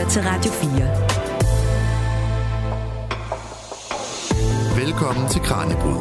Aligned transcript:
lytter 0.00 0.12
til 0.12 0.22
Radio 0.22 0.52
4. 0.52 0.70
Velkommen 4.84 5.28
til 5.28 5.40
Kranjebrud. 5.40 5.96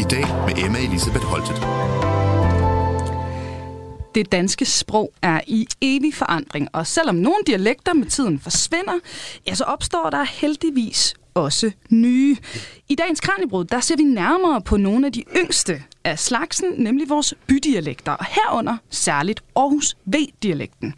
I 0.00 0.02
dag 0.02 0.26
med 0.46 0.64
Emma 0.64 0.78
Elisabeth 0.78 1.24
Holtet. 1.24 1.56
Det 4.14 4.32
danske 4.32 4.64
sprog 4.64 5.12
er 5.22 5.40
i 5.46 5.66
evig 5.80 6.14
forandring, 6.14 6.68
og 6.72 6.86
selvom 6.86 7.14
nogle 7.14 7.38
dialekter 7.46 7.92
med 7.92 8.06
tiden 8.06 8.38
forsvinder, 8.38 8.98
ja, 9.46 9.54
så 9.54 9.64
opstår 9.64 10.10
der 10.10 10.24
heldigvis 10.24 11.14
også 11.34 11.70
nye. 11.90 12.36
I 12.88 12.94
dagens 12.94 13.20
Kranjebrud, 13.20 13.64
der 13.64 13.80
ser 13.80 13.96
vi 13.96 14.02
nærmere 14.02 14.60
på 14.60 14.76
nogle 14.76 15.06
af 15.06 15.12
de 15.12 15.24
yngste 15.36 15.82
af 16.04 16.18
slagsen, 16.18 16.66
nemlig 16.76 17.08
vores 17.08 17.34
bydialekter, 17.46 18.12
og 18.12 18.24
herunder 18.24 18.76
særligt 18.90 19.42
Aarhus 19.56 19.96
V-dialekten. 20.06 20.94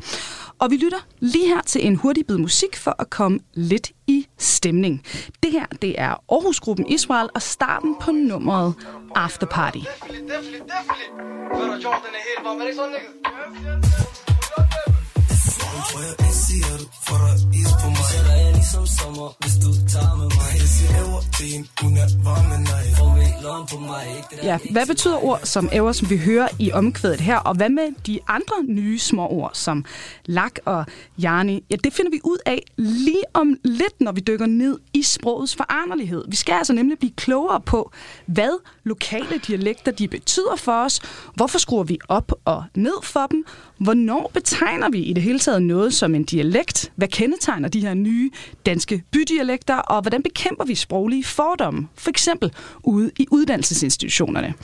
Og 0.58 0.70
vi 0.70 0.76
lytter 0.76 1.06
lige 1.20 1.46
her 1.48 1.60
til 1.62 1.86
en 1.86 1.96
hurtig 1.96 2.26
bid 2.26 2.38
musik 2.38 2.76
for 2.76 2.96
at 2.98 3.10
komme 3.10 3.40
lidt 3.54 3.92
i 4.06 4.26
stemning. 4.38 5.02
Det 5.42 5.52
her, 5.52 5.66
det 5.82 6.00
er 6.00 6.10
Aarhusgruppen 6.32 6.86
Israel 6.88 7.28
og 7.34 7.42
starten 7.42 7.96
på 8.00 8.10
nummeret 8.10 8.74
After 9.14 9.46
Party. 9.46 9.78
Som 18.72 18.86
sommer, 18.86 19.28
hvis 19.40 19.54
du 19.64 19.70
tager 19.92 20.16
med 20.20 20.28
mig. 20.38 20.50
Jeg 20.62 20.68
siger 20.76 21.20
til 21.36 21.48
en, 21.56 21.68
hun 21.80 21.96
er 21.96 22.08
varme 22.24 22.64
nej. 22.64 22.84
på 23.70 23.78
mig. 23.78 24.06
Ja, 24.42 24.58
hvad 24.70 24.86
betyder 24.86 25.24
ord 25.24 25.40
som 25.42 25.68
æver, 25.72 25.92
som 25.92 26.10
vi 26.10 26.16
hører 26.16 26.48
i 26.58 26.72
omkvædet 26.72 27.20
her, 27.20 27.36
og 27.36 27.54
hvad 27.54 27.68
med 27.68 27.88
de 28.06 28.18
andre 28.28 28.54
nye 28.64 28.98
små 28.98 29.28
ord 29.28 29.50
som 29.54 29.84
lak 30.26 30.52
og 30.64 30.84
jarni? 31.18 31.64
Ja, 31.70 31.76
det 31.84 31.92
finder 31.92 32.10
vi 32.10 32.20
ud 32.24 32.38
af 32.46 32.62
lige 32.76 33.22
om 33.32 33.56
lidt, 33.64 34.00
når 34.00 34.12
vi 34.12 34.20
dykker 34.20 34.46
ned 34.46 34.78
i 34.92 35.02
sprogets 35.02 35.56
foranderlighed. 35.56 36.24
Vi 36.28 36.36
skal 36.36 36.52
altså 36.52 36.72
nemlig 36.72 36.98
blive 36.98 37.12
klogere 37.16 37.60
på, 37.60 37.92
hvad 38.26 38.60
lokale 38.84 39.38
dialekter 39.46 39.92
de 39.92 40.08
betyder 40.08 40.56
for 40.56 40.84
os, 40.84 41.00
hvorfor 41.34 41.58
skruer 41.58 41.84
vi 41.84 41.98
op 42.08 42.32
og 42.44 42.64
ned 42.74 43.02
for 43.02 43.26
dem, 43.30 43.44
hvornår 43.78 44.30
betegner 44.34 44.90
vi 44.90 44.98
i 44.98 45.12
det 45.12 45.22
hele 45.22 45.38
taget 45.38 45.62
noget 45.62 45.94
som 45.94 46.14
en 46.14 46.24
dialekt, 46.24 46.92
hvad 46.96 47.08
kendetegner 47.08 47.68
de 47.68 47.80
her 47.80 47.94
nye 47.94 48.30
danske 48.66 49.02
bydialekter, 49.10 49.76
og 49.76 50.02
hvordan 50.02 50.22
bekæmper 50.22 50.64
vi 50.64 50.74
sproglige 50.74 51.24
fordomme, 51.24 51.88
for 51.94 52.10
eksempel 52.10 52.52
ude 52.82 53.10
i 53.18 53.26
uddannelsesinstitutionerne. 53.30 54.54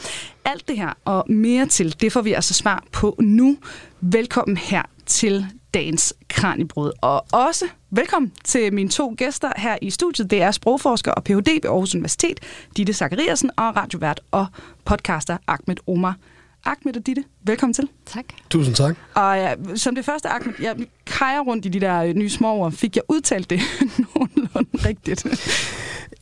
Alt 0.44 0.69
det 0.69 0.77
her 0.77 0.92
og 1.05 1.24
mere 1.32 1.66
til, 1.66 1.97
det 2.00 2.12
får 2.12 2.22
vi 2.22 2.32
altså 2.32 2.55
svar 2.55 2.84
på 2.92 3.16
nu. 3.20 3.56
Velkommen 4.00 4.56
her 4.56 4.82
til 5.06 5.47
dagens 5.74 6.14
Kranibrod. 6.28 6.92
Og 7.02 7.24
også 7.32 7.64
velkommen 7.91 8.32
til 8.44 8.74
mine 8.74 8.88
to 8.88 9.14
gæster 9.19 9.52
her 9.56 9.78
i 9.82 9.91
studiet. 9.91 10.30
Det 10.30 10.42
er 10.42 10.50
sprogforsker 10.50 11.12
og 11.12 11.25
Ph.D. 11.25 11.48
ved 11.48 11.64
Aarhus 11.64 11.94
Universitet, 11.94 12.41
Ditte 12.77 12.92
Zachariasen, 12.92 13.50
og 13.56 13.77
radiovært 13.77 14.20
og 14.30 14.47
podcaster 14.84 15.36
Ahmed 15.47 15.77
Omar. 15.86 16.16
Ahmed 16.64 16.97
og 16.97 17.06
Ditte, 17.06 17.25
velkommen 17.44 17.75
til. 17.75 17.89
Tak. 18.06 18.25
Tusind 18.50 18.75
tak. 18.75 18.97
Og 19.14 19.36
ja, 19.36 19.55
som 19.75 19.94
det 19.94 20.05
første, 20.05 20.28
Ahmed, 20.28 20.55
jeg 20.61 20.77
krejer 21.06 21.41
rundt 21.41 21.66
i 21.66 21.69
de 21.69 21.80
der 21.80 22.03
øh, 22.03 22.14
nye 22.14 22.30
små 22.30 22.55
ord. 22.55 22.72
Fik 22.72 22.97
jeg 22.97 23.03
udtalt 23.08 23.50
det 23.50 23.61
nogenlunde 24.14 24.88
rigtigt? 24.88 25.27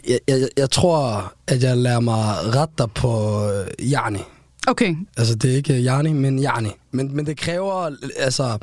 Jeg, 0.09 0.19
jeg, 0.29 0.49
jeg 0.57 0.71
tror, 0.71 1.33
at 1.47 1.63
jeg 1.63 1.77
lærer 1.77 2.01
mig 2.01 2.55
retter 2.55 2.87
på 2.87 3.43
Jarni. 3.81 4.21
Okay. 4.67 4.97
Altså, 5.17 5.35
det 5.35 5.53
er 5.53 5.57
ikke 5.57 5.81
Jarni, 5.83 6.13
men 6.13 6.39
Jarni. 6.39 6.71
Men, 6.91 7.17
men 7.17 7.27
det 7.27 7.37
kræver 7.37 7.91
altså 8.17 8.59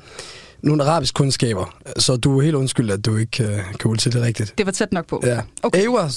nogle 0.62 0.84
arabisk 0.84 1.14
kundskaber, 1.14 1.78
så 1.98 2.18
du 2.18 2.40
er 2.40 2.44
helt 2.44 2.56
undskyld, 2.56 2.92
at 2.92 3.06
du 3.06 3.18
ikke 3.18 3.44
uh, 3.44 3.78
kan 3.80 3.92
udtale 3.92 4.14
det 4.14 4.22
rigtigt. 4.28 4.54
Det 4.58 4.66
var 4.66 4.72
tæt 4.72 4.94
nok 4.94 5.08
på. 5.08 5.22
Ja. 5.24 5.42
Okay. 5.64 5.84
Ewa, 5.84 6.10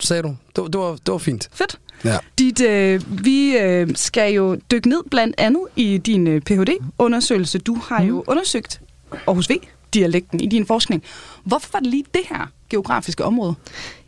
sagde 0.00 0.22
du. 0.22 0.36
Det, 0.56 0.72
det, 0.72 0.80
var, 0.80 0.90
det 0.92 1.12
var 1.12 1.18
fint. 1.18 1.48
Fedt. 1.52 1.78
Ja. 2.04 2.18
Dit, 2.38 2.60
øh, 2.60 3.24
vi 3.24 3.56
øh, 3.56 3.88
skal 3.94 4.32
jo 4.32 4.58
dykke 4.70 4.88
ned 4.88 5.02
blandt 5.10 5.34
andet 5.38 5.62
i 5.76 5.98
din 5.98 6.26
øh, 6.26 6.40
Ph.D.-undersøgelse. 6.40 7.58
Du 7.58 7.74
har 7.74 8.02
mm. 8.02 8.08
jo 8.08 8.24
undersøgt 8.26 8.80
Aarhus 9.26 9.50
V-dialekten 9.50 10.40
i 10.40 10.46
din 10.46 10.66
forskning. 10.66 11.02
Hvorfor 11.44 11.68
var 11.72 11.80
det 11.80 11.88
lige 11.88 12.04
det 12.14 12.22
her 12.28 12.50
geografiske 12.70 13.24
område? 13.24 13.54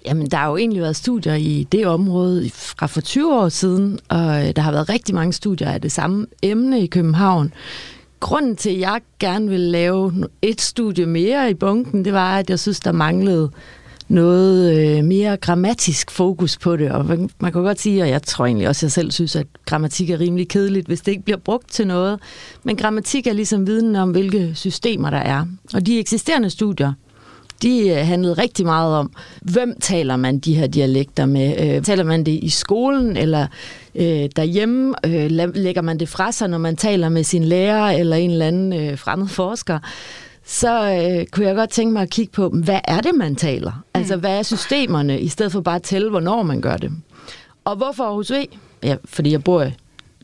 Jamen, 0.06 0.26
der 0.26 0.36
har 0.36 0.48
jo 0.48 0.56
egentlig 0.56 0.82
været 0.82 0.96
studier 0.96 1.34
i 1.34 1.66
det 1.72 1.86
område 1.86 2.50
fra 2.50 2.86
for 2.86 3.00
20 3.00 3.34
år 3.34 3.48
siden, 3.48 3.98
og 4.08 4.48
øh, 4.48 4.56
der 4.56 4.62
har 4.62 4.72
været 4.72 4.88
rigtig 4.88 5.14
mange 5.14 5.32
studier 5.32 5.70
af 5.70 5.80
det 5.80 5.92
samme 5.92 6.26
emne 6.42 6.80
i 6.80 6.86
København. 6.86 7.54
Grunden 8.20 8.56
til, 8.56 8.70
at 8.70 8.80
jeg 8.80 9.00
gerne 9.18 9.48
ville 9.48 9.70
lave 9.70 10.28
et 10.42 10.60
studie 10.60 11.06
mere 11.06 11.50
i 11.50 11.54
bunken, 11.54 12.04
det 12.04 12.12
var, 12.12 12.38
at 12.38 12.50
jeg 12.50 12.58
synes, 12.58 12.80
der 12.80 12.92
manglede 12.92 13.50
noget 14.12 14.78
øh, 14.78 15.04
mere 15.04 15.36
grammatisk 15.36 16.10
fokus 16.10 16.58
på 16.58 16.76
det, 16.76 16.90
og 16.90 17.06
man, 17.06 17.30
man 17.38 17.52
kan 17.52 17.62
godt 17.62 17.80
sige, 17.80 18.02
og 18.02 18.08
jeg 18.08 18.22
tror 18.22 18.46
egentlig 18.46 18.68
også, 18.68 18.78
at 18.78 18.82
jeg 18.82 18.92
selv 18.92 19.10
synes, 19.10 19.36
at 19.36 19.46
grammatik 19.66 20.10
er 20.10 20.20
rimelig 20.20 20.48
kedeligt, 20.48 20.86
hvis 20.86 21.00
det 21.00 21.12
ikke 21.12 21.24
bliver 21.24 21.38
brugt 21.38 21.70
til 21.70 21.86
noget. 21.86 22.20
Men 22.62 22.76
grammatik 22.76 23.26
er 23.26 23.32
ligesom 23.32 23.66
viden 23.66 23.96
om, 23.96 24.10
hvilke 24.10 24.52
systemer 24.54 25.10
der 25.10 25.18
er. 25.18 25.46
Og 25.74 25.86
de 25.86 25.98
eksisterende 25.98 26.50
studier, 26.50 26.92
de 27.62 27.88
øh, 27.88 28.06
handlede 28.06 28.34
rigtig 28.34 28.66
meget 28.66 28.96
om, 28.96 29.12
hvem 29.42 29.76
taler 29.80 30.16
man 30.16 30.38
de 30.38 30.54
her 30.54 30.66
dialekter 30.66 31.26
med? 31.26 31.76
Øh, 31.76 31.82
taler 31.82 32.04
man 32.04 32.26
det 32.26 32.38
i 32.42 32.48
skolen, 32.48 33.16
eller 33.16 33.46
øh, 33.94 34.28
derhjemme? 34.36 34.94
Øh, 35.06 35.30
lægger 35.54 35.82
man 35.82 36.00
det 36.00 36.08
fra 36.08 36.32
sig, 36.32 36.48
når 36.48 36.58
man 36.58 36.76
taler 36.76 37.08
med 37.08 37.24
sin 37.24 37.44
lærer 37.44 37.98
eller 37.98 38.16
en 38.16 38.30
eller 38.30 38.46
anden 38.46 38.72
øh, 38.72 38.98
fremmed 38.98 39.28
forsker? 39.28 39.78
Så 40.44 40.68
øh, 40.70 41.26
kunne 41.26 41.46
jeg 41.46 41.54
godt 41.54 41.70
tænke 41.70 41.92
mig 41.92 42.02
at 42.02 42.10
kigge 42.10 42.32
på, 42.32 42.48
hvad 42.48 42.80
er 42.84 43.00
det, 43.00 43.14
man 43.14 43.36
taler? 43.36 43.70
Mm. 43.70 43.82
Altså, 43.94 44.16
hvad 44.16 44.38
er 44.38 44.42
systemerne, 44.42 45.20
i 45.20 45.28
stedet 45.28 45.52
for 45.52 45.60
bare 45.60 45.76
at 45.76 45.82
tælle, 45.82 46.10
hvornår 46.10 46.42
man 46.42 46.60
gør 46.60 46.76
det? 46.76 46.92
Og 47.64 47.76
hvorfor 47.76 48.04
Aarhus 48.04 48.32
V? 48.32 48.34
Ja, 48.82 48.96
fordi 49.04 49.32
jeg 49.32 49.44
bor 49.44 49.66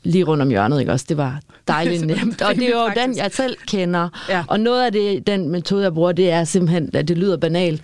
lige 0.03 0.25
rundt 0.25 0.43
om 0.43 0.49
hjørnet, 0.49 0.81
ikke 0.81 0.93
også? 0.93 1.06
Det 1.09 1.17
var 1.17 1.41
dejligt 1.69 2.06
nemt. 2.17 2.43
Og 2.43 2.55
det 2.55 2.65
er 2.65 2.71
jo 2.71 3.03
den, 3.03 3.17
jeg 3.17 3.31
selv 3.33 3.56
kender. 3.67 4.09
Ja. 4.29 4.45
Og 4.49 4.61
noget 4.61 4.84
af 4.84 4.93
det, 4.93 5.27
den 5.27 5.49
metode, 5.49 5.83
jeg 5.83 5.95
bruger, 5.95 6.12
det 6.12 6.31
er 6.31 6.45
simpelthen, 6.45 6.91
at 6.95 7.09
det 7.09 7.19
lyder 7.19 7.37
banalt, 7.37 7.83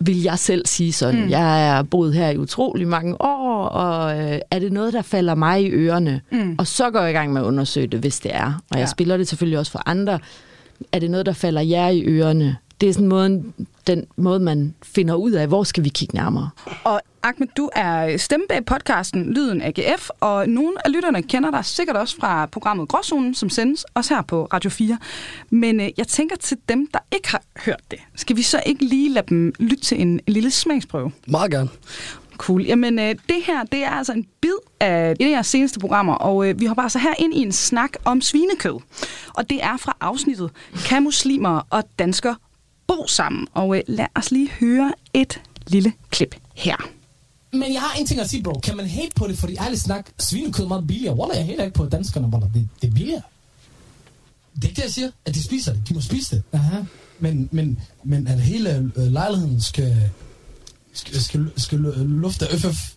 vil 0.00 0.22
jeg 0.22 0.38
selv 0.38 0.66
sige 0.66 0.92
sådan. 0.92 1.24
Mm. 1.24 1.30
Jeg 1.30 1.68
er 1.68 1.82
boet 1.82 2.14
her 2.14 2.28
i 2.28 2.36
utrolig 2.36 2.88
mange 2.88 3.20
år, 3.20 3.64
og 3.64 4.18
øh, 4.18 4.38
er 4.50 4.58
det 4.58 4.72
noget, 4.72 4.92
der 4.92 5.02
falder 5.02 5.34
mig 5.34 5.62
i 5.62 5.70
ørerne? 5.70 6.20
Mm. 6.30 6.56
Og 6.58 6.66
så 6.66 6.90
går 6.90 7.00
jeg 7.00 7.10
i 7.10 7.12
gang 7.12 7.32
med 7.32 7.40
at 7.40 7.44
undersøge 7.44 7.86
det, 7.86 8.00
hvis 8.00 8.20
det 8.20 8.34
er. 8.34 8.46
Og 8.46 8.78
jeg 8.78 8.78
ja. 8.78 8.86
spiller 8.86 9.16
det 9.16 9.28
selvfølgelig 9.28 9.58
også 9.58 9.72
for 9.72 9.82
andre 9.86 10.18
er 10.92 10.98
det 10.98 11.10
noget, 11.10 11.26
der 11.26 11.32
falder 11.32 11.60
jer 11.60 11.88
i 11.88 12.02
ørerne? 12.02 12.56
Det 12.80 12.88
er 12.88 12.92
sådan 12.92 13.08
måde, 13.08 13.42
den 13.86 14.06
måde, 14.16 14.40
man 14.40 14.74
finder 14.82 15.14
ud 15.14 15.32
af, 15.32 15.46
hvor 15.48 15.64
skal 15.64 15.84
vi 15.84 15.88
kigge 15.88 16.16
nærmere. 16.16 16.50
Og 16.84 17.00
Ahmed, 17.22 17.46
du 17.56 17.70
er 17.74 18.16
stemme 18.16 18.46
bag 18.48 18.64
podcasten 18.64 19.32
Lyden 19.34 19.62
AGF, 19.62 20.10
og 20.20 20.48
nogle 20.48 20.86
af 20.86 20.92
lytterne 20.92 21.22
kender 21.22 21.50
dig 21.50 21.64
sikkert 21.64 21.96
også 21.96 22.16
fra 22.16 22.46
programmet 22.46 22.88
Gråzonen, 22.88 23.34
som 23.34 23.50
sendes 23.50 23.84
også 23.94 24.14
her 24.14 24.22
på 24.22 24.44
Radio 24.52 24.70
4. 24.70 24.98
Men 25.50 25.80
øh, 25.80 25.88
jeg 25.96 26.08
tænker 26.08 26.36
til 26.36 26.56
dem, 26.68 26.86
der 26.94 26.98
ikke 27.12 27.28
har 27.28 27.42
hørt 27.64 27.80
det, 27.90 27.98
skal 28.14 28.36
vi 28.36 28.42
så 28.42 28.62
ikke 28.66 28.84
lige 28.84 29.12
lade 29.12 29.26
dem 29.28 29.52
lytte 29.58 29.84
til 29.84 30.00
en, 30.00 30.08
en 30.08 30.20
lille 30.26 30.50
smagsprøve? 30.50 31.12
Meget 31.26 31.50
gerne. 31.50 31.68
Cool. 32.38 32.62
Jamen, 32.62 32.98
øh, 32.98 33.08
det 33.08 33.42
her, 33.46 33.64
det 33.64 33.84
er 33.84 33.90
altså 33.90 34.12
en 34.12 34.26
bid 34.40 34.50
af 34.80 35.16
et 35.20 35.26
af 35.26 35.30
jeres 35.30 35.46
seneste 35.46 35.80
programmer, 35.80 36.14
og 36.14 36.48
øh, 36.48 36.60
vi 36.60 36.64
har 36.66 36.74
bare 36.74 36.90
så 36.90 36.98
her 36.98 37.14
ind 37.18 37.34
i 37.34 37.42
en 37.42 37.52
snak 37.52 37.90
om 38.04 38.20
svinekød. 38.20 38.80
Og 39.34 39.50
det 39.50 39.64
er 39.64 39.76
fra 39.76 39.96
afsnittet 40.00 40.50
Kan 40.86 41.02
muslimer 41.02 41.66
og 41.70 41.84
dansker 41.98 42.34
bo 42.86 43.06
sammen? 43.06 43.46
Og 43.54 43.76
øh, 43.76 43.82
lad 43.86 44.06
os 44.14 44.30
lige 44.30 44.50
høre 44.50 44.92
et 45.14 45.40
lille 45.66 45.92
klip 46.10 46.36
her. 46.54 46.76
Men 47.52 47.72
jeg 47.72 47.80
har 47.80 47.98
en 48.00 48.06
ting 48.06 48.20
at 48.20 48.30
sige, 48.30 48.42
bro. 48.42 48.60
Kan 48.60 48.76
man 48.76 48.86
hate 48.86 49.10
på 49.16 49.26
det, 49.26 49.38
fordi 49.38 49.56
ærligt 49.60 49.82
snak, 49.82 50.10
svinekød 50.18 50.64
er 50.64 50.68
meget 50.68 50.86
billigere? 50.86 51.16
Wallah, 51.16 51.36
jeg 51.38 51.46
hater 51.46 51.64
ikke 51.64 51.74
på 51.74 51.86
danskerne, 51.86 52.26
wallah. 52.26 52.54
Det, 52.54 52.68
det 52.82 52.88
er 52.88 52.94
billigere. 52.94 53.22
Det 54.54 54.64
er 54.64 54.68
ikke 54.68 54.76
det, 54.76 54.82
jeg 54.82 54.92
siger, 54.92 55.10
at 55.24 55.34
de 55.34 55.44
spiser 55.44 55.72
det. 55.72 55.88
De 55.88 55.94
må 55.94 56.00
spise 56.00 56.36
det. 56.36 56.42
Aha. 56.52 56.82
Men, 57.18 57.48
men, 57.52 57.78
men 58.04 58.26
at 58.26 58.40
hele 58.40 58.90
øh, 58.96 59.12
lejligheden 59.12 59.60
skal 59.60 60.10
skal, 60.98 61.22
skal, 61.22 61.50
skal 61.56 61.78
lufte 61.78 62.46
FF. 62.58 62.94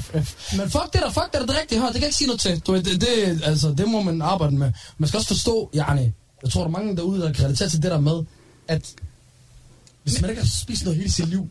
FF. 0.00 0.52
Men 0.58 0.70
fuck 0.70 0.92
det 0.92 1.00
der, 1.02 1.10
fuck 1.10 1.32
det 1.32 1.40
der, 1.40 1.46
det 1.46 1.56
er 1.56 1.60
rigtigt 1.60 1.80
her. 1.80 1.86
Det 1.86 1.94
kan 1.94 2.02
jeg 2.02 2.08
ikke 2.08 2.16
sige 2.16 2.28
noget 2.28 2.40
til. 2.40 2.60
Du, 2.60 2.74
det, 2.76 3.00
det, 3.00 3.42
altså, 3.44 3.74
det 3.78 3.88
må 3.88 4.02
man 4.02 4.22
arbejde 4.22 4.56
med. 4.56 4.72
Man 4.98 5.08
skal 5.08 5.18
også 5.18 5.28
forstå, 5.28 5.70
Jarni, 5.74 6.12
jeg 6.42 6.50
tror, 6.50 6.60
der 6.60 6.68
er 6.68 6.72
mange 6.72 6.96
derude, 6.96 7.20
der 7.20 7.32
kan 7.32 7.44
relatere 7.44 7.68
til 7.68 7.82
det 7.82 7.90
der 7.90 8.00
med, 8.00 8.24
at 8.68 8.94
hvis 10.02 10.20
man 10.20 10.30
ikke 10.30 10.42
har 10.42 10.48
spist 10.48 10.84
noget 10.84 10.98
hele 10.98 11.12
sit 11.12 11.28
liv, 11.28 11.48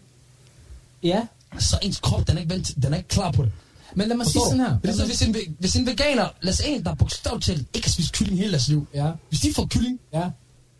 ja. 1.04 1.28
så 1.60 1.80
ens 1.82 2.00
krop, 2.00 2.28
den 2.28 2.38
er 2.38 2.42
ikke, 2.42 2.54
vent, 2.54 2.72
den 2.84 2.94
er 2.94 2.98
ikke 2.98 3.10
klar 3.10 3.32
på 3.32 3.44
det. 3.44 3.52
Men 3.96 4.08
lad 4.08 4.18
mig 4.18 4.26
sige 4.28 4.42
sådan 4.46 4.60
her. 4.60 4.78
Hvis, 4.78 4.96
hvis, 4.96 5.22
en, 5.22 5.36
hvis 5.60 5.76
en 5.76 5.86
veganer, 5.86 6.28
lad 6.42 6.54
os 6.54 6.62
en, 6.66 6.84
der 6.84 6.92
er 6.92 6.96
bogstaveligt 6.96 7.46
talt 7.46 7.68
ikke 7.74 7.88
har 7.88 7.92
spist 7.92 8.14
kylling 8.14 8.38
hele 8.38 8.52
deres 8.52 8.68
liv. 8.68 8.88
Ja. 8.94 9.12
Hvis 9.30 9.40
de 9.40 9.54
får 9.54 9.66
kylling, 9.66 10.00
ja. 10.14 10.30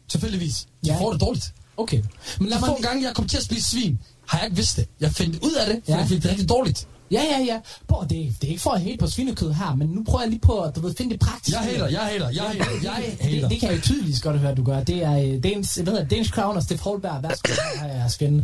tilfældigvis, 0.10 0.68
de 0.86 0.92
ja. 0.92 1.02
får 1.02 1.12
det 1.12 1.22
dårligt. 1.22 1.54
Okay. 1.78 2.02
Men 2.40 2.50
lad 2.50 2.60
mig 2.60 2.68
få 2.68 2.76
en 2.76 2.82
gang, 2.82 3.04
jeg 3.04 3.16
kom 3.16 3.28
til 3.28 3.38
at 3.38 3.44
spise 3.44 3.70
svin, 3.70 4.00
har 4.28 4.38
jeg 4.38 4.46
ikke 4.46 4.56
vidst 4.56 4.78
det. 4.78 4.88
Jeg 5.00 5.12
fandt 5.12 5.44
ud 5.44 5.54
af 5.54 5.66
det, 5.66 5.82
for 5.86 5.92
ja. 5.92 5.98
jeg 5.98 6.08
fik 6.08 6.24
det 6.24 6.32
rigtig 6.32 6.50
dårligt. 6.50 6.88
Ja, 7.12 7.22
ja, 7.32 7.44
ja. 7.44 7.60
Prøv, 7.88 8.02
det, 8.02 8.10
det 8.10 8.44
er 8.44 8.48
ikke 8.48 8.62
for 8.62 8.72
at 8.72 8.82
hate 8.82 8.98
på 8.98 9.08
svinekød 9.08 9.54
her, 9.54 9.76
men 9.76 9.88
nu 9.88 10.04
prøver 10.04 10.22
jeg 10.22 10.30
lige 10.30 10.40
på 10.40 10.62
at 10.62 10.76
du 10.76 10.82
ved, 10.82 10.96
finde 10.96 11.12
det 11.12 11.20
praktiske. 11.20 11.60
Jeg 11.60 11.70
hater, 11.70 11.88
jeg 11.88 12.00
hater, 12.00 12.30
jeg 12.30 12.44
hater, 12.44 12.66
jeg 12.84 13.04
det, 13.06 13.26
hater. 13.26 13.50
det, 13.50 13.60
kan 13.60 13.70
jeg 13.70 13.78
jo 13.78 13.82
tydeligt 13.82 14.24
godt 14.24 14.40
høre, 14.40 14.56
du 14.56 14.64
gør. 14.64 14.84
Det 14.84 15.04
er 15.04 15.18
øh, 15.18 15.44
Danish, 15.44 15.84
hvad 15.84 15.86
hedder 15.86 16.02
det, 16.02 16.12
Danish 16.12 16.32
Crown 16.32 16.56
og 16.56 16.64
Steff 16.64 16.82
Holberg. 16.82 17.24
Værsgo, 17.24 17.52
her 17.82 17.88
er 17.90 17.98
jeres 17.98 18.18
fjende. 18.18 18.44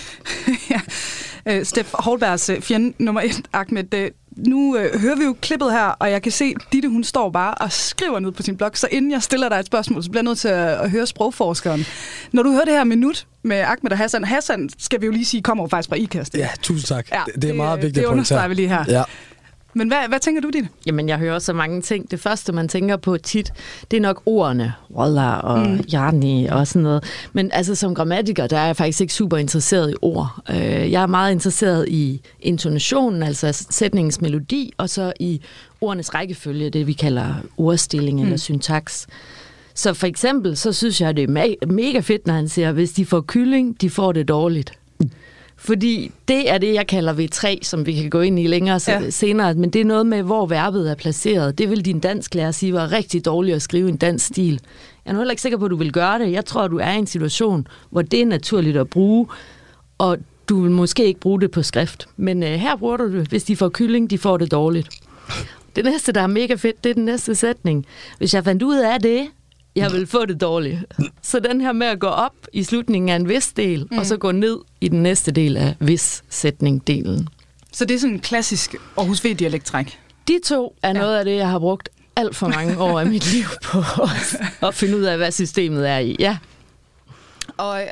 ja. 0.70 0.80
Øh, 1.46 1.66
Steff 1.66 1.94
Holbergs 1.94 2.48
øh, 2.48 2.62
fjende 2.62 2.94
nummer 2.98 3.20
et, 3.20 3.42
Ahmed. 3.52 3.94
Øh, 3.94 4.10
nu 4.46 4.76
øh, 4.76 5.00
hører 5.00 5.16
vi 5.16 5.24
jo 5.24 5.36
klippet 5.40 5.72
her, 5.72 5.84
og 5.84 6.10
jeg 6.10 6.22
kan 6.22 6.32
se, 6.32 6.54
Ditte 6.72 6.88
hun 6.88 7.04
står 7.04 7.30
bare 7.30 7.54
og 7.54 7.72
skriver 7.72 8.18
ned 8.18 8.32
på 8.32 8.42
sin 8.42 8.56
blog, 8.56 8.70
så 8.74 8.88
inden 8.90 9.10
jeg 9.10 9.22
stiller 9.22 9.48
dig 9.48 9.56
et 9.56 9.66
spørgsmål, 9.66 10.02
så 10.02 10.10
bliver 10.10 10.22
jeg 10.22 10.24
nødt 10.24 10.38
til 10.38 10.48
at, 10.48 10.68
at 10.68 10.90
høre 10.90 11.06
sprogforskeren. 11.06 11.86
Når 12.32 12.42
du 12.42 12.50
hører 12.52 12.64
det 12.64 12.74
her 12.74 12.84
minut 12.84 13.26
med 13.42 13.56
Ahmed 13.56 13.92
og 13.92 13.98
Hassan, 13.98 14.24
Hassan 14.24 14.70
skal 14.78 15.00
vi 15.00 15.06
jo 15.06 15.12
lige 15.12 15.24
sige, 15.24 15.42
kommer 15.42 15.64
jo 15.64 15.68
faktisk 15.68 15.88
fra 15.88 15.96
IKAST. 15.96 16.34
Ja, 16.34 16.48
tusind 16.62 16.86
tak. 16.86 17.06
Ja, 17.12 17.22
det, 17.26 17.42
det 17.42 17.50
er 17.50 17.54
meget 17.54 17.82
vigtigt 17.82 17.94
Det 17.94 18.04
understreger 18.04 18.48
vi 18.48 18.54
lige 18.54 18.68
her. 18.68 18.84
Ja. 18.88 19.02
Men 19.74 19.88
hvad, 19.88 19.98
hvad 20.08 20.20
tænker 20.20 20.40
du, 20.42 20.50
Ditte? 20.50 20.68
Jamen, 20.86 21.08
jeg 21.08 21.18
hører 21.18 21.38
så 21.38 21.52
mange 21.52 21.82
ting. 21.82 22.10
Det 22.10 22.20
første, 22.20 22.52
man 22.52 22.68
tænker 22.68 22.96
på 22.96 23.16
tit, 23.16 23.52
det 23.90 23.96
er 23.96 24.00
nok 24.00 24.22
ordene. 24.26 24.72
Wallah 24.94 25.44
og 25.44 25.58
mm. 25.58 25.80
Jarni 25.92 26.46
og 26.46 26.66
sådan 26.66 26.82
noget. 26.82 27.04
Men 27.32 27.50
altså, 27.52 27.74
som 27.74 27.94
grammatiker, 27.94 28.46
der 28.46 28.58
er 28.58 28.66
jeg 28.66 28.76
faktisk 28.76 29.00
ikke 29.00 29.14
super 29.14 29.36
interesseret 29.36 29.90
i 29.90 29.94
ord. 30.02 30.42
Øh, 30.50 30.92
Jeg 30.92 31.02
er 31.02 31.06
meget 31.06 31.32
interesseret 31.32 31.88
i 31.88 32.20
intonationen, 32.40 33.22
altså 33.22 33.66
sætningens 33.70 34.20
melodi, 34.20 34.72
og 34.78 34.90
så 34.90 35.12
i 35.20 35.40
ordenes 35.80 36.14
rækkefølge, 36.14 36.70
det 36.70 36.86
vi 36.86 36.92
kalder 36.92 37.34
ordstilling 37.56 38.18
mm. 38.18 38.24
eller 38.24 38.36
syntaks. 38.36 39.06
Så 39.74 39.94
for 39.94 40.06
eksempel, 40.06 40.56
så 40.56 40.72
synes 40.72 41.00
jeg, 41.00 41.16
det 41.16 41.24
er 41.24 41.66
mega 41.66 42.00
fedt, 42.00 42.26
når 42.26 42.34
han 42.34 42.48
siger, 42.48 42.72
hvis 42.72 42.92
de 42.92 43.06
får 43.06 43.20
kylling, 43.20 43.80
de 43.80 43.90
får 43.90 44.12
det 44.12 44.28
dårligt. 44.28 44.72
Fordi 45.62 46.10
det 46.28 46.50
er 46.50 46.58
det, 46.58 46.74
jeg 46.74 46.86
kalder 46.86 47.14
V3, 47.14 47.58
som 47.62 47.86
vi 47.86 47.92
kan 47.92 48.10
gå 48.10 48.20
ind 48.20 48.38
i 48.38 48.46
længere 48.46 48.80
Ja. 48.88 49.10
senere. 49.10 49.54
Men 49.54 49.70
det 49.70 49.80
er 49.80 49.84
noget 49.84 50.06
med, 50.06 50.22
hvor 50.22 50.46
verbet 50.46 50.90
er 50.90 50.94
placeret. 50.94 51.58
Det 51.58 51.70
vil 51.70 51.84
din 51.84 52.00
dansklærer 52.00 52.50
sige 52.50 52.72
var 52.72 52.92
rigtig 52.92 53.24
dårligt 53.24 53.54
at 53.56 53.62
skrive 53.62 53.88
en 53.88 53.96
dansk 53.96 54.26
stil. 54.26 54.60
Jeg 55.04 55.10
er 55.10 55.12
nu 55.12 55.18
heller 55.18 55.32
ikke 55.32 55.42
sikker 55.42 55.58
på, 55.58 55.64
at 55.64 55.70
du 55.70 55.76
vil 55.76 55.92
gøre 55.92 56.18
det. 56.18 56.32
Jeg 56.32 56.44
tror, 56.44 56.68
du 56.68 56.78
er 56.78 56.90
i 56.92 56.96
en 56.98 57.06
situation, 57.06 57.66
hvor 57.90 58.02
det 58.02 58.20
er 58.22 58.26
naturligt 58.26 58.76
at 58.76 58.88
bruge, 58.88 59.26
og 59.98 60.18
du 60.48 60.60
vil 60.62 60.70
måske 60.70 61.04
ikke 61.04 61.20
bruge 61.20 61.40
det 61.40 61.50
på 61.50 61.62
skrift. 61.62 62.06
Men 62.16 62.42
øh, 62.42 62.48
her 62.48 62.76
bruger 62.76 62.96
du 62.96 63.12
det, 63.12 63.26
hvis 63.28 63.44
de 63.44 63.56
får 63.56 63.68
kylling, 63.68 64.10
de 64.10 64.18
får 64.18 64.36
det 64.36 64.50
dårligt. 64.50 64.88
Det 65.76 65.84
næste, 65.84 66.12
der 66.12 66.20
er 66.20 66.26
mega 66.26 66.54
fedt, 66.54 66.84
det 66.84 66.90
er 66.90 66.94
den 66.94 67.04
næste 67.04 67.34
sætning. 67.34 67.86
Hvis 68.18 68.34
jeg 68.34 68.44
fandt 68.44 68.62
ud 68.62 68.76
af 68.78 69.00
det, 69.00 69.26
jeg 69.76 69.92
vil 69.92 70.06
få 70.06 70.26
det 70.26 70.40
dårligt. 70.40 70.78
Så 71.22 71.40
den 71.40 71.60
her 71.60 71.72
med 71.72 71.86
at 71.86 71.98
gå 72.00 72.06
op 72.06 72.34
i 72.52 72.62
slutningen 72.62 73.08
af 73.08 73.16
en 73.16 73.28
vis 73.28 73.52
del, 73.52 73.86
mm. 73.90 73.98
og 73.98 74.06
så 74.06 74.16
gå 74.16 74.32
ned 74.32 74.58
i 74.80 74.88
den 74.88 75.02
næste 75.02 75.30
del 75.30 75.56
af 75.56 75.74
vis-sætning-delen. 75.80 77.26
Så 77.72 77.84
det 77.84 77.94
er 77.94 77.98
sådan 77.98 78.14
en 78.14 78.20
klassisk 78.20 78.74
Aarhus 78.96 79.24
V-dialekttræk. 79.24 79.98
De 80.28 80.40
to 80.44 80.76
er 80.82 80.92
noget 80.92 81.18
af 81.18 81.24
det, 81.24 81.36
jeg 81.36 81.48
har 81.48 81.58
brugt 81.58 81.88
alt 82.16 82.36
for 82.36 82.48
mange 82.48 82.78
år 82.78 83.00
af 83.00 83.06
mit 83.06 83.32
liv 83.32 83.44
på 83.64 83.78
at 84.66 84.74
finde 84.74 84.96
ud 84.96 85.02
af, 85.02 85.16
hvad 85.16 85.30
systemet 85.30 85.88
er 85.88 85.98
i. 85.98 86.16
Ja, 86.18 86.38
Og 87.56 87.80
øh, 87.82 87.86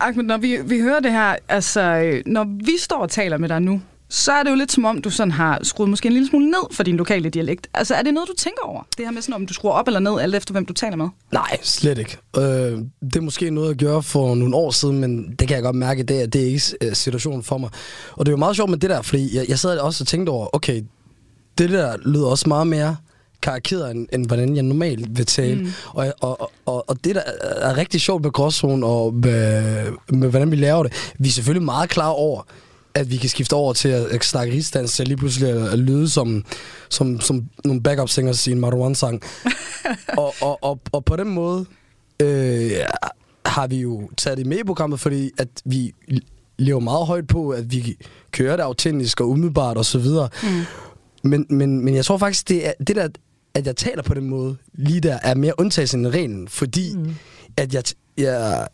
Ahmed, 0.00 0.24
når 0.24 0.36
vi, 0.36 0.58
vi 0.64 0.80
hører 0.80 1.00
det 1.00 1.12
her, 1.12 1.36
altså 1.48 1.80
øh, 1.80 2.22
når 2.26 2.46
vi 2.64 2.72
står 2.78 2.98
og 2.98 3.10
taler 3.10 3.38
med 3.38 3.48
dig 3.48 3.60
nu, 3.62 3.82
så 4.08 4.32
er 4.32 4.42
det 4.42 4.50
jo 4.50 4.56
lidt 4.56 4.72
som 4.72 4.84
om, 4.84 5.02
du 5.02 5.10
sådan 5.10 5.30
har 5.30 5.58
skruet 5.62 5.90
måske 5.90 6.06
en 6.06 6.12
lille 6.12 6.28
smule 6.28 6.46
ned 6.46 6.72
for 6.72 6.82
din 6.82 6.96
lokale 6.96 7.28
dialekt. 7.28 7.66
Altså 7.74 7.94
er 7.94 8.02
det 8.02 8.14
noget, 8.14 8.28
du 8.28 8.34
tænker 8.38 8.62
over? 8.62 8.82
Det 8.96 9.04
her 9.04 9.12
med 9.12 9.22
sådan, 9.22 9.34
om 9.34 9.46
du 9.46 9.54
skruer 9.54 9.72
op 9.72 9.86
eller 9.86 10.00
ned, 10.00 10.20
alt 10.20 10.34
efter 10.34 10.52
hvem 10.52 10.66
du 10.66 10.72
taler 10.72 10.96
med? 10.96 11.08
Nej, 11.32 11.58
slet 11.62 11.98
ikke. 11.98 12.16
Øh, 12.36 12.42
det 12.42 13.16
er 13.16 13.20
måske 13.20 13.50
noget 13.50 13.70
at 13.70 13.78
gøre 13.78 14.02
for 14.02 14.34
nogle 14.34 14.56
år 14.56 14.70
siden, 14.70 14.98
men 14.98 15.34
det 15.38 15.48
kan 15.48 15.54
jeg 15.54 15.62
godt 15.62 15.76
mærke, 15.76 16.02
det 16.02 16.22
er, 16.22 16.26
det 16.26 16.40
er 16.40 16.46
ikke 16.46 16.62
øh, 16.80 16.94
situationen 16.94 17.42
for 17.42 17.58
mig. 17.58 17.70
Og 18.12 18.26
det 18.26 18.30
er 18.30 18.32
jo 18.32 18.38
meget 18.38 18.56
sjovt 18.56 18.70
med 18.70 18.78
det 18.78 18.90
der, 18.90 19.02
fordi 19.02 19.36
jeg, 19.36 19.44
jeg 19.48 19.58
sad 19.58 19.78
også 19.78 20.04
og 20.04 20.08
tænkte 20.08 20.30
over, 20.30 20.56
okay, 20.56 20.82
det 21.58 21.70
der 21.70 21.96
lyder 22.04 22.26
også 22.26 22.48
meget 22.48 22.66
mere 22.66 22.96
karikeret, 23.42 23.90
end, 23.90 24.08
end 24.12 24.26
hvordan 24.26 24.56
jeg 24.56 24.62
normalt 24.62 25.18
vil 25.18 25.26
tale. 25.26 25.60
Mm. 25.60 25.72
Og, 25.88 26.12
og, 26.20 26.50
og, 26.66 26.88
og 26.88 27.04
det, 27.04 27.14
der 27.14 27.22
er 27.60 27.76
rigtig 27.76 28.00
sjovt 28.00 28.22
med 28.22 28.30
gråzonen 28.30 28.84
og 28.84 29.14
med, 29.14 29.84
med, 30.08 30.28
hvordan 30.28 30.50
vi 30.50 30.56
laver 30.56 30.82
det, 30.82 31.12
vi 31.18 31.28
er 31.28 31.32
selvfølgelig 31.32 31.64
meget 31.64 31.90
klar 31.90 32.08
over, 32.08 32.42
at 32.94 33.10
vi 33.10 33.16
kan 33.16 33.28
skifte 33.28 33.54
over 33.54 33.72
til 33.72 33.88
at, 33.88 34.04
at 34.06 34.24
snakke 34.24 34.54
rigsdansk, 34.54 34.94
til 34.94 35.08
lige 35.08 35.16
pludselig 35.16 35.48
at, 35.48 35.72
at 35.72 35.78
lyde 35.78 36.08
som, 36.08 36.44
som, 36.88 37.20
som 37.20 37.44
nogle 37.64 37.82
backup-singers 37.82 38.46
i 38.46 38.52
en 38.52 38.60
Marwan-sang. 38.60 39.22
og, 40.18 40.34
og, 40.40 40.64
og, 40.64 40.80
og 40.92 41.04
på 41.04 41.16
den 41.16 41.28
måde 41.28 41.66
øh, 42.22 42.70
har 43.46 43.66
vi 43.66 43.76
jo 43.80 44.10
taget 44.16 44.38
det 44.38 44.46
med 44.46 44.58
i 44.58 44.64
programmet, 44.64 45.00
fordi 45.00 45.30
at 45.38 45.48
vi 45.64 45.92
lever 46.58 46.80
meget 46.80 47.06
højt 47.06 47.26
på, 47.26 47.50
at 47.50 47.72
vi 47.72 47.96
kører 48.30 48.56
det 48.56 48.62
autentisk 48.62 49.20
og 49.20 49.28
umiddelbart 49.28 49.76
og 49.76 49.84
så 49.84 49.98
videre. 49.98 50.28
Mm. 50.42 50.48
Men, 51.30 51.46
men, 51.50 51.84
men 51.84 51.94
jeg 51.94 52.04
tror 52.04 52.18
faktisk, 52.18 52.48
det 52.48 52.66
er 52.68 52.72
det 52.86 52.96
der, 52.96 53.08
at 53.54 53.66
jeg 53.66 53.76
taler 53.76 54.02
på 54.02 54.14
den 54.14 54.28
måde, 54.28 54.56
lige 54.72 55.00
der, 55.00 55.18
er 55.22 55.34
mere 55.34 55.60
undtagelsen 55.60 56.06
end 56.06 56.14
reglen, 56.14 56.48
fordi 56.48 56.96
mm. 56.96 57.14
at 57.56 57.74
jeg, 57.74 57.82
jeg 58.16 58.68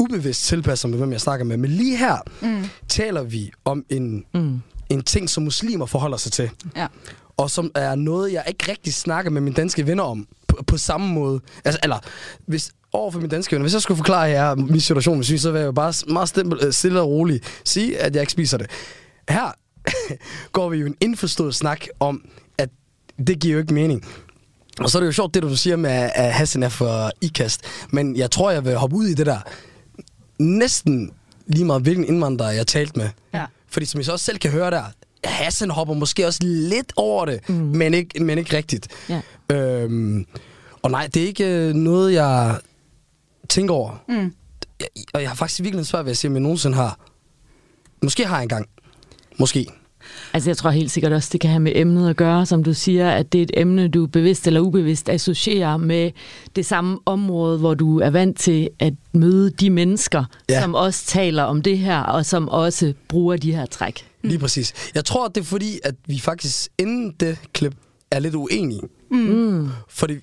ubevidst 0.00 0.46
tilpasser 0.46 0.88
mig, 0.88 0.98
hvem 0.98 1.12
jeg 1.12 1.20
snakker 1.20 1.46
med. 1.46 1.56
Men 1.56 1.70
lige 1.70 1.96
her 1.96 2.16
mm. 2.42 2.64
taler 2.88 3.22
vi 3.22 3.50
om 3.64 3.84
en, 3.88 4.24
mm. 4.34 4.60
en 4.88 5.02
ting, 5.02 5.30
som 5.30 5.42
muslimer 5.42 5.86
forholder 5.86 6.16
sig 6.16 6.32
til. 6.32 6.50
Ja. 6.76 6.86
Og 7.36 7.50
som 7.50 7.70
er 7.74 7.94
noget, 7.94 8.32
jeg 8.32 8.44
ikke 8.48 8.70
rigtig 8.70 8.94
snakker 8.94 9.30
med 9.30 9.40
mine 9.40 9.56
danske 9.56 9.86
venner 9.86 10.04
om 10.04 10.26
på, 10.48 10.62
på 10.66 10.76
samme 10.76 11.08
måde. 11.12 11.40
Altså, 11.64 11.80
eller, 11.82 11.98
hvis 12.46 12.72
over 12.92 13.10
for 13.10 13.18
mine 13.18 13.30
danske 13.30 13.56
venner, 13.56 13.64
hvis 13.64 13.72
jeg 13.72 13.82
skulle 13.82 13.96
forklare 13.96 14.22
jer 14.22 14.54
min 14.54 14.80
situation 14.80 15.16
med 15.16 15.24
svin, 15.24 15.38
så 15.38 15.50
vil 15.50 15.58
jeg 15.58 15.66
jo 15.66 15.72
bare 15.72 16.12
meget 16.12 16.28
stille, 16.28 16.72
stille 16.72 17.00
og 17.00 17.08
roligt 17.08 17.60
sige, 17.64 17.98
at 17.98 18.14
jeg 18.14 18.22
ikke 18.22 18.32
spiser 18.32 18.58
det. 18.58 18.70
Her 19.28 19.52
går 20.52 20.68
vi 20.68 20.76
jo 20.76 20.86
en 20.86 20.96
indforstået 21.00 21.54
snak 21.54 21.86
om, 22.00 22.24
at 22.58 22.68
det 23.26 23.40
giver 23.40 23.52
jo 23.52 23.60
ikke 23.60 23.74
mening. 23.74 24.04
Og 24.80 24.90
så 24.90 24.98
er 24.98 25.00
det 25.00 25.06
jo 25.06 25.12
sjovt, 25.12 25.34
det 25.34 25.42
du 25.42 25.56
siger 25.56 25.76
med, 25.76 26.10
at 26.14 26.32
Hassan 26.32 26.62
er 26.62 26.68
for 26.68 27.10
ikast. 27.20 27.60
Men 27.90 28.16
jeg 28.16 28.30
tror, 28.30 28.50
jeg 28.50 28.64
vil 28.64 28.76
hoppe 28.76 28.96
ud 28.96 29.06
i 29.06 29.14
det 29.14 29.26
der. 29.26 29.38
Næsten 30.38 31.12
lige 31.46 31.64
meget, 31.64 31.82
hvilken 31.82 32.04
indvandrer 32.04 32.50
jeg 32.50 32.66
talt 32.66 32.96
med. 32.96 33.08
Ja. 33.34 33.44
Fordi 33.68 33.86
som 33.86 34.00
I 34.00 34.04
så 34.04 34.12
også 34.12 34.24
selv 34.24 34.38
kan 34.38 34.50
høre 34.50 34.70
der, 34.70 34.84
Hassan 35.24 35.70
hopper 35.70 35.94
måske 35.94 36.26
også 36.26 36.40
lidt 36.42 36.92
over 36.96 37.24
det, 37.24 37.48
mm. 37.48 37.54
men, 37.54 37.94
ikke, 37.94 38.24
men 38.24 38.38
ikke 38.38 38.56
rigtigt. 38.56 38.88
Ja. 39.08 39.20
Øhm, 39.52 40.26
og 40.82 40.90
nej, 40.90 41.06
det 41.14 41.22
er 41.22 41.26
ikke 41.26 41.44
øh, 41.44 41.74
noget, 41.74 42.12
jeg 42.12 42.60
tænker 43.48 43.74
over. 43.74 44.02
Mm. 44.08 44.34
Jeg, 44.80 44.88
og 45.14 45.22
jeg 45.22 45.30
har 45.30 45.34
faktisk 45.36 45.62
virkelig 45.62 45.86
svært 45.86 46.04
ved 46.04 46.10
at 46.10 46.16
sige, 46.16 46.28
om 46.28 46.34
jeg 46.34 46.42
nogensinde 46.42 46.76
har. 46.76 46.98
Måske 48.02 48.26
har 48.26 48.36
jeg 48.36 48.42
engang. 48.42 48.68
Måske. 49.38 49.68
Altså 50.32 50.50
jeg 50.50 50.56
tror 50.56 50.70
helt 50.70 50.90
sikkert 50.90 51.12
også, 51.12 51.28
det 51.32 51.40
kan 51.40 51.50
have 51.50 51.60
med 51.60 51.72
emnet 51.74 52.10
at 52.10 52.16
gøre, 52.16 52.46
som 52.46 52.64
du 52.64 52.72
siger, 52.74 53.10
at 53.10 53.32
det 53.32 53.38
er 53.38 53.42
et 53.42 53.50
emne, 53.54 53.88
du 53.88 54.06
bevidst 54.06 54.46
eller 54.46 54.60
ubevidst 54.60 55.08
associerer 55.08 55.76
med 55.76 56.10
det 56.56 56.66
samme 56.66 56.98
område, 57.06 57.58
hvor 57.58 57.74
du 57.74 58.00
er 58.00 58.10
vant 58.10 58.38
til 58.38 58.68
at 58.78 58.94
møde 59.12 59.50
de 59.50 59.70
mennesker, 59.70 60.24
Ja. 60.48 60.60
som 60.62 60.74
også 60.74 61.06
taler 61.06 61.42
om 61.42 61.62
det 61.62 61.78
her, 61.78 62.00
og 62.00 62.26
som 62.26 62.48
også 62.48 62.92
bruger 63.08 63.36
de 63.36 63.52
her 63.54 63.66
træk. 63.66 64.06
Lige 64.22 64.38
præcis. 64.38 64.72
Jeg 64.94 65.04
tror, 65.04 65.28
det 65.28 65.40
er 65.40 65.44
fordi, 65.44 65.78
at 65.84 65.94
vi 66.06 66.18
faktisk 66.18 66.68
inden 66.78 67.14
det 67.20 67.38
klip 67.52 67.74
er 68.10 68.18
lidt 68.18 68.34
uenige. 68.34 68.80
Mm. 69.10 69.68
Fordi 69.88 70.14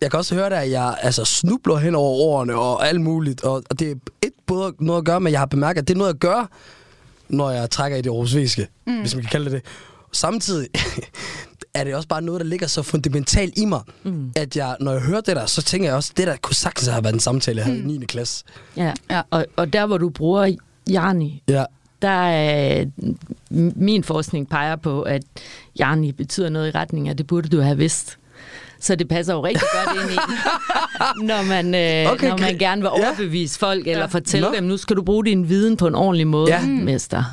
jeg 0.00 0.10
kan 0.10 0.18
også 0.18 0.34
høre 0.34 0.50
det, 0.50 0.56
at 0.56 0.70
jeg 0.70 0.96
altså, 1.02 1.24
snubler 1.24 1.76
hen 1.76 1.94
over 1.94 2.18
ordene 2.18 2.54
og 2.54 2.88
alt 2.88 3.00
muligt. 3.00 3.44
Og, 3.44 3.62
og 3.70 3.78
det 3.80 3.90
er 3.90 3.94
et 4.22 4.32
både 4.46 4.72
noget 4.80 4.98
at 4.98 5.04
gøre 5.04 5.20
med, 5.20 5.30
at 5.30 5.32
jeg 5.32 5.40
har 5.40 5.46
bemærket, 5.46 5.82
at 5.82 5.88
det 5.88 5.94
er 5.94 5.98
noget 5.98 6.14
at 6.14 6.20
gøre, 6.20 6.46
når 7.32 7.50
jeg 7.50 7.70
trækker 7.70 7.98
i 7.98 8.02
det 8.02 8.10
aarhusviske, 8.10 8.68
mm. 8.86 9.00
hvis 9.00 9.14
man 9.14 9.22
kan 9.24 9.30
kalde 9.30 9.44
det 9.44 9.52
det. 9.52 9.62
Samtidig 10.12 10.68
er 11.74 11.84
det 11.84 11.94
også 11.94 12.08
bare 12.08 12.22
noget, 12.22 12.40
der 12.40 12.46
ligger 12.46 12.66
så 12.66 12.82
fundamentalt 12.82 13.58
i 13.58 13.64
mig, 13.64 13.80
mm. 14.02 14.32
at 14.36 14.56
jeg, 14.56 14.76
når 14.80 14.92
jeg 14.92 15.00
hører 15.00 15.20
det 15.20 15.36
der, 15.36 15.46
så 15.46 15.62
tænker 15.62 15.88
jeg 15.88 15.96
også, 15.96 16.12
det 16.16 16.26
der 16.26 16.36
kunne 16.36 16.54
sagtens 16.54 16.88
have 16.88 17.04
været 17.04 17.14
en 17.14 17.20
samtale, 17.20 17.56
jeg 17.58 17.64
havde 17.66 17.78
i 17.78 17.82
9. 17.98 18.04
klasse. 18.06 18.44
Ja. 18.76 18.92
Ja. 19.10 19.22
Og, 19.30 19.46
og 19.56 19.72
der, 19.72 19.86
hvor 19.86 19.98
du 19.98 20.08
bruger 20.08 20.56
Jarni, 20.90 21.42
Ja. 21.48 21.64
der 22.02 22.08
er, 22.08 22.84
min 23.76 24.04
forskning 24.04 24.48
peger 24.48 24.76
på, 24.76 25.02
at 25.02 25.22
Jarni 25.78 26.12
betyder 26.12 26.48
noget 26.48 26.68
i 26.68 26.70
retning 26.70 27.08
af, 27.08 27.16
det 27.16 27.26
burde 27.26 27.48
du 27.48 27.60
have 27.60 27.76
vidst. 27.76 28.18
Så 28.82 28.94
det 28.94 29.08
passer 29.08 29.34
jo 29.34 29.44
rigtig 29.44 29.62
godt 29.72 29.98
ind 30.02 30.12
i, 30.12 30.16
når 31.30 31.42
man, 31.42 31.74
øh, 31.74 32.12
Okay, 32.12 32.28
når 32.28 32.36
man 32.38 32.58
gerne 32.58 32.82
vil 32.82 32.90
ja. 32.96 33.02
overbevise 33.08 33.58
folk, 33.58 33.86
eller 33.86 33.98
Ja. 34.00 34.06
fortælle 34.06 34.48
Nå. 34.48 34.54
dem, 34.54 34.64
nu 34.64 34.76
skal 34.76 34.96
du 34.96 35.02
bruge 35.02 35.24
din 35.24 35.48
viden 35.48 35.76
på 35.76 35.86
en 35.86 35.94
ordentlig 35.94 36.26
måde, 36.26 36.50
Ja. 36.54 36.60
ja. 36.60 36.66
mester. 36.66 37.24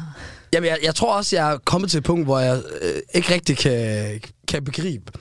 Jamen, 0.53 0.68
jeg, 0.70 0.77
jeg 0.84 0.96
tror 0.96 1.13
også, 1.13 1.36
jeg 1.36 1.51
er 1.53 1.58
kommet 1.65 1.91
til 1.91 1.98
et 1.98 2.03
punkt, 2.03 2.25
hvor 2.25 2.39
jeg 2.39 2.62
øh, 2.82 2.89
ikke 3.13 3.34
rigtig 3.34 3.58
kan, 3.58 4.06
kan 4.48 4.63
begribe, 4.63 5.12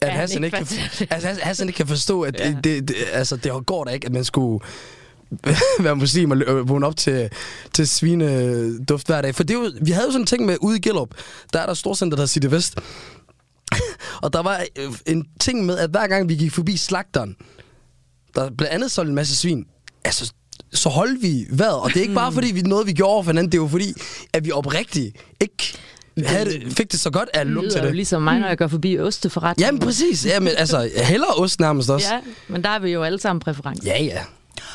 at 0.00 0.08
Ja, 0.08 0.12
Hassan 0.14 0.44
ikke 0.44 0.56
kan, 0.56 0.66
at 1.10 1.24
Hassan- 1.24 1.66
ikke 1.66 1.76
kan 1.76 1.86
forstå, 1.86 2.22
at 2.22 2.40
Ja. 2.40 2.48
ja. 2.48 2.54
det, 2.64 2.88
det, 2.88 2.96
altså, 3.12 3.36
det 3.36 3.52
går 3.66 3.84
da 3.84 3.90
ikke, 3.90 4.06
at 4.06 4.12
man 4.12 4.24
skulle 4.24 4.64
være 5.80 5.96
muslim 5.96 6.30
og 6.30 6.36
lø- 6.36 6.50
vågne 6.50 6.86
op 6.86 6.96
til, 6.96 7.30
til 7.74 7.88
svineduft 7.88 9.06
hver 9.06 9.20
dag. 9.22 9.34
For 9.34 9.42
det 9.42 9.54
er 9.56 9.58
jo, 9.58 9.70
vi 9.82 9.90
havde 9.90 10.06
jo 10.06 10.12
sådan 10.12 10.22
en 10.22 10.26
ting 10.26 10.46
med 10.46 10.56
ude 10.60 10.76
i 10.76 10.80
Gellerup, 10.80 11.08
der 11.52 11.60
er 11.60 11.66
der 11.66 11.74
storcenter, 11.74 12.16
der 12.16 12.20
hedder 12.22 12.32
City 12.32 12.46
Vest. 12.50 12.78
Og 14.22 14.32
der 14.32 14.42
var 14.42 14.64
øh, 14.78 14.92
en 15.06 15.26
ting 15.40 15.66
med, 15.66 15.78
at 15.78 15.90
hver 15.90 16.06
gang 16.06 16.28
vi 16.28 16.34
gik 16.34 16.52
forbi 16.52 16.76
slagteren, 16.76 17.36
der 18.34 18.50
blandt 18.50 18.74
andet 18.74 18.90
solgte 18.90 19.08
en 19.08 19.14
masse 19.14 19.36
svin, 19.36 19.66
altså 20.04 20.32
så 20.72 20.88
holdt 20.88 21.22
vi 21.22 21.46
vejret. 21.50 21.80
Og 21.80 21.88
det 21.88 21.96
er 21.96 22.00
ikke 22.00 22.14
bare 22.14 22.32
fordi, 22.38 22.52
vi 22.52 22.62
noget 22.62 22.86
vi 22.86 22.92
gjorde 22.92 23.24
for 23.24 23.30
hinanden, 23.30 23.52
det 23.52 23.58
er 23.58 23.62
jo 23.62 23.68
fordi, 23.68 23.92
at 24.32 24.44
vi 24.44 24.52
oprigtigt 24.52 25.16
ikke 25.40 25.78
havde 26.26 26.44
det, 26.44 26.72
fik 26.72 26.92
det 26.92 27.00
så 27.00 27.10
godt 27.10 27.28
af 27.34 27.44
Det 27.44 27.54
lugt 27.54 27.70
til 27.72 27.80
jo 27.80 27.86
det. 27.86 27.94
ligesom 27.96 28.22
mig, 28.22 28.38
når 28.38 28.48
jeg 28.48 28.58
går 28.58 28.66
forbi 28.66 28.98
osteforretningen. 28.98 29.66
Jamen 29.66 29.80
præcis. 29.80 30.26
Jamen, 30.26 30.52
altså, 30.58 30.90
hellere 30.96 31.30
ost 31.36 31.60
nærmest 31.60 31.90
også. 31.90 32.14
Ja, 32.14 32.20
men 32.48 32.64
der 32.64 32.70
er 32.70 32.78
vi 32.78 32.90
jo 32.90 33.02
alle 33.02 33.20
sammen 33.20 33.40
præferencer. 33.40 33.90
Ja, 33.92 34.02
ja. 34.04 34.20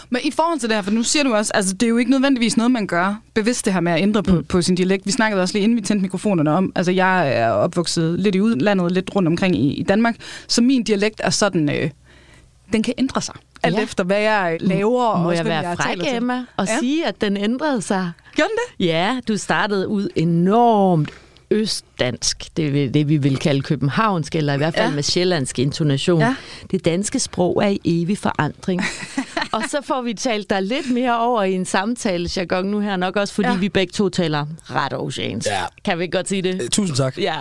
Men 0.09 0.21
i 0.23 0.31
forhold 0.31 0.59
til 0.59 0.69
det 0.69 0.75
her, 0.77 0.81
for 0.81 0.91
nu 0.91 1.03
siger 1.03 1.23
du 1.23 1.33
også, 1.35 1.51
altså 1.55 1.73
det 1.73 1.83
er 1.83 1.89
jo 1.89 1.97
ikke 1.97 2.11
nødvendigvis 2.11 2.57
noget, 2.57 2.71
man 2.71 2.87
gør 2.87 3.21
bevidst 3.33 3.65
det 3.65 3.73
her 3.73 3.79
med 3.79 3.91
at 3.91 4.01
ændre 4.01 4.23
på, 4.23 4.35
mm. 4.35 4.43
på 4.43 4.61
sin 4.61 4.75
dialekt. 4.75 5.05
Vi 5.05 5.11
snakkede 5.11 5.41
også 5.41 5.53
lige 5.53 5.63
inden 5.63 5.75
vi 5.77 5.81
tændte 5.81 6.01
mikrofonerne 6.01 6.51
om, 6.51 6.71
altså 6.75 6.91
jeg 6.91 7.33
er 7.33 7.49
opvokset 7.49 8.19
lidt 8.19 8.35
i 8.35 8.41
udlandet, 8.41 8.91
lidt 8.91 9.15
rundt 9.15 9.27
omkring 9.27 9.55
i, 9.55 9.73
i 9.73 9.83
Danmark, 9.83 10.15
så 10.47 10.61
min 10.61 10.83
dialekt 10.83 11.21
er 11.23 11.29
sådan, 11.29 11.69
øh, 11.69 11.89
den 12.73 12.83
kan 12.83 12.93
ændre 12.97 13.21
sig. 13.21 13.35
Alt 13.63 13.75
Ja. 13.77 13.81
efter, 13.83 14.03
hvad 14.03 14.19
jeg 14.21 14.57
laver. 14.59 15.05
og 15.05 15.19
Må 15.19 15.29
også, 15.29 15.43
jeg 15.43 15.63
være 15.63 15.75
fræk, 15.75 15.87
taler 15.89 16.05
til. 16.05 16.15
Emma, 16.15 16.45
og 16.57 16.67
Ja. 16.67 16.79
sige, 16.79 17.05
at 17.07 17.21
den 17.21 17.37
ændrede 17.37 17.81
sig? 17.81 18.11
Gjorde 18.35 18.49
den 18.49 18.57
det? 18.79 18.85
Ja, 18.85 19.19
du 19.27 19.37
startede 19.37 19.87
ud 19.87 20.07
enormt 20.15 21.09
østdansk, 21.51 22.57
det, 22.57 22.93
det 22.93 23.09
vi 23.09 23.17
vil 23.17 23.37
kalde 23.37 23.61
københavnsk, 23.61 24.35
eller 24.35 24.53
i 24.53 24.57
hvert 24.57 24.73
fald 24.73 24.89
ja. 24.89 24.95
Med 24.95 25.03
sjællandsk 25.03 25.59
intonation. 25.59 26.19
Ja. 26.19 26.35
Det 26.71 26.85
danske 26.85 27.19
sprog 27.19 27.63
er 27.63 27.67
i 27.67 27.79
evig 27.85 28.17
forandring. 28.17 28.81
og 29.53 29.63
så 29.69 29.81
får 29.83 30.01
vi 30.01 30.13
talt 30.13 30.49
der 30.49 30.59
lidt 30.59 30.93
mere 30.93 31.19
over 31.19 31.43
i 31.43 31.53
en 31.53 31.65
samtale, 31.65 32.29
jargon 32.37 32.65
nu 32.65 32.79
her, 32.79 32.95
nok 32.95 33.15
også 33.15 33.33
fordi 33.33 33.49
ja. 33.49 33.57
Vi 33.57 33.69
begge 33.69 33.91
to 33.91 34.09
taler 34.09 34.45
ret 34.63 34.93
oceansk. 34.93 35.47
Ja. 35.47 35.61
Kan 35.85 35.97
vi 35.97 36.03
ikke 36.03 36.17
godt 36.17 36.29
sige 36.29 36.41
det? 36.41 36.61
Øh, 36.61 36.69
Tusind 36.69 36.97
tak. 36.97 37.17
Ja, 37.17 37.35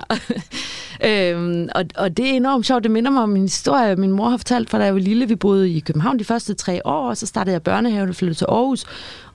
øhm, 1.32 1.68
og, 1.75 1.84
og 1.94 2.16
det 2.16 2.30
er 2.30 2.34
enormt 2.34 2.66
sjovt. 2.66 2.82
Det 2.82 2.90
minder 2.90 3.10
mig 3.10 3.22
om 3.22 3.36
en 3.36 3.42
historie, 3.42 3.96
min 3.96 4.10
mor 4.10 4.28
har 4.28 4.36
fortalt, 4.36 4.70
fra 4.70 4.78
da 4.78 4.84
jeg 4.84 4.94
var 4.94 5.00
lille. 5.00 5.28
Vi 5.28 5.36
boede 5.36 5.70
i 5.70 5.80
København 5.80 6.18
de 6.18 6.25
første 6.25 6.54
tre 6.54 6.86
år, 6.86 7.08
og 7.08 7.16
så 7.16 7.26
startede 7.26 7.52
jeg 7.52 7.62
børnehave 7.62 8.08
og 8.08 8.14
flyttede 8.14 8.38
til 8.38 8.46
Aarhus. 8.48 8.84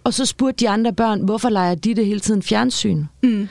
Og 0.03 0.13
så 0.13 0.25
spurgte 0.25 0.59
de 0.59 0.69
andre 0.69 0.93
børn, 0.93 1.21
hvorfor 1.21 1.49
leger 1.49 1.75
de 1.75 1.95
det 1.95 2.05
hele 2.05 2.19
tiden 2.19 2.41
fjernsyn? 2.41 3.03
Mm. 3.23 3.49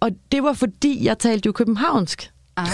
Og 0.00 0.10
det 0.32 0.42
var 0.42 0.52
fordi, 0.52 1.04
jeg 1.04 1.18
talte 1.18 1.46
jo 1.46 1.52
københavnsk. 1.52 2.30
Ah. 2.56 2.66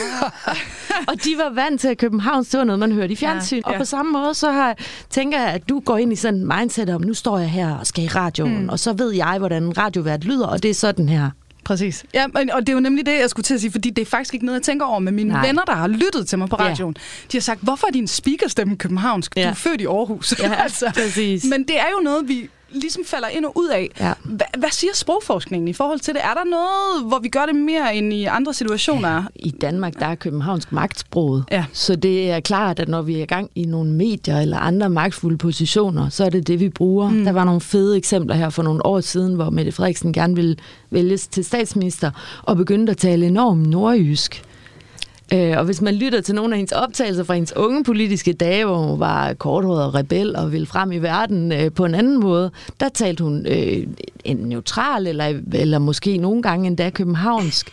og 1.08 1.24
de 1.24 1.34
var 1.38 1.54
vant 1.54 1.80
til, 1.80 1.88
at 1.88 1.98
Københavns, 1.98 2.48
det 2.48 2.58
var 2.58 2.64
noget, 2.64 2.78
man 2.78 2.92
hørte 2.92 3.12
i 3.12 3.16
fjernsyn. 3.16 3.56
Ja, 3.56 3.60
Ja, 3.66 3.70
ja. 3.70 3.72
ja. 3.72 3.78
Og 3.78 3.80
på 3.80 3.84
samme 3.84 4.12
måde, 4.12 4.34
så 4.34 4.50
har, 4.52 4.76
tænker 5.10 5.40
jeg, 5.40 5.48
at 5.48 5.68
du 5.68 5.80
går 5.80 5.98
ind 5.98 6.12
i 6.12 6.16
sådan 6.16 6.40
en 6.40 6.46
mindset 6.58 6.90
om, 6.90 7.00
nu 7.00 7.14
står 7.14 7.38
jeg 7.38 7.50
her 7.50 7.74
og 7.74 7.86
skal 7.86 8.04
i 8.04 8.08
radioen, 8.08 8.62
mm. 8.62 8.68
og 8.68 8.78
så 8.78 8.92
ved 8.92 9.12
jeg, 9.14 9.38
hvordan 9.38 9.78
radiovært 9.78 10.24
lyder, 10.24 10.46
og 10.46 10.62
det 10.62 10.70
er 10.70 10.74
sådan 10.74 11.08
her. 11.08 11.30
Præcis. 11.64 12.04
Ja, 12.14 12.26
men, 12.26 12.50
og 12.50 12.60
det 12.60 12.68
er 12.68 12.72
jo 12.72 12.80
nemlig 12.80 13.06
det, 13.06 13.12
jeg 13.20 13.30
skulle 13.30 13.44
til 13.44 13.54
at 13.54 13.60
sige, 13.60 13.70
fordi 13.72 13.90
det 13.90 14.02
er 14.02 14.06
faktisk 14.06 14.34
ikke 14.34 14.46
noget, 14.46 14.58
jeg 14.58 14.62
tænker 14.64 14.86
over 14.86 14.98
med 14.98 15.12
mine 15.12 15.28
Nej. 15.32 15.46
Venner, 15.46 15.62
der 15.62 15.72
har 15.74 15.88
lyttet 15.88 16.28
til 16.28 16.38
mig 16.38 16.48
på 16.48 16.56
Ja. 16.58 16.64
radioen. 16.64 16.94
De 17.32 17.36
har 17.36 17.40
sagt, 17.40 17.60
hvorfor 17.62 17.86
er 17.86 17.90
din 17.92 18.06
speakerstemme 18.08 18.76
københavnsk? 18.76 19.36
Ja. 19.36 19.40
Ja. 19.40 19.46
Du 19.46 19.50
er 19.50 19.54
født 19.54 19.80
i 19.80 19.86
Aarhus. 19.86 20.32
Altså, 20.62 20.86
Ja, 20.86 20.92
præcis. 20.92 21.44
Men 21.50 21.62
det 21.68 21.78
er 21.78 21.86
jo 21.98 22.00
noget, 22.04 22.28
vi 22.28 22.48
ligesom 22.80 23.04
falder 23.04 23.28
ind 23.28 23.44
og 23.44 23.52
ud 23.58 23.68
af. 23.68 23.90
Ja. 24.00 24.12
Hva, 24.24 24.44
hvad 24.58 24.70
siger 24.70 24.90
sprogforskningen 24.94 25.68
i 25.68 25.72
forhold 25.72 26.00
til 26.00 26.14
det? 26.14 26.24
Er 26.24 26.34
der 26.34 26.44
noget, 26.44 27.08
hvor 27.08 27.18
vi 27.18 27.28
gør 27.28 27.46
det 27.46 27.54
mere 27.54 27.96
end 27.96 28.12
i 28.12 28.24
andre 28.24 28.54
situationer? 28.54 29.24
I 29.36 29.50
Danmark, 29.50 29.98
der 29.98 30.06
er 30.06 30.14
københavnsk 30.14 30.72
magtsproget. 30.72 31.44
Ja. 31.50 31.64
Så 31.72 31.96
det 31.96 32.30
er 32.30 32.40
klart, 32.40 32.80
at 32.80 32.88
når 32.88 33.02
vi 33.02 33.18
er 33.18 33.22
i 33.22 33.26
gang 33.26 33.50
i 33.54 33.64
nogle 33.64 33.92
medier 33.92 34.40
eller 34.40 34.58
andre 34.58 34.90
magtfulde 34.90 35.38
positioner, 35.38 36.08
så 36.08 36.24
er 36.24 36.30
det 36.30 36.46
det, 36.46 36.60
vi 36.60 36.68
bruger. 36.68 37.10
Mm. 37.10 37.24
Der 37.24 37.32
var 37.32 37.44
nogle 37.44 37.60
fede 37.60 37.96
eksempler 37.96 38.34
her 38.34 38.50
for 38.50 38.62
nogle 38.62 38.86
år 38.86 39.00
siden, 39.00 39.34
hvor 39.34 39.50
Mette 39.50 39.72
Frederiksen 39.72 40.12
gerne 40.12 40.34
ville 40.34 40.56
vælges 40.90 41.26
til 41.26 41.44
statsminister 41.44 42.10
og 42.42 42.56
begyndte 42.56 42.90
at 42.90 42.96
tale 42.96 43.26
enormt 43.26 43.68
nordjysk. 43.68 44.42
Øh, 45.32 45.54
og 45.58 45.64
hvis 45.64 45.82
man 45.82 45.94
lytter 45.94 46.20
til 46.20 46.34
nogle 46.34 46.54
af 46.54 46.58
hendes 46.58 46.72
optagelser 46.72 47.24
fra 47.24 47.34
hendes 47.34 47.56
unge 47.56 47.84
politiske 47.84 48.32
dage, 48.32 48.64
hvor 48.64 48.78
hun 48.78 49.00
var 49.00 49.34
korthåret 49.34 49.84
og 49.84 49.94
rebel 49.94 50.36
og 50.36 50.52
ville 50.52 50.66
frem 50.66 50.92
i 50.92 50.98
verden 50.98 51.52
øh, 51.52 51.72
på 51.72 51.84
en 51.84 51.94
anden 51.94 52.20
måde, 52.20 52.50
der 52.80 52.88
talte 52.88 53.24
hun 53.24 53.46
øh, 53.46 53.86
en 54.24 54.36
neutral 54.36 55.06
eller, 55.06 55.40
eller 55.52 55.78
måske 55.78 56.16
nogle 56.16 56.42
gange 56.42 56.66
endda 56.66 56.90
københavnsk 56.90 57.70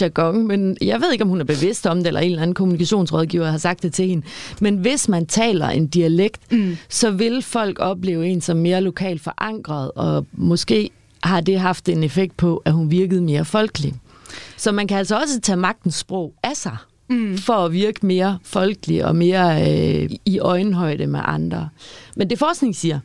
jargon. 0.00 0.46
Men 0.46 0.76
jeg 0.80 1.00
ved 1.00 1.12
ikke, 1.12 1.24
om 1.24 1.28
hun 1.28 1.40
er 1.40 1.44
bevidst 1.44 1.86
om 1.86 1.98
det, 1.98 2.06
eller 2.06 2.20
en 2.20 2.30
eller 2.30 2.42
anden 2.42 2.54
kommunikationsrådgiver 2.54 3.46
har 3.50 3.58
sagt 3.58 3.82
det 3.82 3.92
til 3.92 4.08
hende. 4.08 4.26
Men 4.60 4.76
hvis 4.76 5.08
man 5.08 5.26
taler 5.26 5.68
en 5.68 5.86
dialekt, 5.86 6.52
mm. 6.52 6.76
så 6.88 7.10
vil 7.10 7.42
folk 7.42 7.78
opleve 7.80 8.26
en 8.26 8.40
som 8.40 8.56
mere 8.56 8.80
lokalt 8.80 9.22
forankret, 9.22 9.90
og 9.94 10.26
måske 10.32 10.90
har 11.22 11.40
det 11.40 11.60
haft 11.60 11.88
en 11.88 12.04
effekt 12.04 12.36
på, 12.36 12.62
at 12.64 12.72
hun 12.72 12.90
virkede 12.90 13.20
mere 13.20 13.44
folkelig. 13.44 13.94
Så 14.56 14.72
man 14.72 14.86
kan 14.86 14.98
altså 14.98 15.20
også 15.20 15.40
tage 15.40 15.56
magtens 15.56 15.94
sprog 15.94 16.34
af 16.42 16.56
sig, 16.56 16.76
mm. 17.08 17.38
for 17.38 17.54
at 17.54 17.72
virke 17.72 18.06
mere 18.06 18.38
folkelig 18.42 19.04
og 19.04 19.16
mere 19.16 19.70
øh, 19.70 20.10
i 20.24 20.38
øjenhøjde 20.38 21.06
med 21.06 21.20
andre. 21.24 21.68
Men 22.16 22.30
det 22.30 22.38
forskning 22.38 22.76
siger, 22.76 23.00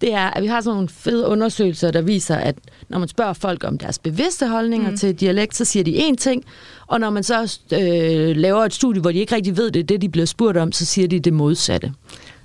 det 0.00 0.14
er, 0.14 0.30
at 0.30 0.42
vi 0.42 0.46
har 0.46 0.60
sådan 0.60 0.74
nogle 0.74 0.88
fede 0.88 1.26
undersøgelser, 1.26 1.90
der 1.90 2.02
viser, 2.02 2.36
at 2.36 2.56
når 2.88 2.98
man 2.98 3.08
spørger 3.08 3.32
folk 3.32 3.64
om 3.64 3.78
deres 3.78 3.98
bevidste 3.98 4.48
holdninger 4.48 4.90
mm. 4.90 4.96
til 4.96 5.14
dialekt, 5.14 5.56
så 5.56 5.64
siger 5.64 5.84
de 5.84 6.08
én 6.08 6.14
ting, 6.14 6.44
og 6.86 7.00
når 7.00 7.10
man 7.10 7.22
så 7.22 7.58
øh, 7.72 8.36
laver 8.36 8.64
et 8.64 8.74
studie, 8.74 9.00
hvor 9.00 9.12
de 9.12 9.18
ikke 9.18 9.34
rigtig 9.34 9.56
ved 9.56 9.70
det, 9.70 9.88
det 9.88 10.02
de 10.02 10.08
bliver 10.08 10.26
spurgt 10.26 10.56
om, 10.56 10.72
så 10.72 10.86
siger 10.86 11.08
de 11.08 11.20
det 11.20 11.32
modsatte. 11.32 11.92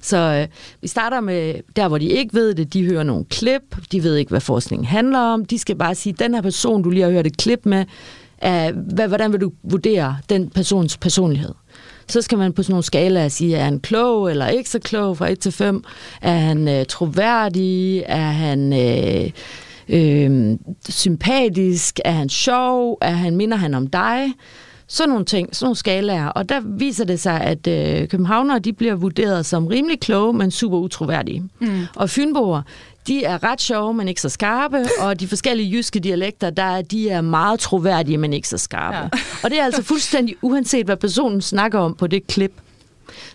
Så 0.01 0.17
øh, 0.17 0.47
vi 0.81 0.87
starter 0.87 1.21
med 1.21 1.55
der, 1.75 1.87
hvor 1.87 1.97
de 1.97 2.05
ikke 2.05 2.33
ved 2.33 2.53
det. 2.53 2.73
De 2.73 2.85
hører 2.85 3.03
nogle 3.03 3.25
klip. 3.25 3.61
De 3.91 4.03
ved 4.03 4.15
ikke, 4.15 4.29
hvad 4.29 4.41
forskningen 4.41 4.85
handler 4.85 5.19
om. 5.19 5.45
De 5.45 5.59
skal 5.59 5.75
bare 5.75 5.95
sige, 5.95 6.13
den 6.13 6.33
her 6.33 6.41
person, 6.41 6.83
du 6.83 6.89
lige 6.89 7.03
har 7.03 7.11
hørt 7.11 7.27
et 7.27 7.37
klip 7.37 7.59
med, 7.65 7.85
af, 8.43 8.73
hvad, 8.73 9.07
hvordan 9.07 9.31
vil 9.31 9.41
du 9.41 9.51
vurdere 9.63 10.17
den 10.29 10.49
persons 10.49 10.97
personlighed? 10.97 11.53
Så 12.07 12.21
skal 12.21 12.37
man 12.37 12.53
på 12.53 12.63
sådan 12.63 12.71
nogle 12.71 12.83
skalaer 12.83 13.27
sige, 13.27 13.55
er 13.55 13.63
han 13.63 13.79
klog 13.79 14.31
eller 14.31 14.47
ikke 14.47 14.69
så 14.69 14.79
klog 14.79 15.17
fra 15.17 15.31
1 15.31 15.39
til 15.39 15.51
5? 15.51 15.83
Er 16.21 16.37
han 16.37 16.67
øh, 16.67 16.85
troværdig? 16.85 18.03
Er 18.05 18.31
han 18.31 18.73
øh, 18.73 19.29
øh, 19.89 20.57
sympatisk? 20.89 21.99
Er 22.05 22.11
han 22.11 22.29
sjov? 22.29 22.97
Er 23.01 23.11
han, 23.11 23.35
minder 23.35 23.57
han 23.57 23.73
om 23.73 23.87
dig? 23.87 24.33
Sådan 24.87 25.09
nogle 25.09 25.25
ting, 25.25 25.55
sådan 25.55 25.65
nogle 25.65 25.75
skalaer. 25.75 26.27
Og 26.27 26.49
der 26.49 26.59
viser 26.65 27.05
det 27.05 27.19
sig, 27.19 27.41
at 27.41 27.67
øh, 27.67 28.07
københavnere 28.07 28.59
de 28.59 28.73
bliver 28.73 28.95
vurderet 28.95 29.45
som 29.45 29.67
rimelig 29.67 29.99
kloge, 29.99 30.33
men 30.33 30.51
super 30.51 30.77
utroværdige. 30.77 31.43
Mm. 31.59 31.81
Og 31.95 32.09
fynboer, 32.09 32.61
de 33.07 33.23
er 33.23 33.43
ret 33.43 33.61
sjove, 33.61 33.93
men 33.93 34.07
ikke 34.07 34.21
så 34.21 34.29
skarpe, 34.29 34.85
og 34.99 35.19
de 35.19 35.27
forskellige 35.27 35.71
jyske 35.71 35.99
dialekter, 35.99 36.49
der 36.49 36.63
er, 36.63 36.81
de 36.81 37.09
er 37.09 37.21
meget 37.21 37.59
troværdige, 37.59 38.17
men 38.17 38.33
ikke 38.33 38.47
så 38.47 38.57
skarpe. 38.57 38.97
Ja. 38.97 39.09
Og 39.43 39.49
det 39.49 39.59
er 39.59 39.63
altså 39.63 39.83
fuldstændig 39.83 40.35
uanset, 40.41 40.85
hvad 40.85 40.97
personen 40.97 41.41
snakker 41.41 41.79
om 41.79 41.95
på 41.95 42.07
det 42.07 42.27
klip. 42.27 42.51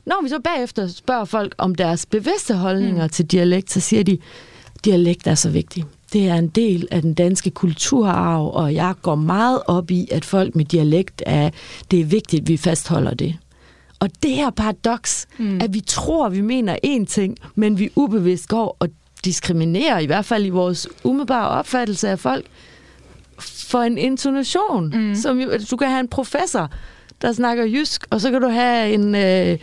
Når 0.07 0.23
vi 0.23 0.29
så 0.29 0.39
bagefter 0.45 0.89
spørger 0.89 1.25
folk 1.25 1.55
om 1.59 1.75
deres 1.75 2.07
bevidste 2.07 2.55
holdninger 2.55 3.03
mm. 3.03 3.09
til 3.09 3.27
dialekt, 3.27 3.71
så 3.71 3.81
siger 3.81 4.05
de, 4.05 4.19
dialekt 4.85 5.27
er 5.27 5.35
så 5.35 5.51
vigtigt. 5.51 5.87
Det 6.13 6.29
er 6.29 6.35
en 6.35 6.49
del 6.49 6.89
af 6.91 7.03
den 7.03 7.15
danske 7.15 7.51
kulturarv, 7.51 8.51
og 8.55 8.75
jeg 8.75 8.95
går 9.03 9.15
meget 9.15 9.63
op 9.67 9.91
i, 9.91 10.09
at 10.11 10.25
folk 10.25 10.57
med 10.57 10.65
dialekt 10.65 11.23
er, 11.27 11.51
det 11.91 12.01
er 12.01 12.05
vigtigt, 12.05 12.41
at 12.41 12.49
vi 12.49 12.57
fastholder 12.57 13.15
det. 13.15 13.37
Og 14.01 14.11
det 14.23 14.31
her 14.31 14.51
paradoks, 14.51 15.27
mm. 15.39 15.61
at 15.61 15.75
vi 15.75 15.81
tror, 15.81 16.29
vi 16.29 16.41
mener 16.41 16.77
én 16.87 17.05
ting, 17.05 17.37
men 17.55 17.79
vi 17.79 17.91
ubevidst 17.97 18.49
går 18.49 18.77
og 18.81 18.89
diskriminerer, 19.25 19.99
i 19.99 20.07
hvert 20.07 20.25
fald 20.25 20.47
i 20.47 20.49
vores 20.49 20.89
umiddelbare 21.05 21.49
opfattelse 21.49 22.09
af 22.09 22.19
folk, 22.19 22.47
for 23.41 23.79
en 23.79 23.99
intonation. 23.99 24.93
Mm. 24.95 25.15
Som 25.15 25.43
du 25.71 25.77
kan 25.77 25.89
have 25.89 26.01
en 26.01 26.09
professor, 26.09 26.71
der 27.23 27.33
snakker 27.33 27.65
jysk, 27.65 28.07
og 28.11 28.21
så 28.21 28.31
kan 28.31 28.41
du 28.41 28.49
have 28.49 28.93
en 28.93 29.15
øh, 29.15 29.59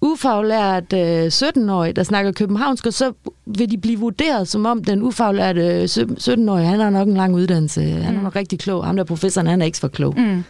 ufaglært 0.00 0.92
øh, 0.92 1.26
17-årig, 1.26 1.96
der 1.96 2.02
snakker 2.02 2.32
københavnsk, 2.32 2.86
og 2.86 2.92
så 2.92 3.12
vil 3.46 3.70
de 3.70 3.78
blive 3.78 3.98
vurderet, 3.98 4.48
som 4.48 4.66
om 4.66 4.84
den 4.84 5.02
ufaglærte 5.02 5.60
øh, 5.60 5.84
17-årige, 5.84 6.66
han 6.66 6.80
har 6.80 6.90
nok 6.90 7.08
en 7.08 7.14
lang 7.14 7.34
uddannelse, 7.34 7.80
mm. 7.80 8.02
han 8.02 8.16
er 8.16 8.22
nok 8.22 8.36
rigtig 8.36 8.58
klog, 8.58 8.84
ham 8.84 8.96
der 8.96 9.04
professoren, 9.04 9.46
han 9.46 9.62
er 9.62 9.66
ikke 9.66 9.78
for 9.78 9.88
klog. 9.88 10.14
Mm. 10.18 10.44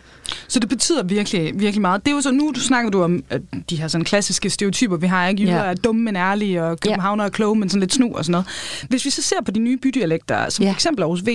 Så 0.48 0.58
det 0.60 0.68
betyder 0.68 1.02
virkelig, 1.02 1.52
virkelig 1.60 1.80
meget. 1.80 2.04
Det 2.04 2.10
er 2.10 2.14
jo 2.14 2.20
så, 2.20 2.30
nu 2.30 2.52
du 2.54 2.60
snakker 2.60 2.90
du 2.90 3.02
om 3.02 3.24
at 3.30 3.40
de 3.70 3.76
her 3.76 3.88
sådan 3.88 4.04
klassiske 4.04 4.50
stereotyper, 4.50 4.96
vi 4.96 5.06
har, 5.06 5.28
ikke? 5.28 5.42
Jyder 5.42 5.56
Ja. 5.64 5.70
er 5.70 5.74
dumme, 5.74 6.02
men 6.02 6.16
ærlige, 6.16 6.64
og 6.64 6.80
københavner 6.80 7.24
er 7.24 7.28
kloge, 7.28 7.56
men 7.58 7.68
sådan 7.68 7.80
lidt 7.80 7.92
snu 7.94 8.14
og 8.14 8.24
sådan 8.24 8.32
noget. 8.32 8.46
Hvis 8.88 9.04
vi 9.04 9.10
så 9.10 9.22
ser 9.22 9.36
på 9.44 9.50
de 9.50 9.60
nye 9.60 9.76
bydialekter, 9.76 10.50
som 10.50 10.62
Ja. 10.62 10.70
for 10.70 10.74
eksempel 10.74 11.02
Aarhus 11.02 11.22
V, 11.26 11.28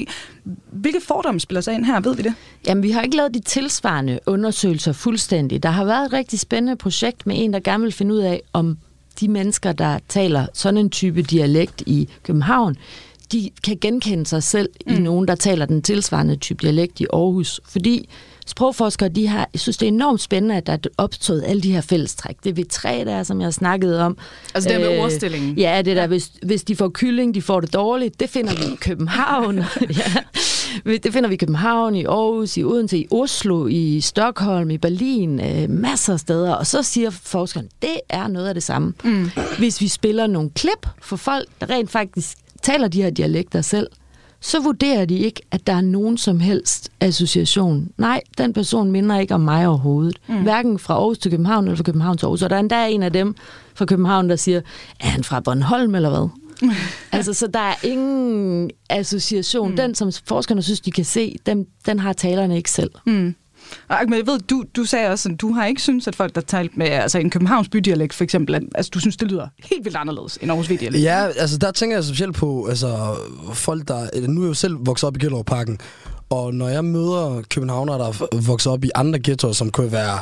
hvilke 0.71 1.01
fordomme 1.07 1.39
spiller 1.39 1.61
sig 1.61 1.73
ind 1.73 1.85
her, 1.85 1.99
ved 1.99 2.15
vi 2.15 2.21
det? 2.23 2.33
Jamen, 2.67 2.83
vi 2.83 2.91
har 2.91 3.01
ikke 3.01 3.15
lavet 3.15 3.33
de 3.33 3.39
tilsvarende 3.39 4.19
undersøgelser 4.25 4.93
fuldstændig. 4.93 5.63
Der 5.63 5.69
har 5.69 5.85
været 5.85 6.05
et 6.05 6.13
rigtig 6.13 6.39
spændende 6.39 6.75
projekt 6.75 7.27
med 7.27 7.35
en, 7.43 7.53
der 7.53 7.59
gerne 7.59 7.83
vil 7.83 7.91
finde 7.91 8.13
ud 8.15 8.19
af, 8.19 8.41
om 8.53 8.77
de 9.19 9.27
mennesker, 9.27 9.71
der 9.71 9.99
taler 10.09 10.47
sådan 10.53 10.77
en 10.77 10.89
type 10.89 11.21
dialekt 11.21 11.83
i 11.85 12.09
København, 12.23 12.75
de 13.31 13.49
kan 13.63 13.77
genkende 13.81 14.25
sig 14.25 14.43
selv 14.43 14.69
mm. 14.87 14.93
i 14.95 14.99
nogen, 14.99 15.27
der 15.27 15.35
taler 15.35 15.65
den 15.65 15.81
tilsvarende 15.81 16.35
type 16.35 16.61
dialekt 16.61 16.99
i 16.99 17.05
Aarhus. 17.13 17.61
Fordi 17.69 18.09
sprogforskere, 18.45 19.09
de 19.09 19.27
har, 19.27 19.49
jeg 19.53 19.59
synes, 19.59 19.77
det 19.77 19.85
er 19.85 19.91
enormt 19.91 20.21
spændende, 20.21 20.55
at 20.55 20.67
der 20.67 20.73
er 20.73 20.77
opstået 20.97 21.43
alle 21.47 21.61
de 21.61 21.71
her 21.71 21.81
fællestræk. 21.81 22.35
Det 22.43 22.49
er 22.49 22.53
ved 22.53 22.65
tre, 22.65 23.03
der 23.05 23.15
er, 23.15 23.23
som 23.23 23.41
jeg 23.41 23.53
snakkede 23.53 24.01
om. 24.01 24.17
Altså 24.55 24.69
det 24.69 24.79
med 24.79 24.99
ordstillingen. 24.99 25.57
Ja, 25.57 25.81
det 25.81 25.95
der, 25.95 26.07
hvis, 26.07 26.31
hvis 26.43 26.63
de 26.63 26.75
får 26.75 26.89
kylling, 26.89 27.35
de 27.35 27.41
får 27.41 27.59
det 27.59 27.73
dårligt, 27.73 28.19
det 28.19 28.29
finder 28.29 28.55
vi 28.55 28.73
i 28.73 28.75
København. 28.75 29.57
ja. 29.89 30.13
Det 30.85 31.13
finder 31.13 31.29
vi 31.29 31.33
i 31.33 31.37
København, 31.37 31.95
i 31.95 32.05
Aarhus, 32.05 32.57
i 32.57 32.63
Odense, 32.63 32.97
i 32.97 33.07
Oslo, 33.11 33.67
i 33.67 34.01
Stockholm, 34.01 34.69
i 34.69 34.77
Berlin, 34.77 35.39
øh, 35.39 35.69
masser 35.69 36.13
af 36.13 36.19
steder. 36.19 36.53
Og 36.53 36.67
så 36.67 36.83
siger 36.83 37.09
forskeren, 37.09 37.69
det 37.81 37.99
er 38.09 38.27
noget 38.27 38.47
af 38.47 38.53
det 38.53 38.63
samme. 38.63 38.93
Mm. 39.03 39.29
Hvis 39.57 39.81
vi 39.81 39.87
spiller 39.87 40.27
nogle 40.27 40.49
klip 40.49 40.87
for 41.01 41.15
folk, 41.15 41.47
der 41.61 41.69
rent 41.69 41.91
faktisk 41.91 42.37
taler 42.61 42.87
de 42.87 43.01
her 43.01 43.09
dialekter 43.09 43.61
selv, 43.61 43.87
så 44.45 44.59
vurderer 44.59 45.05
de 45.05 45.17
ikke, 45.17 45.41
at 45.51 45.67
der 45.67 45.73
er 45.73 45.81
nogen 45.81 46.17
som 46.17 46.39
helst 46.39 46.91
association. 46.99 47.89
Nej, 47.97 48.21
den 48.37 48.53
person 48.53 48.91
minder 48.91 49.19
ikke 49.19 49.33
om 49.33 49.41
mig 49.41 49.67
overhovedet. 49.67 50.19
Mm. 50.27 50.41
Hverken 50.41 50.79
fra 50.79 50.93
Aarhus 50.93 51.17
til 51.17 51.31
København 51.31 51.63
eller 51.63 51.75
fra 51.75 51.83
København 51.83 52.17
til 52.17 52.25
Aarhus. 52.25 52.41
Og 52.41 52.49
der 52.49 52.55
er 52.55 52.59
endda 52.59 52.87
en 52.87 53.03
af 53.03 53.13
dem 53.13 53.35
fra 53.75 53.85
København, 53.85 54.29
der 54.29 54.35
siger, 54.35 54.61
er 54.99 55.07
han 55.07 55.23
fra 55.23 55.39
Bornholm 55.39 55.95
eller 55.95 56.09
hvad? 56.09 56.29
altså, 57.17 57.33
så 57.33 57.47
der 57.47 57.59
er 57.59 57.73
ingen 57.83 58.71
association. 58.89 59.69
Mm. 59.69 59.77
Den, 59.77 59.95
som 59.95 60.11
forskerne 60.27 60.61
synes, 60.61 60.81
de 60.81 60.91
kan 60.91 61.05
se, 61.05 61.35
den, 61.45 61.65
den 61.85 61.99
har 61.99 62.13
talerne 62.13 62.57
ikke 62.57 62.71
selv. 62.71 62.91
Mm. 63.05 63.35
Og 63.87 64.01
Ahmed, 64.01 64.17
jeg 64.17 64.27
ved, 64.27 64.39
du, 64.39 64.63
du 64.75 64.83
sagde 64.83 65.09
også, 65.09 65.29
at 65.29 65.41
du 65.41 65.51
har 65.51 65.65
ikke 65.65 65.81
synes, 65.81 66.07
at 66.07 66.15
folk, 66.15 66.35
der 66.35 66.41
talt 66.41 66.77
med 66.77 66.87
altså 66.87 67.19
en 67.19 67.29
Københavns 67.29 67.69
bydialekt 67.69 68.13
for 68.13 68.23
eksempel, 68.23 68.55
at, 68.55 68.63
altså, 68.75 68.89
du 68.93 68.99
synes, 68.99 69.17
det 69.17 69.31
lyder 69.31 69.47
helt 69.63 69.85
vildt 69.85 69.97
anderledes 69.97 70.37
end 70.41 70.51
Aarhus 70.51 70.67
dialekt 70.67 71.03
Ja, 71.03 71.27
altså 71.37 71.57
der 71.57 71.71
tænker 71.71 71.97
jeg 71.97 72.03
specielt 72.03 72.35
på 72.35 72.67
altså, 72.67 73.15
folk, 73.53 73.87
der... 73.87 74.09
Eller, 74.13 74.29
nu 74.29 74.41
er 74.41 74.45
jeg 74.45 74.49
jo 74.49 74.53
selv 74.53 74.75
vokset 74.79 75.07
op 75.07 75.17
i 75.17 75.19
Gellerup-parken, 75.19 75.79
og 76.29 76.53
når 76.53 76.67
jeg 76.67 76.85
møder 76.85 77.41
københavnere, 77.49 77.99
der 77.99 78.05
er 78.05 78.41
vokset 78.41 78.71
op 78.71 78.83
i 78.83 78.91
andre 78.95 79.19
ghettoer, 79.23 79.51
som 79.51 79.71
kunne 79.71 79.91
være 79.91 80.19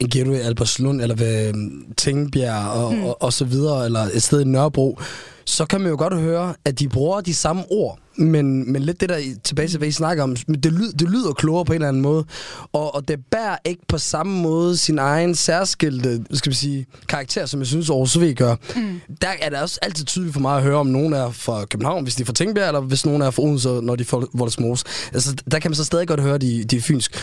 en 0.00 0.10
ghetto 0.10 0.32
i 0.32 0.36
Albertslund, 0.36 1.00
eller 1.00 1.14
ved 1.14 1.48
øhm, 1.48 1.92
Tingbjerg, 1.96 2.70
og, 2.70 2.94
mm. 2.94 3.04
og, 3.04 3.22
og 3.22 3.32
så 3.32 3.44
videre, 3.44 3.84
eller 3.84 4.00
et 4.00 4.22
sted 4.22 4.40
i 4.40 4.44
Nørrebro, 4.44 4.98
så 5.44 5.66
kan 5.66 5.80
man 5.80 5.90
jo 5.90 5.96
godt 5.98 6.14
høre, 6.14 6.54
at 6.64 6.78
de 6.78 6.88
bruger 6.88 7.20
de 7.20 7.34
samme 7.34 7.62
ord, 7.70 7.98
men, 8.18 8.72
men 8.72 8.82
lidt 8.82 9.00
det 9.00 9.08
der 9.08 9.18
tilbage 9.44 9.68
til, 9.68 9.78
hvad 9.78 9.88
I 9.88 9.92
snakker 9.92 10.22
om, 10.22 10.36
det, 10.36 10.72
lyd, 10.72 10.92
det 10.92 11.10
lyder 11.10 11.32
klogere 11.32 11.64
på 11.64 11.72
en 11.72 11.74
eller 11.74 11.88
anden 11.88 12.02
måde, 12.02 12.24
og, 12.72 12.94
og 12.94 13.08
det 13.08 13.18
bærer 13.30 13.56
ikke 13.64 13.82
på 13.88 13.98
samme 13.98 14.42
måde 14.42 14.76
sin 14.76 14.98
egen 14.98 15.34
særskilte, 15.34 16.24
skal 16.32 16.50
vi 16.50 16.56
sige, 16.56 16.86
karakter, 17.08 17.46
som 17.46 17.60
jeg 17.60 17.66
synes 17.66 17.90
Aarhus 17.90 18.20
V 18.20 18.34
gør. 18.34 18.54
Mm. 18.76 19.00
Der 19.22 19.28
er 19.42 19.48
det 19.48 19.58
også 19.58 19.78
altid 19.82 20.04
tydeligt 20.04 20.32
for 20.32 20.40
mig 20.40 20.56
at 20.56 20.62
høre, 20.62 20.76
om 20.76 20.86
nogen 20.86 21.12
er 21.12 21.30
fra 21.30 21.64
København, 21.64 22.02
hvis 22.02 22.14
de 22.14 22.22
er 22.22 22.26
fra 22.26 22.32
Tingbjerg, 22.32 22.66
eller 22.66 22.80
hvis 22.80 23.06
nogen 23.06 23.22
er 23.22 23.30
fra 23.30 23.42
Odense, 23.42 23.68
når 23.68 23.96
de 23.96 24.02
er 24.02 24.06
fra 24.06 24.26
Voldsmose. 24.34 24.84
Altså, 25.14 25.36
der 25.50 25.58
kan 25.58 25.70
man 25.70 25.76
så 25.76 25.84
stadig 25.84 26.08
godt 26.08 26.20
høre, 26.20 26.34
at 26.34 26.40
de, 26.40 26.64
de 26.64 26.76
er 26.76 26.80
fynsk. 26.80 27.16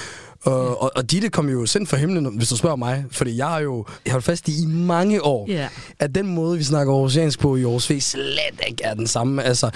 Og, 0.43 0.81
og, 0.81 0.91
og 0.95 1.11
Ditte 1.11 1.29
kom 1.29 1.49
jo 1.49 1.65
sendt 1.65 1.89
for 1.89 1.97
himlen, 1.97 2.37
hvis 2.37 2.49
du 2.49 2.57
spørger 2.57 2.75
mig. 2.75 3.05
Fordi 3.11 3.37
jeg 3.37 3.47
har 3.47 3.59
jo 3.59 3.85
jeg 4.05 4.11
holdt 4.11 4.25
fast 4.25 4.47
i 4.47 4.51
i 4.61 4.65
mange 4.65 5.23
år, 5.23 5.47
Yeah. 5.49 5.69
at 5.99 6.15
den 6.15 6.27
måde, 6.27 6.57
vi 6.57 6.63
snakker 6.63 6.93
aarhusiansk 6.93 7.39
på 7.39 7.55
i 7.55 7.63
Aarhus 7.63 7.89
V, 7.89 7.99
slet 7.99 8.61
ikke 8.67 8.83
er 8.83 8.93
den 8.93 9.07
samme. 9.07 9.43
Altså, 9.43 9.69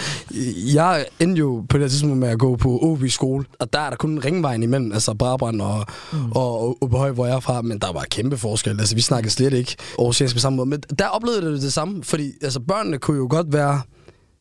jeg 0.73 1.05
endte 1.19 1.39
jo 1.39 1.65
på 1.69 1.77
det 1.77 1.91
tidspunkt 1.91 2.17
med 2.17 2.29
at 2.29 2.39
gå 2.39 2.55
på 2.55 2.79
Åby 2.81 3.05
skole, 3.05 3.45
og 3.59 3.73
der 3.73 3.79
er 3.79 3.89
der 3.89 3.97
kun 3.97 4.19
ringvejen 4.25 4.63
imellem, 4.63 4.91
altså 4.91 5.13
Brabrand 5.13 5.61
og, 5.61 5.85
mm. 6.13 6.31
og, 6.31 6.61
og 6.61 6.77
Åbyhøj, 6.81 7.11
hvor 7.11 7.25
jeg 7.25 7.35
er 7.35 7.39
fra, 7.39 7.61
men 7.61 7.79
der 7.79 7.91
var 7.93 8.05
kæmpe 8.11 8.37
forskel. 8.37 8.79
Altså, 8.79 8.95
vi 8.95 9.01
snakkede 9.01 9.31
slet 9.31 9.53
ikke 9.53 9.75
aarhusiansk 9.99 10.35
på 10.35 10.39
samme 10.39 10.57
måde. 10.57 10.69
Men 10.69 10.79
der 10.99 11.07
oplevede 11.07 11.53
det, 11.53 11.61
det 11.61 11.73
samme, 11.73 12.03
fordi 12.03 12.31
altså, 12.41 12.59
børnene 12.59 12.97
kunne 12.97 13.17
jo 13.17 13.27
godt 13.29 13.53
være 13.53 13.81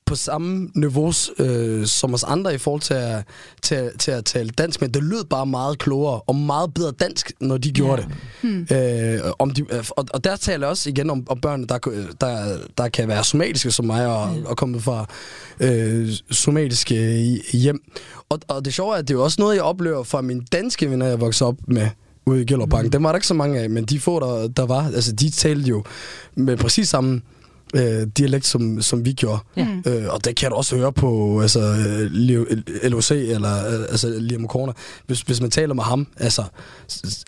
på 0.08 0.14
samme 0.14 0.68
niveau 0.74 1.12
øh, 1.38 1.86
som 1.86 2.14
os 2.14 2.24
andre 2.24 2.54
i 2.54 2.58
forhold 2.58 2.82
til 2.82 2.94
at, 2.94 3.24
til, 3.62 3.90
til 3.98 4.10
at 4.10 4.24
tale 4.24 4.50
dansk, 4.50 4.80
men 4.80 4.94
det 4.94 5.02
lød 5.02 5.24
bare 5.24 5.46
meget 5.46 5.78
klogere 5.78 6.20
og 6.20 6.36
meget 6.36 6.74
bedre 6.74 6.90
dansk, 6.90 7.32
når 7.40 7.56
de 7.56 7.72
gjorde 7.72 8.02
det. 8.02 8.10
Hmm. 8.42 8.76
Øh, 8.76 9.20
om 9.38 9.50
de, 9.50 9.64
og, 9.96 10.06
og 10.14 10.24
der 10.24 10.36
taler 10.36 10.66
jeg 10.66 10.70
også 10.70 10.90
igen 10.90 11.10
om, 11.10 11.26
om 11.28 11.40
børn, 11.40 11.66
der, 11.66 11.78
der, 12.20 12.58
der 12.78 12.88
kan 12.88 13.08
være 13.08 13.24
somaliske 13.24 13.70
som 13.70 13.84
mig 13.84 14.06
og, 14.06 14.36
og 14.46 14.56
komme 14.56 14.80
fra 14.80 15.06
øh, 15.60 16.12
somaliske 16.30 16.94
hjem. 17.52 17.82
Og, 18.28 18.38
og 18.48 18.64
det 18.64 18.74
sjove 18.74 18.94
er, 18.94 18.98
at 18.98 19.08
det 19.08 19.14
er 19.14 19.18
jo 19.18 19.24
også 19.24 19.36
noget, 19.40 19.54
jeg 19.54 19.62
oplever 19.62 20.02
fra 20.02 20.20
mine 20.20 20.42
danske 20.52 20.90
venner, 20.90 21.06
jeg 21.06 21.20
voksede 21.20 21.48
op 21.48 21.56
med 21.66 21.88
ude 22.26 22.42
i 22.42 22.44
Gellerbank. 22.44 22.84
Mm. 22.84 22.90
Dem 22.90 23.02
var 23.02 23.12
der 23.12 23.16
ikke 23.16 23.26
så 23.26 23.34
mange 23.34 23.60
af, 23.60 23.70
men 23.70 23.84
de 23.84 24.00
få, 24.00 24.20
der, 24.20 24.48
der 24.48 24.66
var, 24.66 24.84
altså 24.94 25.12
de 25.12 25.30
talte 25.30 25.68
jo 25.68 25.84
med 26.34 26.56
præcis 26.56 26.88
samme 26.88 27.20
øh, 27.74 28.06
dialekt, 28.18 28.46
som, 28.46 28.82
som 28.82 29.04
vi 29.04 29.12
gjorde. 29.12 29.38
Ja. 29.56 29.66
Øh, 29.86 30.04
og 30.08 30.24
det 30.24 30.36
kan 30.36 30.50
du 30.50 30.56
også 30.56 30.76
høre 30.76 30.92
på 30.92 31.40
altså, 31.40 31.60
øh, 31.60 32.10
Leo- 32.12 32.88
LOC 32.88 33.10
eller 33.10 33.66
øh, 33.68 33.80
altså, 33.80 34.08
Liam 34.18 34.46
Corner. 34.46 34.72
Hvis, 35.06 35.20
hvis 35.20 35.40
man 35.40 35.50
taler 35.50 35.74
med 35.74 35.84
ham, 35.84 36.06
altså, 36.16 36.42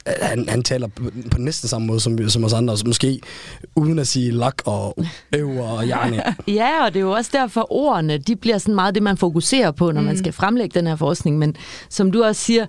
han, 0.07 0.49
han 0.49 0.63
taler 0.63 0.87
på, 0.87 1.05
på 1.31 1.39
næsten 1.39 1.69
samme 1.69 1.87
måde 1.87 2.01
som, 2.01 2.29
som 2.29 2.45
os 2.45 2.53
andre. 2.53 2.73
Altså, 2.73 2.87
måske 2.87 3.21
uden 3.77 3.99
at 3.99 4.07
sige 4.09 4.31
lak 4.31 4.63
og 4.65 4.97
øv 5.35 5.51
og 5.59 5.85
hjerne. 5.85 6.23
Ja, 6.49 6.85
og 6.85 6.95
det 6.95 7.01
er 7.01 7.05
jo 7.05 7.11
også 7.11 7.31
derfor, 7.35 7.67
ordene 7.73 8.19
de 8.19 8.37
bliver 8.37 8.59
sådan 8.59 8.75
meget 8.75 8.95
det, 8.95 9.03
man 9.03 9.17
fokuserer 9.17 9.71
på, 9.71 9.93
når 9.93 10.01
mm. 10.01 10.07
man 10.07 10.19
skal 10.19 10.33
fremlægge 10.33 10.79
den 10.79 10.87
her 10.87 10.97
forskning. 10.97 11.39
Men 11.39 11.57
som 11.89 12.11
du 12.13 12.23
også 12.25 12.43
siger, 12.43 12.67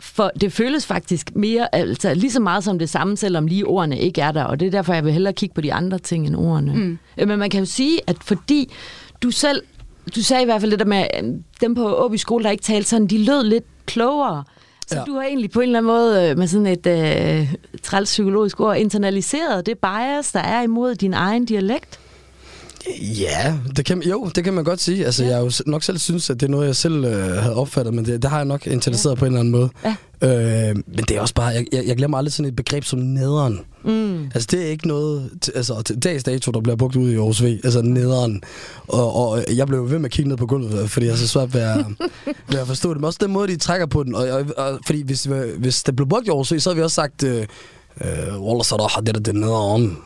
for 0.00 0.30
det 0.40 0.52
føles 0.52 0.86
faktisk 0.86 1.30
mere, 1.34 1.74
altså 1.74 2.14
lige 2.14 2.30
så 2.30 2.40
meget 2.40 2.64
som 2.64 2.78
det 2.78 2.88
samme, 2.88 3.16
selvom 3.16 3.46
lige 3.46 3.66
ordene 3.66 3.98
ikke 3.98 4.20
er 4.20 4.32
der. 4.32 4.44
Og 4.44 4.60
det 4.60 4.66
er 4.66 4.70
derfor, 4.70 4.94
jeg 4.94 5.04
vil 5.04 5.12
hellere 5.12 5.32
kigge 5.32 5.54
på 5.54 5.60
de 5.60 5.72
andre 5.72 5.98
ting 5.98 6.26
end 6.26 6.36
ordene. 6.36 6.74
Mm. 6.74 6.98
Men 7.26 7.38
man 7.38 7.50
kan 7.50 7.60
jo 7.60 7.66
sige, 7.66 7.98
at 8.06 8.16
fordi 8.24 8.72
du 9.22 9.30
selv, 9.30 9.62
du 10.14 10.22
sagde 10.22 10.42
i 10.42 10.44
hvert 10.44 10.60
fald 10.60 10.70
det 10.70 10.78
der 10.78 10.84
med, 10.84 11.06
øh, 11.22 11.28
dem 11.60 11.74
på 11.74 12.04
Åby 12.04 12.16
skole, 12.16 12.44
der 12.44 12.50
ikke 12.50 12.64
talte 12.64 12.88
sådan, 12.88 13.06
de 13.06 13.24
lød 13.24 13.44
lidt 13.44 13.64
klogere. 13.86 14.44
Så 14.86 14.94
ja. 14.94 15.00
Ja. 15.00 15.04
du 15.04 15.14
har 15.14 15.22
egentlig 15.22 15.50
på 15.50 15.60
en 15.60 15.68
eller 15.68 15.78
anden 15.78 15.92
måde 15.92 16.30
øh, 16.30 16.38
med 16.38 16.46
sådan 16.46 16.66
et 16.66 16.86
øh, 16.86 17.54
træls 17.82 18.08
psykologisk 18.08 18.60
ord 18.60 18.76
internaliseret 18.76 19.66
det 19.66 19.78
bias, 19.78 20.32
der 20.32 20.40
er 20.40 20.62
imod 20.62 20.94
din 20.94 21.14
egen 21.14 21.44
dialekt. 21.44 22.00
Ja, 23.00 23.58
det 23.76 23.84
kan, 23.84 24.02
jo, 24.02 24.30
det 24.34 24.44
kan 24.44 24.54
man 24.54 24.64
godt 24.64 24.80
sige. 24.80 25.06
Altså, 25.06 25.22
ja. 25.22 25.28
jeg 25.28 25.36
har 25.36 25.44
jo 25.44 25.50
nok 25.66 25.82
selv 25.82 25.98
synes, 25.98 26.30
at 26.30 26.40
det 26.40 26.46
er 26.46 26.50
noget, 26.50 26.66
jeg 26.66 26.76
selv 26.76 27.04
øh, 27.04 27.36
havde 27.36 27.54
opfattet, 27.54 27.94
men 27.94 28.04
det, 28.04 28.22
det 28.22 28.30
har 28.30 28.36
jeg 28.36 28.44
nok 28.44 28.66
interesseret 28.66 29.14
ja. 29.14 29.18
på 29.18 29.24
en 29.24 29.32
eller 29.32 29.40
anden 29.40 29.52
måde. 29.52 29.70
Ja. 29.84 29.96
Øh, 30.22 30.76
men 30.76 31.04
det 31.08 31.10
er 31.10 31.20
også 31.20 31.34
bare, 31.34 31.46
jeg, 31.46 31.66
jeg, 31.72 31.84
jeg 31.86 31.96
glemmer 31.96 32.18
aldrig 32.18 32.32
sådan 32.32 32.48
et 32.48 32.56
begreb 32.56 32.84
som 32.84 32.98
nederen. 32.98 33.60
Mm. 33.84 34.24
Altså, 34.24 34.48
det 34.50 34.62
er 34.62 34.66
ikke 34.66 34.88
noget, 34.88 35.30
altså, 35.54 35.82
til 35.82 35.98
dags 35.98 36.24
dato, 36.24 36.52
der 36.52 36.60
bliver 36.60 36.76
brugt 36.76 36.96
ud 36.96 37.10
i 37.10 37.14
Aarhus 37.14 37.42
V. 37.42 37.46
Altså, 37.64 37.82
nederen. 37.82 38.42
Og, 38.88 39.14
og 39.14 39.44
jeg 39.56 39.66
blev 39.66 39.90
ved 39.90 39.98
med 39.98 40.04
at 40.04 40.10
kigge 40.10 40.28
ned 40.28 40.36
på 40.36 40.46
gulvet, 40.46 40.90
fordi 40.90 41.06
jeg 41.06 41.18
så 41.18 41.28
svært 41.28 41.54
ved 41.54 41.60
at, 41.60 41.86
ved 42.50 42.58
at 42.58 42.66
forstå 42.66 42.88
det. 42.90 42.96
Men 43.00 43.04
også 43.04 43.18
den 43.22 43.32
måde, 43.32 43.48
de 43.48 43.56
trækker 43.56 43.86
på 43.86 44.02
den. 44.02 44.14
Og, 44.14 44.28
og, 44.28 44.44
og 44.56 44.78
fordi 44.86 45.02
hvis, 45.02 45.28
hvis 45.58 45.82
det 45.82 45.96
blev 45.96 46.08
brugt 46.08 46.26
i 46.26 46.30
Aarhus 46.30 46.52
V, 46.52 46.58
så 46.58 46.70
havde 46.70 46.76
vi 46.76 46.82
også 46.82 46.94
sagt, 46.94 47.22
øh, 47.22 47.46
øh, 48.04 48.42
Wallah 48.42 48.64
Sarah, 48.64 49.06
det 49.06 49.16
er 49.16 49.20
det 49.20 49.34
nederen. 49.34 49.98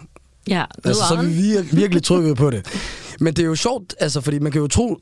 Ja, 0.49 0.65
Altså, 0.85 1.03
så 1.09 1.15
er 1.15 1.23
vi 1.23 1.33
virkelig, 1.33 1.77
virkelig 1.77 2.03
trykket 2.03 2.37
på 2.37 2.51
det. 2.51 2.67
Men 3.21 3.35
det 3.35 3.43
er 3.43 3.47
jo 3.47 3.55
sjovt, 3.55 3.95
altså, 4.01 4.21
fordi 4.21 4.39
man 4.39 4.53
kan 4.53 4.61
jo 4.61 4.67
tro, 4.67 4.97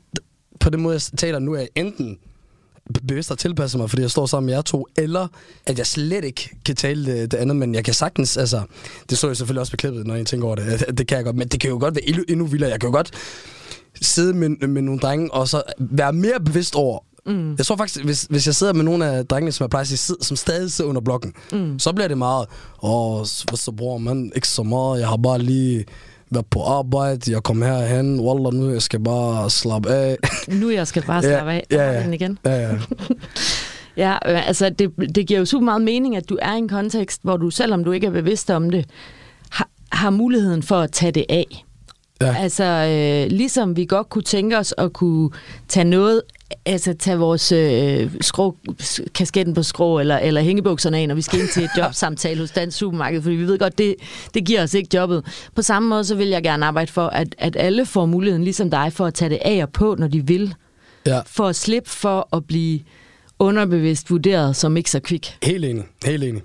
på 0.59 0.69
den 0.69 0.81
måde, 0.81 0.93
jeg 0.93 1.19
taler 1.19 1.39
nu, 1.39 1.53
er 1.53 1.59
jeg 1.59 1.69
enten 1.75 2.17
bevidst 3.07 3.31
at 3.31 3.37
tilpasse 3.37 3.77
mig, 3.77 3.89
fordi 3.89 4.01
jeg 4.01 4.11
står 4.11 4.25
sammen 4.25 4.45
med 4.45 4.53
jer 4.53 4.61
to, 4.61 4.87
eller 4.97 5.27
at 5.65 5.77
jeg 5.77 5.87
slet 5.87 6.23
ikke 6.23 6.49
kan 6.65 6.75
tale 6.75 7.05
det, 7.05 7.31
det 7.31 7.37
andet, 7.37 7.55
men 7.55 7.75
jeg 7.75 7.85
kan 7.85 7.93
sagtens, 7.93 8.37
altså, 8.37 8.61
det 9.09 9.17
så 9.17 9.27
jeg 9.27 9.37
selvfølgelig 9.37 9.59
også 9.61 9.71
beklippet, 9.71 10.07
når 10.07 10.15
jeg 10.15 10.25
tænker 10.25 10.47
over 10.47 10.55
det, 10.55 10.63
at 10.87 10.97
det 10.97 11.07
kan 11.07 11.17
jeg 11.17 11.25
godt, 11.25 11.35
men 11.35 11.47
det 11.47 11.59
kan 11.59 11.69
jo 11.69 11.77
godt 11.79 11.95
være 11.95 12.07
endnu, 12.09 12.23
endnu 12.29 12.45
vildere. 12.45 12.69
Jeg 12.69 12.79
kan 12.79 12.87
jo 12.87 12.93
godt 12.93 13.11
sidde 14.01 14.33
med, 14.33 14.67
med 14.67 14.81
nogle 14.81 14.99
drenge, 14.99 15.33
og 15.33 15.47
så 15.47 15.63
være 15.79 16.13
mere 16.13 16.39
bevidst 16.39 16.75
over, 16.75 16.99
Mm. 17.25 17.55
Jeg 17.57 17.65
tror 17.65 17.75
faktisk, 17.75 18.05
hvis, 18.05 18.27
hvis 18.29 18.45
jeg 18.47 18.55
sidder 18.55 18.73
med 18.73 18.83
nogle 18.83 19.05
af 19.05 19.25
drengene, 19.25 19.51
som 19.51 19.63
jeg 19.63 19.69
plejer 19.69 19.81
at 19.81 19.87
sige, 19.87 20.15
som 20.21 20.37
stadig 20.37 20.71
sidder 20.71 20.89
under 20.89 21.01
blokken, 21.01 21.33
mm. 21.51 21.79
så 21.79 21.93
bliver 21.93 22.07
det 22.07 22.17
meget, 22.17 22.47
åh, 22.83 23.15
hvad 23.17 23.57
så 23.57 23.71
bror, 23.77 23.97
man, 23.97 24.31
ikke 24.35 24.47
så 24.47 24.63
meget, 24.63 24.99
jeg 24.99 25.07
har 25.07 25.17
bare 25.17 25.39
lige 25.39 25.85
været 26.31 26.45
på 26.45 26.63
arbejde, 26.63 27.31
jeg 27.31 27.43
kom 27.43 27.61
herhen, 27.61 28.19
wallah, 28.19 28.53
nu 28.53 28.71
jeg 28.71 28.81
skal 28.81 28.99
bare 28.99 29.49
slappe 29.49 29.89
af. 29.89 30.17
Nu 30.61 30.69
jeg 30.69 30.87
skal 30.87 31.03
bare 31.03 31.23
slappe 31.23 31.51
af. 31.51 31.65
ja, 31.71 31.77
har 31.77 31.91
ja. 31.91 32.03
den 32.03 32.13
igen. 32.13 32.37
Ja, 32.45 32.55
ja. 32.55 32.77
Ja, 33.97 34.11
øh, 34.11 34.47
altså 34.47 34.69
det, 34.69 34.91
det 35.15 35.27
giver 35.27 35.39
jo 35.39 35.45
super 35.45 35.65
meget 35.65 35.81
mening, 35.81 36.15
at 36.15 36.29
du 36.29 36.37
er 36.41 36.53
i 36.53 36.57
en 36.57 36.69
kontekst, 36.69 37.23
hvor 37.23 37.37
du, 37.37 37.49
selvom 37.49 37.83
du 37.83 37.91
ikke 37.91 38.07
er 38.07 38.11
bevidst 38.11 38.49
om 38.49 38.69
det, 38.69 38.85
har, 39.49 39.69
har 39.91 40.09
muligheden 40.09 40.63
for 40.63 40.75
at 40.75 40.91
tage 40.91 41.11
det 41.11 41.25
af. 41.29 41.65
Ja. 42.25 42.35
Altså, 42.39 42.63
øh, 42.63 43.31
ligesom 43.31 43.75
vi 43.75 43.85
godt 43.85 44.09
kunne 44.09 44.21
tænke 44.23 44.57
os 44.57 44.73
at 44.77 44.93
kunne 44.93 45.29
tage 45.67 45.83
noget, 45.83 46.21
altså 46.65 46.93
tage 46.93 47.17
vores 47.17 47.51
øh, 47.51 48.11
skrå, 48.21 48.57
kasketten 49.13 49.53
på 49.53 49.63
skrå, 49.63 49.99
eller, 49.99 50.17
eller 50.17 50.41
hængebukserne 50.41 50.97
af, 50.97 51.07
når 51.07 51.15
vi 51.15 51.21
skal 51.21 51.39
ind 51.39 51.47
til 51.47 51.63
et 51.63 51.69
jobsamtale 51.81 52.39
hos 52.39 52.51
Dansk 52.51 52.77
Supermarked, 52.77 53.21
fordi 53.21 53.35
vi 53.35 53.47
ved 53.47 53.59
godt, 53.59 53.77
det, 53.77 53.95
det 54.33 54.45
giver 54.45 54.63
os 54.63 54.73
ikke 54.73 54.97
jobbet. 54.97 55.47
På 55.55 55.61
samme 55.61 55.89
måde, 55.89 56.03
så 56.03 56.15
vil 56.15 56.27
jeg 56.27 56.43
gerne 56.43 56.65
arbejde 56.65 56.91
for, 56.91 57.07
at, 57.07 57.35
at 57.37 57.55
alle 57.59 57.85
får 57.85 58.05
muligheden, 58.05 58.43
ligesom 58.43 58.69
dig, 58.69 58.93
for 58.93 59.05
at 59.05 59.13
tage 59.13 59.29
det 59.29 59.39
af 59.45 59.59
og 59.63 59.69
på, 59.69 59.95
når 59.99 60.07
de 60.07 60.27
vil. 60.27 60.53
ja. 61.05 61.19
For 61.25 61.47
at 61.47 61.55
slippe 61.55 61.89
for 61.89 62.35
at 62.35 62.45
blive 62.45 62.79
underbevidst 63.39 64.09
vurderet 64.09 64.55
som 64.55 64.77
ikke 64.77 64.91
så 64.91 64.99
kvik. 64.99 65.37
Helt 65.43 65.65
enig, 65.65 65.83
helt 66.05 66.23
enig. 66.23 66.41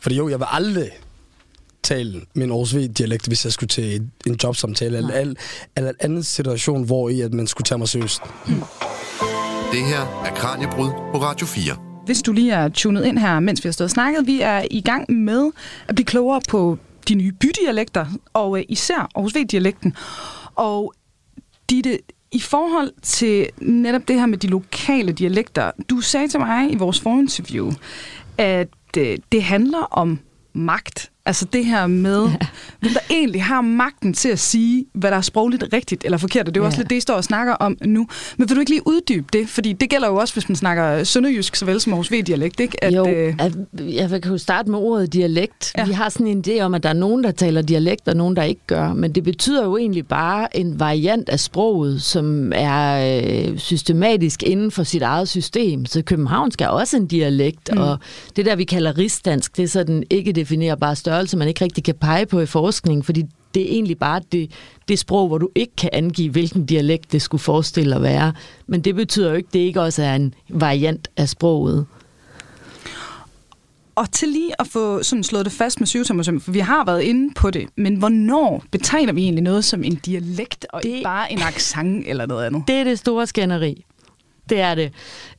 Fordi 0.00 0.16
jo, 0.16 0.28
jeg 0.28 0.38
vil 0.38 0.46
aldrig 0.50 0.90
tale 1.86 2.20
min 2.34 2.50
Aarhus 2.50 2.74
V-dialekt, 2.76 3.26
hvis 3.26 3.44
jeg 3.44 3.52
skulle 3.52 3.68
til 3.68 4.02
en- 4.26 4.38
jobsamtale, 4.42 4.96
eller, 4.98 5.14
eller, 5.14 5.34
eller 5.76 5.90
en 5.90 5.96
anden 6.00 6.22
situation, 6.22 6.84
hvor 6.84 7.08
i 7.08 7.20
at 7.20 7.34
man 7.34 7.46
skulle 7.46 7.64
tage 7.64 7.78
mig 7.78 7.88
seriøst. 7.88 8.20
Det 9.72 9.84
her 9.84 10.22
er 10.26 10.34
Kranjebrud 10.36 10.90
på 11.12 11.18
Radio 11.22 11.46
4. 11.46 11.76
Hvis 12.06 12.22
du 12.22 12.32
lige 12.32 12.52
er 12.52 12.68
tunet 12.68 13.04
ind 13.04 13.18
her, 13.18 13.40
mens 13.40 13.64
vi 13.64 13.68
har 13.68 13.72
stået 13.72 13.86
og 13.86 13.90
snakket, 13.90 14.26
vi 14.26 14.40
er 14.40 14.64
i 14.70 14.80
gang 14.80 15.12
med 15.12 15.50
at 15.88 15.94
blive 15.94 16.06
klogere 16.06 16.40
på 16.48 16.78
de 17.08 17.14
nye 17.14 17.32
bydialekter, 17.32 18.06
og 18.32 18.58
øh, 18.58 18.64
især 18.68 19.08
Aarhus 19.14 19.34
V-dialekten. 19.36 19.94
Og 20.54 20.94
Ditte, 21.70 21.98
i 22.32 22.40
forhold 22.40 22.92
til 23.02 23.46
netop 23.58 24.02
det 24.08 24.16
her 24.18 24.26
med 24.26 24.38
de 24.38 24.46
lokale 24.46 25.12
dialekter, 25.12 25.70
du 25.90 26.00
sagde 26.00 26.28
til 26.28 26.40
mig 26.40 26.72
i 26.72 26.76
vores 26.76 27.00
forinterview, 27.00 27.72
at 28.38 28.68
øh, 28.98 29.18
det 29.32 29.42
handler 29.42 29.78
om 29.78 30.18
magt 30.52 31.10
Altså 31.26 31.44
det 31.52 31.64
her 31.64 31.86
med, 31.86 32.24
ja. 32.26 32.36
hvem 32.80 32.92
der 32.92 33.00
egentlig 33.10 33.42
har 33.42 33.60
magten 33.60 34.14
til 34.14 34.28
at 34.28 34.38
sige, 34.38 34.84
hvad 34.94 35.10
der 35.10 35.16
er 35.16 35.20
sprogligt 35.20 35.64
rigtigt 35.72 36.04
eller 36.04 36.18
forkert. 36.18 36.48
Og 36.48 36.54
det 36.54 36.60
er 36.60 36.62
jo 36.62 36.64
ja. 36.64 36.66
også 36.66 36.78
lidt 36.78 36.90
det, 36.90 36.96
I 36.96 37.00
står 37.00 37.14
og 37.14 37.24
snakker 37.24 37.52
om 37.52 37.76
nu. 37.84 38.06
Men 38.36 38.48
vil 38.48 38.56
du 38.56 38.60
ikke 38.60 38.70
lige 38.70 38.86
uddybe 38.86 39.26
det? 39.32 39.48
Fordi 39.48 39.72
det 39.72 39.90
gælder 39.90 40.08
jo 40.08 40.16
også, 40.16 40.34
hvis 40.34 40.48
man 40.48 40.56
snakker 40.56 41.04
sønderjysk, 41.04 41.56
såvel 41.56 41.80
som 41.80 41.92
Aarhus 41.92 42.12
V-dialekt, 42.12 42.60
ikke? 42.60 42.84
At, 42.84 42.94
jo, 42.94 43.08
øh... 43.08 43.34
at, 43.38 43.52
jeg 43.80 44.22
kan 44.22 44.32
jo 44.32 44.38
starte 44.38 44.70
med 44.70 44.78
ordet 44.78 45.12
dialekt. 45.12 45.72
Ja. 45.78 45.84
Vi 45.84 45.92
har 45.92 46.08
sådan 46.08 46.26
en 46.26 46.44
idé 46.48 46.60
om, 46.60 46.74
at 46.74 46.82
der 46.82 46.88
er 46.88 46.92
nogen, 46.92 47.24
der 47.24 47.30
taler 47.30 47.62
dialekt, 47.62 48.08
og 48.08 48.16
nogen, 48.16 48.36
der 48.36 48.42
ikke 48.42 48.60
gør. 48.66 48.92
Men 48.92 49.12
det 49.12 49.24
betyder 49.24 49.64
jo 49.64 49.76
egentlig 49.76 50.06
bare 50.06 50.56
en 50.56 50.80
variant 50.80 51.28
af 51.28 51.40
sproget, 51.40 52.02
som 52.02 52.52
er 52.54 53.20
øh, 53.50 53.58
systematisk 53.58 54.42
inden 54.42 54.70
for 54.70 54.82
sit 54.82 55.02
eget 55.02 55.28
system. 55.28 55.86
Så 55.86 56.02
københavnsk 56.02 56.60
er 56.60 56.68
også 56.68 56.96
en 56.96 57.06
dialekt, 57.06 57.70
mm. 57.72 57.78
og 57.78 57.98
det 58.36 58.46
der, 58.46 58.56
vi 58.56 58.64
kalder 58.64 58.98
rigsdansk, 58.98 59.56
det 59.56 59.62
er 59.62 59.68
sådan 59.68 60.04
ikke 60.10 60.32
definerbare 60.32 60.96
størrelse, 61.16 61.36
man 61.36 61.48
ikke 61.48 61.64
rigtig 61.64 61.84
kan 61.84 61.94
pege 61.94 62.26
på 62.26 62.40
i 62.40 62.46
forskning, 62.46 63.04
fordi 63.04 63.24
det 63.54 63.62
er 63.62 63.68
egentlig 63.68 63.98
bare 63.98 64.20
det, 64.32 64.50
det 64.88 64.98
sprog, 64.98 65.28
hvor 65.28 65.38
du 65.38 65.48
ikke 65.54 65.76
kan 65.76 65.90
angive, 65.92 66.30
hvilken 66.30 66.66
dialekt 66.66 67.12
det 67.12 67.22
skulle 67.22 67.42
forestille 67.42 67.96
at 67.96 68.02
være. 68.02 68.32
Men 68.66 68.80
det 68.80 68.94
betyder 68.94 69.30
jo 69.30 69.36
ikke, 69.36 69.46
at 69.46 69.52
det 69.52 69.58
ikke 69.58 69.80
også 69.80 70.02
er 70.02 70.14
en 70.14 70.34
variant 70.48 71.08
af 71.16 71.28
sproget. 71.28 71.86
Og 73.94 74.12
til 74.12 74.28
lige 74.28 74.60
at 74.60 74.66
få 74.66 75.02
sådan 75.02 75.24
slået 75.24 75.44
det 75.44 75.52
fast 75.52 75.80
med 75.80 75.86
syvtommersøm, 75.86 76.40
for 76.40 76.52
vi 76.52 76.58
har 76.58 76.84
været 76.84 77.02
inde 77.02 77.34
på 77.34 77.50
det, 77.50 77.68
men 77.76 77.96
hvornår 77.96 78.64
betegner 78.70 79.12
vi 79.12 79.22
egentlig 79.22 79.44
noget 79.44 79.64
som 79.64 79.84
en 79.84 79.94
dialekt, 79.94 80.66
og 80.72 80.82
det, 80.82 80.88
ikke 80.88 81.02
bare 81.02 81.32
en 81.32 81.38
accent 81.42 82.04
eller 82.08 82.26
noget 82.26 82.46
andet? 82.46 82.62
Det 82.68 82.74
er 82.74 82.84
det 82.84 82.98
store 82.98 83.26
skænderi. 83.26 83.84
Det 84.50 84.60
er 84.60 84.74
det. 84.74 84.92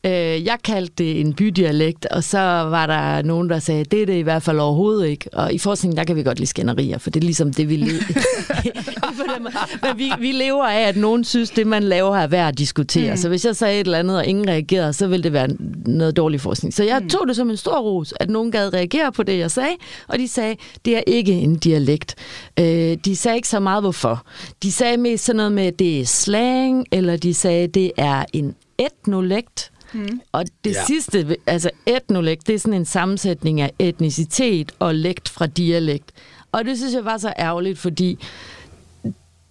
Øh, 0.04 0.46
jeg 0.46 0.58
kaldte 0.63 0.93
det 0.98 1.22
en 1.22 1.34
bydialekt, 1.34 2.06
og 2.06 2.24
så 2.24 2.39
var 2.70 2.86
der 2.86 3.22
nogen, 3.22 3.50
der 3.50 3.60
sagde, 3.60 3.84
det 3.84 4.02
er 4.02 4.06
det 4.06 4.17
i 4.17 4.22
hvert 4.22 4.43
fald 4.43 4.60
overhovedet 4.60 5.08
ikke. 5.08 5.30
Og 5.34 5.54
i 5.54 5.58
forskningen, 5.58 5.98
der 5.98 6.04
kan 6.04 6.15
vi 6.15 6.24
godt 6.24 6.39
lide 6.39 6.50
skænderier, 6.50 6.98
for 6.98 7.10
det 7.10 7.20
er 7.20 7.26
ligesom 7.26 7.54
det, 7.54 7.70
vi 7.70 7.76
lever. 7.76 8.02
Men 9.84 9.98
vi, 9.98 10.12
vi 10.20 10.32
lever 10.32 10.65
af, 10.65 10.88
at 10.88 10.98
nogen 10.98 11.24
synes, 11.24 11.50
det 11.50 11.67
man 11.67 11.84
laver 11.84 12.17
er 12.17 12.28
værd 12.28 12.48
at 12.48 12.58
diskutere. 12.58 13.12
Mm. 13.12 13.17
Så 13.17 13.30
hvis 13.30 13.46
jeg 13.46 13.56
sagde 13.56 13.80
et 13.80 13.86
eller 13.86 13.98
andet, 13.98 14.17
og 14.17 14.26
ingen 14.26 14.48
reagerede, 14.48 14.93
så 14.93 15.08
ville 15.08 15.24
det 15.24 15.34
være 15.34 15.48
noget 15.86 16.17
dårlig 16.17 16.41
forskning. 16.41 16.74
Så 16.74 16.84
jeg 16.84 17.00
mm. 17.00 17.10
tog 17.10 17.28
det 17.28 17.36
som 17.36 17.50
en 17.50 17.58
stor 17.58 17.80
ros, 17.80 18.13
at 18.20 18.30
nogen 18.30 18.52
gad 18.52 18.74
reagere 18.74 19.12
på 19.12 19.24
det, 19.24 19.39
jeg 19.39 19.52
sagde, 19.52 19.76
og 20.08 20.20
de 20.20 20.28
sagde, 20.28 20.56
det 20.86 20.98
er 20.98 21.02
ikke 21.08 21.34
en 21.34 21.56
dialekt. 21.56 22.15
Øh, 22.60 22.98
de 23.06 23.15
sagde 23.15 23.36
ikke 23.36 23.48
så 23.48 23.60
meget, 23.60 23.84
hvorfor. 23.84 24.26
De 24.63 24.72
sagde 24.72 24.98
mest 24.98 25.26
sådan 25.26 25.38
noget 25.38 25.52
med, 25.52 25.72
det 25.72 26.02
er 26.02 26.06
slang, 26.06 26.86
eller 26.91 27.17
de 27.17 27.34
sagde, 27.34 27.67
det 27.67 27.91
er 27.98 28.26
en 28.34 28.56
etnolekt. 28.77 29.71
Mm. 29.93 30.21
Og 30.31 30.45
det 30.63 30.73
ja. 30.73 30.85
sidste, 30.85 31.37
altså 31.45 31.69
etnolekt, 31.85 32.47
det 32.47 32.55
er 32.55 32.59
sådan 32.59 32.73
en 32.73 32.85
sammensætning 32.85 33.61
af 33.61 33.71
etnicitet 33.79 34.71
og 34.79 34.95
lekt 34.95 35.29
fra 35.29 35.47
dialekt. 35.47 36.11
Og 36.51 36.65
det 36.65 36.77
synes 36.77 36.93
jeg 36.93 37.05
var 37.05 37.17
så 37.17 37.33
ærgerligt, 37.39 37.79
fordi 37.79 38.19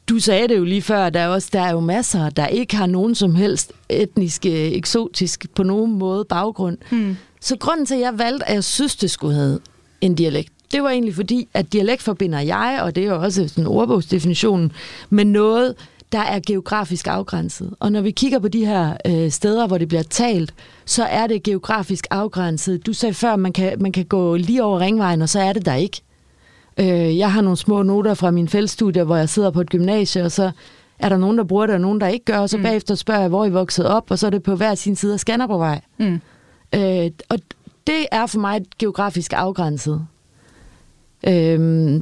du 0.08 0.18
sagde 0.18 0.48
det 0.48 0.58
jo 0.58 0.64
lige 0.64 0.82
før, 0.82 1.10
der 1.10 1.20
er, 1.20 1.28
også, 1.28 1.48
der 1.52 1.60
er 1.60 1.72
jo 1.72 1.80
masser, 1.80 2.30
der 2.30 2.46
ikke 2.46 2.76
har 2.76 2.86
nogen 2.86 3.14
som 3.14 3.34
helst 3.34 3.72
etnisk, 3.88 4.46
eksotisk 4.46 5.46
på 5.54 5.62
nogen 5.62 5.98
måde 5.98 6.24
baggrund. 6.24 6.78
Mm. 6.90 7.16
Så 7.40 7.56
grunden 7.58 7.86
til, 7.86 7.94
at 7.94 8.00
jeg 8.00 8.18
valgte, 8.18 8.48
at 8.48 8.54
jeg 8.54 8.64
synes, 8.64 8.96
det 8.96 9.10
skulle 9.10 9.34
have 9.34 9.58
en 10.00 10.14
dialekt, 10.14 10.52
det 10.72 10.82
var 10.82 10.90
egentlig 10.90 11.14
fordi, 11.14 11.48
at 11.54 11.72
dialekt 11.72 12.02
forbinder 12.02 12.40
jeg, 12.40 12.80
og 12.82 12.96
det 12.96 13.04
er 13.04 13.08
jo 13.08 13.22
også 13.22 13.48
sådan 13.48 13.66
ordbogsdefinitionen, 13.66 14.72
med 15.10 15.24
noget, 15.24 15.74
der 16.12 16.18
er 16.18 16.40
geografisk 16.46 17.06
afgrænset. 17.06 17.74
Og 17.80 17.92
når 17.92 18.00
vi 18.00 18.10
kigger 18.10 18.38
på 18.38 18.48
de 18.48 18.66
her 18.66 18.96
øh, 19.06 19.30
steder, 19.30 19.66
hvor 19.66 19.78
det 19.78 19.88
bliver 19.88 20.02
talt, 20.02 20.54
så 20.84 21.04
er 21.04 21.26
det 21.26 21.42
geografisk 21.42 22.06
afgrænset. 22.10 22.86
Du 22.86 22.92
sagde 22.92 23.14
før, 23.14 23.32
at 23.32 23.38
man 23.38 23.52
kan, 23.52 23.82
man 23.82 23.92
kan 23.92 24.04
gå 24.04 24.36
lige 24.36 24.64
over 24.64 24.80
ringvejen, 24.80 25.22
og 25.22 25.28
så 25.28 25.40
er 25.40 25.52
det 25.52 25.66
der 25.66 25.74
ikke. 25.74 26.00
Øh, 26.78 27.18
jeg 27.18 27.32
har 27.32 27.40
nogle 27.40 27.56
små 27.56 27.82
noter 27.82 28.14
fra 28.14 28.30
min 28.30 28.48
fældstudie, 28.48 29.04
hvor 29.04 29.16
jeg 29.16 29.28
sidder 29.28 29.50
på 29.50 29.60
et 29.60 29.70
gymnasie, 29.70 30.24
og 30.24 30.32
så 30.32 30.50
er 30.98 31.08
der 31.08 31.16
nogen, 31.16 31.38
der 31.38 31.44
bruger 31.44 31.66
det, 31.66 31.74
og 31.74 31.80
nogen, 31.80 32.00
der 32.00 32.08
ikke 32.08 32.24
gør, 32.24 32.38
og 32.38 32.50
så 32.50 32.56
mm. 32.56 32.62
bagefter 32.62 32.94
spørger 32.94 33.20
jeg, 33.20 33.28
hvor 33.28 33.44
I 33.44 33.50
voksede 33.50 33.90
op, 33.90 34.10
og 34.10 34.18
så 34.18 34.26
er 34.26 34.30
det 34.30 34.42
på 34.42 34.54
hver 34.54 34.74
sin 34.74 34.96
side 34.96 35.12
af 35.12 35.20
Skanderborgvej. 35.20 35.80
Mm. 35.98 36.20
Øh, 36.74 37.10
og 37.28 37.38
det 37.86 38.06
er 38.12 38.26
for 38.26 38.38
mig 38.38 38.60
geografisk 38.78 39.32
afgrænset. 39.32 40.06
Øh, 41.26 42.00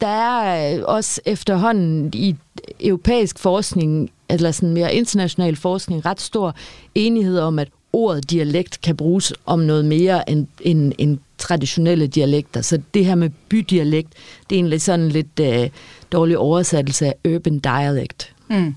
der 0.00 0.06
er 0.06 0.76
øh, 0.76 0.82
også 0.86 1.20
efterhånden 1.24 2.10
i 2.14 2.36
europæisk 2.80 3.38
forskning, 3.38 4.10
eller 4.28 4.50
sådan 4.50 4.72
mere 4.72 4.94
international 4.94 5.56
forskning, 5.56 6.06
ret 6.06 6.20
stor 6.20 6.54
enighed 6.94 7.38
om, 7.38 7.58
at 7.58 7.68
ordet 7.92 8.30
dialekt 8.30 8.80
kan 8.80 8.96
bruges 8.96 9.32
om 9.46 9.58
noget 9.58 9.84
mere 9.84 10.30
end, 10.30 10.46
end, 10.60 10.92
end 10.98 11.18
traditionelle 11.38 12.06
dialekter. 12.06 12.60
Så 12.60 12.80
det 12.94 13.04
her 13.04 13.14
med 13.14 13.30
bydialekt, 13.48 14.08
det 14.50 14.56
er 14.56 14.58
egentlig 14.58 14.82
sådan 14.82 15.08
lidt 15.08 15.40
øh, 15.40 15.68
dårlig 16.12 16.38
oversættelse 16.38 17.06
af 17.06 17.14
urban 17.28 17.58
dialect. 17.58 18.34
Mm. 18.48 18.74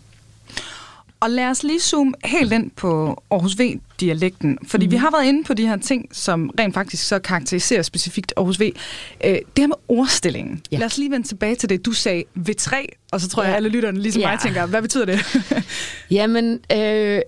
Og 1.23 1.29
lad 1.29 1.49
os 1.49 1.63
lige 1.63 1.79
zoome 1.79 2.13
helt 2.23 2.53
ind 2.53 2.71
på 2.71 3.23
Aarhus 3.31 3.59
V-dialekten, 3.59 4.57
fordi 4.67 4.85
mm. 4.85 4.91
vi 4.91 4.97
har 4.97 5.11
været 5.11 5.25
inde 5.25 5.43
på 5.43 5.53
de 5.53 5.67
her 5.67 5.77
ting, 5.77 6.09
som 6.11 6.51
rent 6.59 6.73
faktisk 6.73 7.07
så 7.07 7.19
karakteriserer 7.19 7.81
specifikt 7.81 8.33
Aarhus 8.37 8.59
V. 8.59 8.63
Øh, 9.25 9.31
det 9.31 9.43
her 9.57 9.67
med 9.67 9.75
ordstillingen. 9.87 10.61
Ja. 10.71 10.77
Lad 10.77 10.85
os 10.85 10.97
lige 10.97 11.11
vende 11.11 11.27
tilbage 11.27 11.55
til 11.55 11.69
det. 11.69 11.85
Du 11.85 11.91
sagde 11.91 12.23
V3, 12.49 12.75
og 13.11 13.21
så 13.21 13.29
tror 13.29 13.43
ja. 13.43 13.47
jeg, 13.47 13.55
alle 13.55 13.69
lytterne 13.69 13.99
ligesom 13.99 14.21
ja. 14.21 14.31
mig 14.31 14.39
tænker, 14.39 14.65
hvad 14.65 14.81
betyder 14.81 15.05
det? 15.05 15.19
Jamen, 16.17 16.59
øh, 16.73 17.21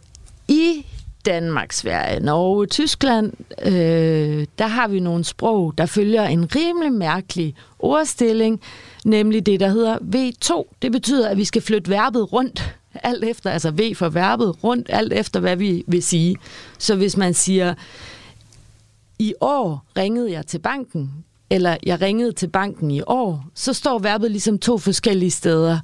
i 0.48 0.86
Danmark, 1.26 1.74
Sverige, 1.74 2.20
Norge, 2.20 2.66
Tyskland, 2.66 3.34
øh, 3.66 4.46
der 4.60 4.68
har 4.68 4.88
vi 4.88 5.00
nogle 5.00 5.24
sprog, 5.24 5.74
der 5.78 5.86
følger 5.86 6.24
en 6.24 6.56
rimelig 6.56 6.94
mærkelig 6.94 7.56
ordstilling, 7.80 8.62
nemlig 9.06 9.46
det, 9.46 9.60
der 9.60 9.70
hedder 9.70 9.98
V2. 9.98 10.76
Det 10.82 10.92
betyder, 10.92 11.30
at 11.30 11.38
vi 11.38 11.46
skal 11.46 11.62
flytte 11.62 11.92
verbet 11.92 12.34
rundt 12.34 12.76
alt 13.04 13.24
efter, 13.24 13.52
altså 13.52 13.72
V 13.72 13.96
for 13.96 14.10
verbet, 14.10 14.64
rundt 14.64 14.88
alt 14.90 15.14
efter, 15.14 15.40
hvad 15.40 15.56
vi 15.56 15.84
vil 15.88 16.04
sige. 16.04 16.36
Så 16.78 16.96
hvis 16.96 17.18
man 17.18 17.34
siger, 17.34 17.74
i 19.20 19.34
år 19.42 19.86
ringede 19.98 20.32
jeg 20.32 20.48
til 20.48 20.60
banken, 20.60 21.12
eller 21.50 21.78
jeg 21.84 22.02
ringede 22.02 22.32
til 22.32 22.48
banken 22.48 22.92
i 22.92 23.02
år, 23.08 23.46
så 23.54 23.74
står 23.74 24.00
verbet 24.00 24.32
ligesom 24.32 24.60
to 24.60 24.78
forskellige 24.78 25.32
steder. 25.32 25.80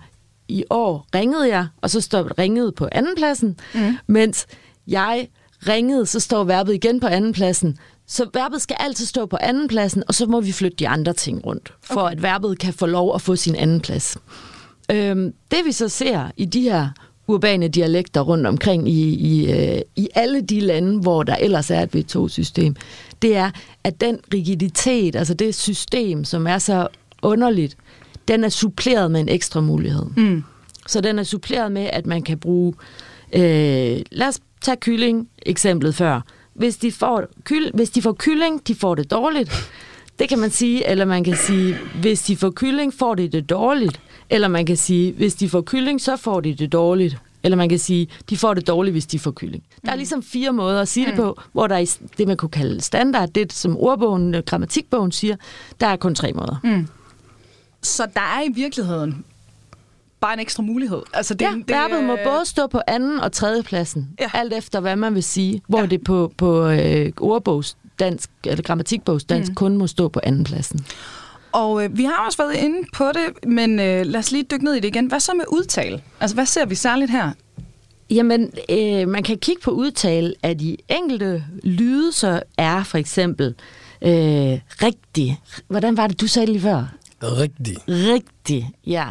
I 0.47 0.63
år 0.69 1.08
ringede 1.15 1.47
jeg, 1.47 1.67
og 1.82 1.89
så 1.89 2.02
står 2.02 2.39
ringede 2.39 2.71
på 2.71 2.88
andenpladsen, 2.91 3.60
mm. 3.76 3.97
mens 4.08 4.47
jeg 4.88 5.28
ringede, 5.67 6.06
så 6.06 6.19
står 6.19 6.43
verbet 6.43 6.74
igen 6.74 7.00
på 7.00 7.08
andenpladsen. 7.08 7.78
Så 8.08 8.30
verbet 8.34 8.62
skal 8.62 8.78
altid 8.80 9.06
stå 9.06 9.26
på 9.26 9.38
andenpladsen, 9.41 10.04
og 10.08 10.13
så 10.13 10.26
må 10.26 10.41
vi 10.41 10.52
flytte 10.52 10.78
de 10.78 10.88
andre 10.88 11.13
ting 11.13 11.45
rundt, 11.45 11.74
for 11.82 12.02
okay. 12.02 12.12
at 12.12 12.24
verbet 12.24 12.60
kan 12.60 12.74
få 12.74 12.86
lov 12.86 13.15
at 13.15 13.21
få 13.21 13.36
sin 13.36 13.56
anden 13.56 13.82
plads. 13.82 14.17
Øhm, 14.91 15.34
det 15.52 15.60
vi 15.65 15.72
så 15.72 15.89
ser 15.89 16.32
i 16.38 16.46
de 16.46 16.62
her 16.62 16.89
urbane 17.28 17.67
dialekter 17.67 18.22
rundt 18.22 18.48
omkring 18.48 18.89
i, 18.89 19.15
i, 19.15 19.52
øh, 19.52 19.82
i 19.96 20.10
alle 20.15 20.41
de 20.41 20.60
lande, 20.60 21.00
hvor 21.00 21.24
der 21.24 21.36
ellers 21.36 21.72
er 21.72 21.82
et 21.82 21.96
V2-system, 21.96 22.76
det 23.22 23.36
er, 23.36 23.52
at 23.84 24.02
den 24.02 24.20
rigiditet, 24.34 25.15
altså 25.15 25.34
det 25.34 25.56
system, 25.56 26.24
som 26.24 26.48
er 26.48 26.58
så 26.58 26.88
underligt, 27.22 27.78
den 28.28 28.44
er 28.44 28.50
suppleret 28.50 29.12
med 29.12 29.22
en 29.22 29.30
ekstra 29.30 29.62
mulighed. 29.62 30.06
Mm. 30.17 30.44
Så 30.88 31.02
den 31.02 31.20
er 31.20 31.24
suppleret 31.24 31.72
med, 31.72 31.89
at 31.94 32.06
man 32.06 32.22
kan 32.22 32.38
bruge... 32.38 32.74
Øh, 33.34 34.02
lad 34.12 34.28
os 34.28 34.39
tage 34.62 34.78
kylling, 34.78 35.30
eksemplet 35.41 35.96
før. 35.96 36.22
Hvis 36.54 36.78
de, 36.78 36.91
får, 36.91 37.26
kyl, 37.44 37.72
hvis 37.74 37.89
de 37.89 38.02
får 38.02 38.13
kylling, 38.20 38.67
de 38.67 38.76
får 38.76 38.96
det 38.96 39.12
dårligt. 39.12 39.52
Det 40.22 40.30
kan 40.30 40.40
man 40.40 40.52
sige, 40.52 40.88
eller 40.88 41.06
man 41.06 41.24
kan 41.24 41.36
sige, 41.36 41.78
hvis 42.02 42.22
de 42.24 42.38
får 42.38 42.50
kylling, 42.50 42.94
får 42.94 43.16
de 43.16 43.28
det 43.28 43.50
dårligt. 43.50 44.02
Eller 44.30 44.48
man 44.48 44.66
kan 44.66 44.78
sige, 44.78 45.12
hvis 45.12 45.36
de 45.36 45.50
får 45.50 45.62
kylling, 45.62 46.02
så 46.02 46.18
får 46.18 46.42
de 46.42 46.54
det 46.54 46.72
dårligt. 46.72 47.18
Eller 47.44 47.58
man 47.58 47.70
kan 47.70 47.80
sige, 47.80 48.08
de 48.30 48.38
får 48.38 48.54
det 48.54 48.68
dårligt, 48.68 48.94
hvis 48.94 49.06
de 49.06 49.20
får 49.20 49.32
kylling. 49.32 49.64
Der 49.86 49.92
er 49.92 49.96
mm. 49.96 49.98
ligesom 49.98 50.24
fire 50.24 50.54
måder 50.54 50.82
at 50.82 50.88
sige 50.88 51.06
mm. 51.06 51.12
det 51.12 51.18
på, 51.18 51.42
hvor 51.52 51.68
der 51.68 51.76
er 51.76 51.98
det, 52.18 52.28
man 52.28 52.38
kunne 52.38 52.50
kalde 52.50 52.82
standard, 52.82 53.30
det 53.30 53.54
som 53.54 53.78
ordbogen, 53.78 54.36
øh, 54.36 54.44
grammatikbogen 54.46 55.12
siger, 55.12 55.36
der 55.80 55.88
er 55.88 55.96
kun 55.96 56.16
tre 56.16 56.34
måder. 56.34 56.60
Mm. 56.64 56.88
Så 57.82 58.08
der 58.14 58.22
er 58.22 58.42
i 58.44 58.52
virkeligheden 58.56 59.26
bare 60.20 60.34
en 60.34 60.40
ekstra 60.40 60.64
mulighed. 60.64 61.02
Altså 61.14 61.34
det, 61.34 61.46
ja, 61.46 61.52
det, 61.52 61.70
verbet 61.70 62.04
må 62.04 62.18
både 62.24 62.46
stå 62.46 62.68
på 62.68 62.82
anden 62.88 63.20
og 63.20 63.32
tredje 63.32 63.64
pladsen, 63.64 64.10
ja. 64.20 64.32
alt 64.34 64.54
efter 64.54 64.80
hvad 64.80 64.96
man 64.96 65.16
vil 65.16 65.24
sige, 65.24 65.62
hvor 65.68 65.80
ja. 65.80 65.86
det 65.86 66.04
på, 66.04 66.34
på 66.38 66.68
øh, 66.68 67.12
ordbogs 67.18 67.78
dansk, 68.02 68.30
eller 68.46 68.64
grammatikbogs 68.64 69.24
dansk 69.24 69.52
mm. 69.52 69.56
kun 69.56 69.78
må 69.78 69.88
stå 69.88 70.08
på 70.08 70.20
anden 70.24 70.44
pladsen. 70.44 70.86
Og 71.52 71.84
øh, 71.84 71.98
vi 71.98 72.04
har 72.04 72.26
også 72.26 72.38
været 72.38 72.56
inde 72.56 72.88
på 72.94 73.06
det, 73.06 73.50
men 73.50 73.80
øh, 73.80 74.06
lad 74.06 74.20
os 74.20 74.32
lige 74.32 74.44
dykke 74.44 74.66
ned 74.66 74.74
i 74.74 74.80
det 74.80 74.88
igen. 74.88 75.08
Hvad 75.08 75.20
så 75.20 75.34
med 75.34 75.46
udtale? 75.48 76.02
Altså, 76.20 76.36
hvad 76.36 76.46
ser 76.46 76.66
vi 76.66 76.76
særligt 76.76 77.12
her? 77.12 77.32
Jamen, 78.10 78.52
øh, 78.70 79.08
man 79.08 79.24
kan 79.24 79.38
kigge 79.38 79.62
på 79.62 79.72
udtale 79.72 80.34
af 80.44 80.58
de 80.58 80.78
enkelte 80.90 81.44
lyde, 81.64 82.12
så 82.12 82.44
er 82.58 82.84
for 82.84 82.98
eksempel 82.98 83.56
øh, 84.02 84.60
rigtig. 84.84 85.42
Hvordan 85.68 85.98
var 85.98 86.08
det, 86.08 86.22
du 86.22 86.28
sagde 86.28 86.46
lige 86.46 86.62
før? 86.62 86.86
Rigtig. 87.24 87.78
Rigtig, 87.88 88.72
ja. 88.88 89.08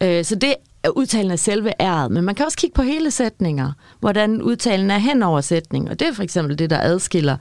Øh, 0.00 0.24
så 0.24 0.34
det 0.34 0.54
udtalen 0.90 1.30
af 1.30 1.38
selve 1.38 1.72
æret, 1.80 2.10
men 2.10 2.24
man 2.24 2.34
kan 2.34 2.46
også 2.46 2.58
kigge 2.58 2.74
på 2.74 2.82
hele 2.82 3.10
sætninger, 3.10 3.72
hvordan 4.00 4.42
udtalen 4.42 4.90
er 4.90 4.98
hen 4.98 5.22
over 5.22 5.40
sætning, 5.40 5.90
og 5.90 6.00
det 6.00 6.08
er 6.08 6.12
for 6.12 6.22
eksempel 6.22 6.58
det, 6.58 6.70
der 6.70 6.80
adskiller 6.80 7.36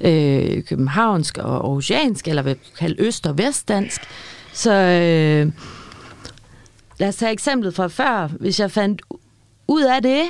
øh, 0.00 0.64
københavnsk 0.64 1.38
og 1.38 1.54
aarhusiansk, 1.54 2.28
eller 2.28 2.42
hvad 2.42 2.54
vi 2.54 2.60
kalder 2.78 3.06
øst- 3.06 3.26
og 3.26 3.38
vestdansk. 3.38 4.00
Så 4.52 4.72
øh, 4.72 5.52
lad 6.98 7.08
os 7.08 7.16
tage 7.16 7.32
eksemplet 7.32 7.74
fra 7.74 7.86
før. 7.86 8.28
Hvis 8.40 8.60
jeg 8.60 8.70
fandt 8.70 9.02
ud 9.68 9.82
af 9.82 10.02
det, 10.02 10.22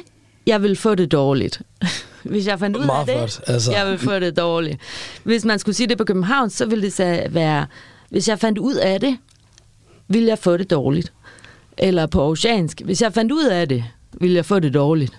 jeg 0.47 0.63
vil 0.63 0.77
få 0.77 0.95
det 0.95 1.13
dårligt. 1.13 1.63
Hvis 2.23 2.47
jeg 2.47 2.59
fandt 2.59 2.77
ud 2.77 2.83
af 2.83 3.07
det, 3.07 3.15
flot, 3.15 3.41
altså. 3.47 3.73
jeg 3.73 3.87
vil 3.87 3.99
få 3.99 4.19
det 4.19 4.37
dårligt. 4.37 4.81
Hvis 5.25 5.45
man 5.45 5.59
skulle 5.59 5.77
sige 5.77 5.87
det 5.87 5.99
på 5.99 6.05
København, 6.05 6.51
så 6.51 6.67
ville 6.67 6.85
det 6.85 6.93
så 6.93 7.27
være, 7.31 7.67
hvis 8.11 8.29
jeg 8.29 8.39
fandt 8.39 8.59
ud 8.59 8.75
af 8.75 9.01
det, 9.01 9.17
vil 10.09 10.25
jeg 10.25 10.39
få 10.39 10.57
det 10.57 10.71
dårligt. 10.71 11.13
Eller 11.79 12.07
på 12.07 12.23
oceansk, 12.31 12.81
hvis 12.85 13.03
jeg 13.03 13.13
fandt 13.13 13.33
ud 13.33 13.45
af 13.45 13.69
det, 13.69 13.85
vil 14.21 14.33
jeg 14.33 14.45
få 14.45 14.59
det 14.59 14.75
dårligt. 14.75 15.19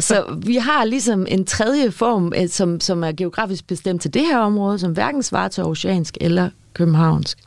Så 0.00 0.38
vi 0.46 0.56
har 0.56 0.84
ligesom 0.84 1.26
en 1.28 1.44
tredje 1.44 1.90
form, 1.90 2.32
eh, 2.36 2.48
som, 2.48 2.80
som 2.80 3.04
er 3.04 3.12
geografisk 3.12 3.66
bestemt 3.66 4.02
til 4.02 4.14
det 4.14 4.22
her 4.26 4.38
område, 4.38 4.78
som 4.78 4.92
hverken 4.92 5.22
svarer 5.22 5.48
til 5.48 5.64
oceansk 5.64 6.16
eller 6.20 6.50
københavnsk. 6.72 7.38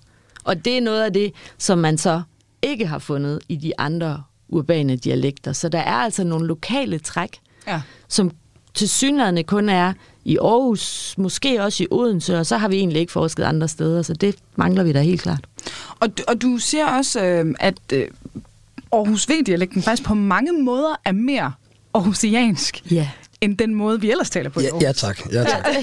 Og 0.44 0.66
det 0.66 0.78
er 0.78 0.82
noget 0.82 1.04
af 1.04 1.14
det, 1.14 1.34
som 1.58 1.78
man 1.78 1.98
så 1.98 2.22
ikke 2.62 2.88
har 2.88 3.00
fundet 3.00 3.40
i 3.50 3.56
de 3.56 3.80
andre 3.80 4.24
urbane 4.50 4.96
dialekter. 4.96 5.54
Så 5.54 5.70
der 5.70 5.80
er 5.80 5.94
altså 5.96 6.24
nogle 6.24 6.48
lokale 6.48 7.00
træk, 7.00 7.38
Ja. 7.68 7.82
som 8.08 8.32
til 8.74 8.90
synligheden 8.90 9.44
kun 9.44 9.70
er 9.70 9.94
i 10.26 10.38
Aarhus, 10.38 11.16
måske 11.18 11.64
også 11.64 11.84
i 11.84 11.88
Odense, 11.92 12.40
og 12.40 12.46
så 12.46 12.58
har 12.58 12.68
vi 12.68 12.76
egentlig 12.76 13.00
ikke 13.00 13.12
forsket 13.12 13.44
andre 13.44 13.68
steder, 13.68 14.02
så 14.02 14.14
det 14.14 14.36
mangler 14.56 14.84
vi 14.84 14.94
da 14.94 15.02
helt 15.02 15.22
klart. 15.22 15.48
Og, 16.00 16.18
du- 16.18 16.24
og 16.28 16.42
du 16.42 16.58
siger 16.58 16.86
også, 16.86 17.22
øh, 17.26 17.56
at 17.60 17.78
øh, 17.94 18.08
Aarhus 18.92 19.30
V-dialekten 19.30 19.82
faktisk 19.84 20.08
på 20.08 20.14
mange 20.14 20.64
måder 20.64 20.96
er 21.06 21.12
mere 21.12 21.52
aarhusiansk, 21.94 22.92
Ja. 22.92 23.10
End 23.42 23.58
den 23.58 23.76
måde, 23.76 24.02
vi 24.02 24.12
ellers 24.12 24.30
taler 24.30 24.50
på 24.50 24.60
i 24.60 24.64
Ja, 24.64 24.68
Aarhus. 24.70 24.84
ja 24.84 24.92
tak. 24.92 25.32
Ja, 25.34 25.44
tak. 25.44 25.68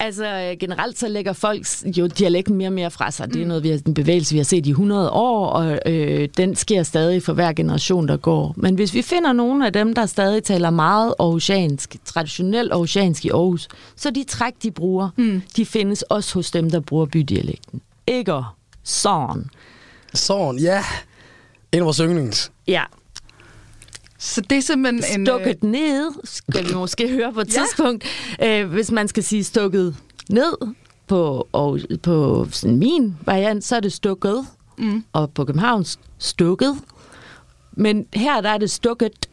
Altså 0.00 0.26
øh, 0.26 0.56
generelt 0.60 0.98
så 0.98 1.08
lægger 1.08 1.32
folk 1.32 1.66
jo 1.84 2.06
dialekten 2.06 2.56
mere 2.56 2.68
og 2.68 2.72
mere 2.72 2.90
fra 2.90 3.10
sig. 3.10 3.34
Det 3.34 3.42
er 3.42 3.46
noget, 3.46 3.62
vi 3.62 3.68
har, 3.70 3.78
en 3.86 3.94
bevægelse, 3.94 4.32
vi 4.34 4.38
har 4.38 4.44
set 4.44 4.66
i 4.66 4.70
100 4.70 5.10
år, 5.10 5.46
og 5.46 5.78
øh, 5.86 6.28
den 6.36 6.56
sker 6.56 6.82
stadig 6.82 7.22
for 7.22 7.32
hver 7.32 7.52
generation, 7.52 8.08
der 8.08 8.16
går. 8.16 8.54
Men 8.56 8.74
hvis 8.74 8.94
vi 8.94 9.02
finder 9.02 9.32
nogle 9.32 9.66
af 9.66 9.72
dem, 9.72 9.94
der 9.94 10.06
stadig 10.06 10.44
taler 10.44 10.70
meget 10.70 11.14
aarhusiansk, 11.18 11.96
traditionelt 12.04 12.72
aarhusiansk 12.72 13.24
i 13.24 13.28
Aarhus, 13.28 13.68
så 13.96 14.10
de 14.10 14.24
træk, 14.24 14.52
de 14.62 14.70
bruger, 14.70 15.08
mm. 15.16 15.42
de 15.56 15.66
findes 15.66 16.02
også 16.02 16.34
hos 16.34 16.50
dem, 16.50 16.70
der 16.70 16.80
bruger 16.80 17.06
bydialekten. 17.06 17.80
Ikke 18.06 18.42
sådan. 18.84 19.44
Sådan, 20.14 20.58
ja. 20.58 20.84
En 21.72 21.78
af 21.78 21.84
vores 21.84 21.96
yndlings. 21.98 22.52
Ja, 22.68 22.82
Så 24.22 24.40
det 24.40 24.58
er 24.58 24.62
simpelthen 24.62 25.20
en... 25.20 25.20
øh, 25.20 25.26
stukket 25.26 25.62
ned, 25.64 26.12
skal 26.24 26.68
vi 26.68 26.74
måske 26.74 27.08
høre 27.08 27.32
på 27.32 27.40
et 27.40 27.48
tidspunkt. 27.58 28.04
Øh, 28.42 28.70
hvis 28.70 28.90
man 28.90 29.08
skal 29.08 29.22
sige 29.24 29.44
stukket 29.44 29.96
ned 30.28 30.56
på, 31.06 31.48
og, 31.52 31.80
på 32.02 32.46
sådan 32.50 32.76
min 32.76 33.16
variant, 33.20 33.64
så 33.64 33.76
er 33.76 33.80
det 33.80 33.92
stukket. 33.92 34.46
Mm. 34.78 35.04
Og 35.12 35.30
på 35.30 35.44
Københavns 35.44 35.98
stukket. 36.18 36.78
Men 37.72 38.06
her 38.14 38.40
der 38.40 38.48
er 38.48 38.58
det 38.58 38.70
stukket, 38.70 39.28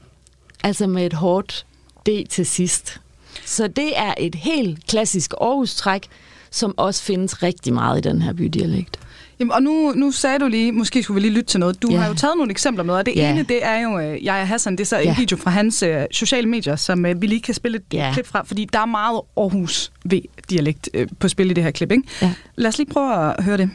altså 0.63 0.87
med 0.87 1.05
et 1.05 1.13
hårdt 1.13 1.65
D 2.05 2.09
til 2.29 2.45
sidst. 2.45 3.01
Så 3.45 3.67
det 3.67 3.99
er 3.99 4.13
et 4.17 4.35
helt 4.35 4.87
klassisk 4.87 5.33
Aarhus-træk, 5.41 6.07
som 6.51 6.73
også 6.77 7.03
findes 7.03 7.43
rigtig 7.43 7.73
meget 7.73 8.05
i 8.05 8.09
den 8.09 8.21
her 8.21 8.33
bydialekt. 8.33 8.99
Jamen, 9.39 9.51
og 9.51 9.63
nu, 9.63 9.91
nu 9.95 10.11
sagde 10.11 10.39
du 10.39 10.47
lige, 10.47 10.71
måske 10.71 11.03
skulle 11.03 11.15
vi 11.15 11.27
lige 11.27 11.33
lytte 11.33 11.47
til 11.51 11.59
noget. 11.59 11.81
Du 11.81 11.87
Ja. 11.91 11.97
har 11.97 12.07
jo 12.07 12.13
taget 12.13 12.37
nogle 12.37 12.51
eksempler 12.51 12.83
med, 12.83 12.93
og 12.93 13.05
det 13.05 13.15
Ja. 13.15 13.31
ene, 13.31 13.43
det 13.43 13.65
er 13.65 13.79
jo 13.79 13.99
øh, 13.99 14.23
Jaja 14.25 14.43
Hassan. 14.43 14.73
Det 14.73 14.79
er 14.81 14.85
så 14.85 14.97
en 14.97 15.03
Ja. 15.03 15.15
video 15.17 15.37
fra 15.37 15.51
hans 15.51 15.83
øh, 15.83 16.03
sociale 16.11 16.47
medier, 16.47 16.75
som 16.75 17.05
øh, 17.05 17.21
vi 17.21 17.27
lige 17.27 17.41
kan 17.41 17.53
spille 17.53 17.77
et 17.77 17.83
Ja. 17.93 18.09
klip 18.13 18.27
fra, 18.27 18.43
fordi 18.43 18.65
der 18.65 18.79
er 18.79 18.85
meget 18.85 19.21
Aarhus 19.37 19.91
V-dialekt 20.05 20.89
øh, 20.93 21.07
på 21.19 21.27
spil 21.27 21.51
i 21.51 21.53
det 21.53 21.63
her 21.63 21.71
klip, 21.71 21.91
ikke? 21.91 22.03
Ja. 22.21 22.33
Lad 22.55 22.67
os 22.67 22.77
lige 22.77 22.89
prøve 22.93 23.33
at 23.37 23.43
høre 23.43 23.57
det. 23.57 23.69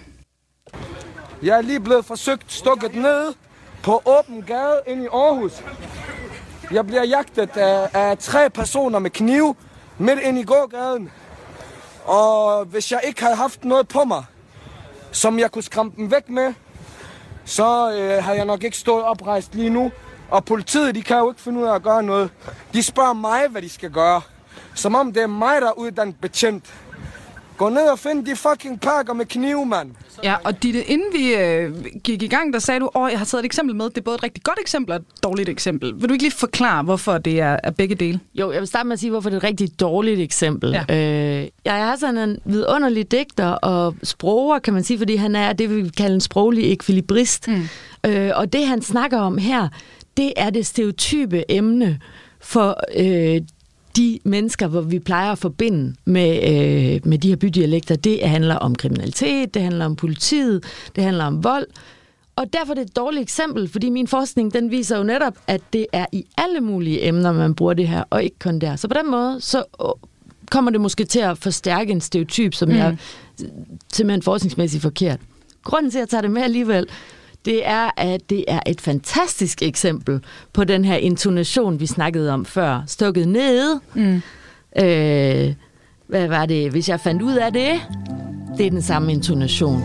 Jeg 1.43 1.57
er 1.59 1.63
lige 1.63 1.81
blevet 1.81 2.05
forsøgt 2.05 2.53
stukket 2.53 2.95
ned 2.95 3.33
på 3.83 4.03
åben 4.05 4.43
gade 4.43 4.81
ind 4.89 5.03
i 5.03 5.07
Aarhus. 5.13 5.53
Jeg 6.71 6.87
bliver 6.87 7.05
jagtet 7.05 7.57
af, 7.57 7.89
af 7.95 8.19
tre 8.19 8.51
personer 8.51 8.99
med 8.99 9.11
kniv 9.11 9.57
midt 9.99 10.19
ind 10.25 10.39
i 10.39 10.43
gågaden. 10.43 11.11
Og 12.05 12.65
hvis 12.65 12.93
jeg 12.93 13.01
ikke 13.07 13.23
havde 13.23 13.37
haft 13.37 13.65
noget 13.65 13.89
på 13.89 14.05
mig, 14.05 14.25
som 15.15 15.39
jeg 15.39 15.53
kunne 15.53 15.63
skræmme 15.63 15.93
dem 15.97 16.11
væk 16.11 16.29
med, 16.29 16.55
så 17.45 17.93
øh, 17.93 18.25
har 18.25 18.35
jeg 18.35 18.45
nok 18.45 18.65
ikke 18.65 18.77
stået 18.77 19.05
oprejst 19.05 19.55
lige 19.55 19.71
nu. 19.71 19.93
Og 20.31 20.45
politiet, 20.45 20.95
de 20.95 21.03
kan 21.03 21.19
jo 21.19 21.31
ikke 21.31 21.41
finde 21.41 21.61
ud 21.61 21.65
af 21.65 21.75
at 21.75 21.83
gøre 21.83 22.03
noget. 22.03 22.31
De 22.73 22.83
spørger 22.83 23.13
mig, 23.13 23.49
hvad 23.49 23.63
de 23.63 23.69
skal 23.69 23.91
gøre. 23.91 24.21
Som 24.75 24.95
om 24.95 25.13
det 25.13 25.23
er 25.23 25.27
mig, 25.27 25.61
der 25.61 25.69
er 25.69 25.79
uddannet 25.79 26.17
betjent. 26.21 26.75
Gå 27.57 27.69
ned 27.69 27.83
og 27.83 27.99
find 27.99 28.27
de 28.27 28.37
fucking 28.37 28.81
pakker 28.81 29.13
med 29.13 29.27
knive, 29.27 29.67
mand. 29.67 29.91
Ja, 30.23 30.35
og 30.45 30.63
Ditte, 30.63 30.85
inden 30.85 31.07
vi 31.13 31.35
øh, 31.35 31.73
gik 32.05 32.23
i 32.23 32.27
gang, 32.27 32.53
der 32.53 32.59
sagde 32.59 32.81
du, 32.81 32.87
at 32.87 33.11
jeg 33.11 33.19
har 33.19 33.27
taget 33.27 33.43
et 33.43 33.47
eksempel 33.47 33.77
med. 33.77 33.85
Det 33.85 33.99
er 33.99 34.03
både 34.03 34.15
et 34.15 34.23
rigtig 34.23 34.43
godt 34.43 34.59
eksempel 34.61 34.93
og 34.93 34.97
et 34.97 35.05
dårligt 35.23 35.49
eksempel. 35.49 35.95
Vil 35.95 36.09
du 36.09 36.13
ikke 36.13 36.25
lige 36.25 36.33
forklare, 36.33 36.83
hvorfor 36.83 37.19
det 37.19 37.41
er, 37.41 37.57
er 37.65 37.71
begge 37.71 37.95
dele? 37.95 38.21
Jo, 38.35 38.53
jeg 38.53 38.61
vil 38.61 38.69
starte 38.69 38.87
med 38.87 38.93
at 38.93 39.01
sige, 39.01 39.11
hvorfor 39.11 39.31
det 39.31 39.35
er 39.35 39.41
et 39.41 39.45
rigtig 39.45 39.81
dårligt 39.81 40.21
eksempel. 40.21 40.71
Ja. 40.89 41.41
Øh, 41.43 41.49
jeg 41.65 41.75
har 41.75 41.97
sådan 41.97 42.29
en 42.29 42.39
vidunderlig 42.45 43.11
digter 43.11 43.49
og 43.49 43.95
sproger, 44.03 44.59
kan 44.59 44.75
man 44.75 44.85
sige, 44.85 44.99
fordi 44.99 45.17
han 45.17 45.37
er 45.37 45.53
det, 45.53 45.71
vi 45.71 45.75
vil 45.75 45.93
kalde 45.93 46.15
en 46.15 46.21
sproglig 46.21 46.73
ekvilibrist. 46.73 47.49
Mm. 47.49 47.69
Øh, 48.07 48.31
og 48.35 48.53
det, 48.53 48.67
han 48.67 48.83
snakker 48.83 49.19
om 49.19 49.39
her, 49.39 49.69
det 50.17 50.33
er 50.37 50.51
det 50.51 50.67
stereotype 50.67 51.51
emne 51.53 52.01
for 52.41 52.81
øh, 52.97 53.41
de 53.97 54.19
mennesker, 54.25 54.67
hvor 54.67 54.81
vi 54.81 54.99
plejer 54.99 55.33
at 55.33 55.39
forbinde 55.39 55.95
med, 56.05 56.37
øh, 56.37 57.01
med 57.05 57.19
de 57.19 57.29
her 57.29 57.37
bydialekter. 57.37 57.97
Det 57.97 58.29
handler 58.29 58.55
om 58.55 58.75
kriminalitet, 58.75 59.55
det 59.55 59.63
handler 59.63 59.85
om 59.85 59.97
politiet, 59.97 60.65
det 60.97 61.05
handler 61.05 61.25
om 61.25 61.45
vold. 61.45 61.67
Og 62.37 62.53
derfor 62.53 62.73
er 62.73 62.75
det 62.75 62.83
et 62.83 62.97
dårligt 62.97 63.23
eksempel, 63.23 63.69
fordi 63.69 63.91
min 63.91 64.07
forskning 64.07 64.55
den 64.55 64.71
viser 64.71 64.97
jo 64.97 65.03
netop, 65.03 65.35
at 65.47 65.61
det 65.73 65.87
er 65.93 66.07
i 66.13 66.27
alle 66.39 66.61
mulige 66.61 67.07
emner, 67.09 67.33
man 67.33 67.55
bruger 67.55 67.75
det 67.75 67.89
her, 67.89 68.05
og 68.11 68.25
ikke 68.25 68.39
kun 68.39 68.59
der. 68.59 68.77
Så 68.77 68.89
på 68.89 68.95
den 68.95 69.11
måde, 69.11 69.41
så 69.41 69.65
kommer 70.51 70.71
det 70.71 70.81
måske 70.81 71.05
til 71.05 71.21
at 71.21 71.39
forstærke 71.39 71.93
en 71.93 72.01
stereotyp, 72.01 72.55
som 72.55 72.69
mm. 72.69 72.75
jeg 72.75 72.97
simpelthen 73.93 74.23
forskningsmæssigt 74.23 74.83
forkert. 74.83 75.21
Grunden 75.65 75.91
til, 75.91 75.99
at 75.99 76.01
jeg 76.01 76.09
tager 76.09 76.23
det 76.23 76.31
med 76.31 76.43
alligevel, 76.43 76.87
det 77.45 77.67
er, 77.67 77.91
at 77.97 78.31
det 78.31 78.45
er 78.49 78.61
et 78.67 78.81
fantastisk 78.81 79.63
eksempel 79.63 80.21
på 80.53 80.65
den 80.65 80.85
her 80.85 80.97
intonation, 80.97 81.81
vi 81.81 81.87
snakkede 81.87 82.33
om 82.33 82.45
før. 82.45 82.83
Stukket 82.87 83.29
ned. 83.29 83.81
Mm. 83.95 84.23
Øh, 84.83 85.55
hvad 86.07 86.29
var 86.29 86.47
det? 86.47 86.71
Hvis 86.71 86.89
jeg 86.89 87.01
fandt 87.01 87.23
ud 87.23 87.35
af 87.35 87.53
det, 87.53 87.81
det 88.59 88.67
er 88.67 88.71
den 88.71 88.83
samme 88.83 89.13
intonation. 89.13 89.83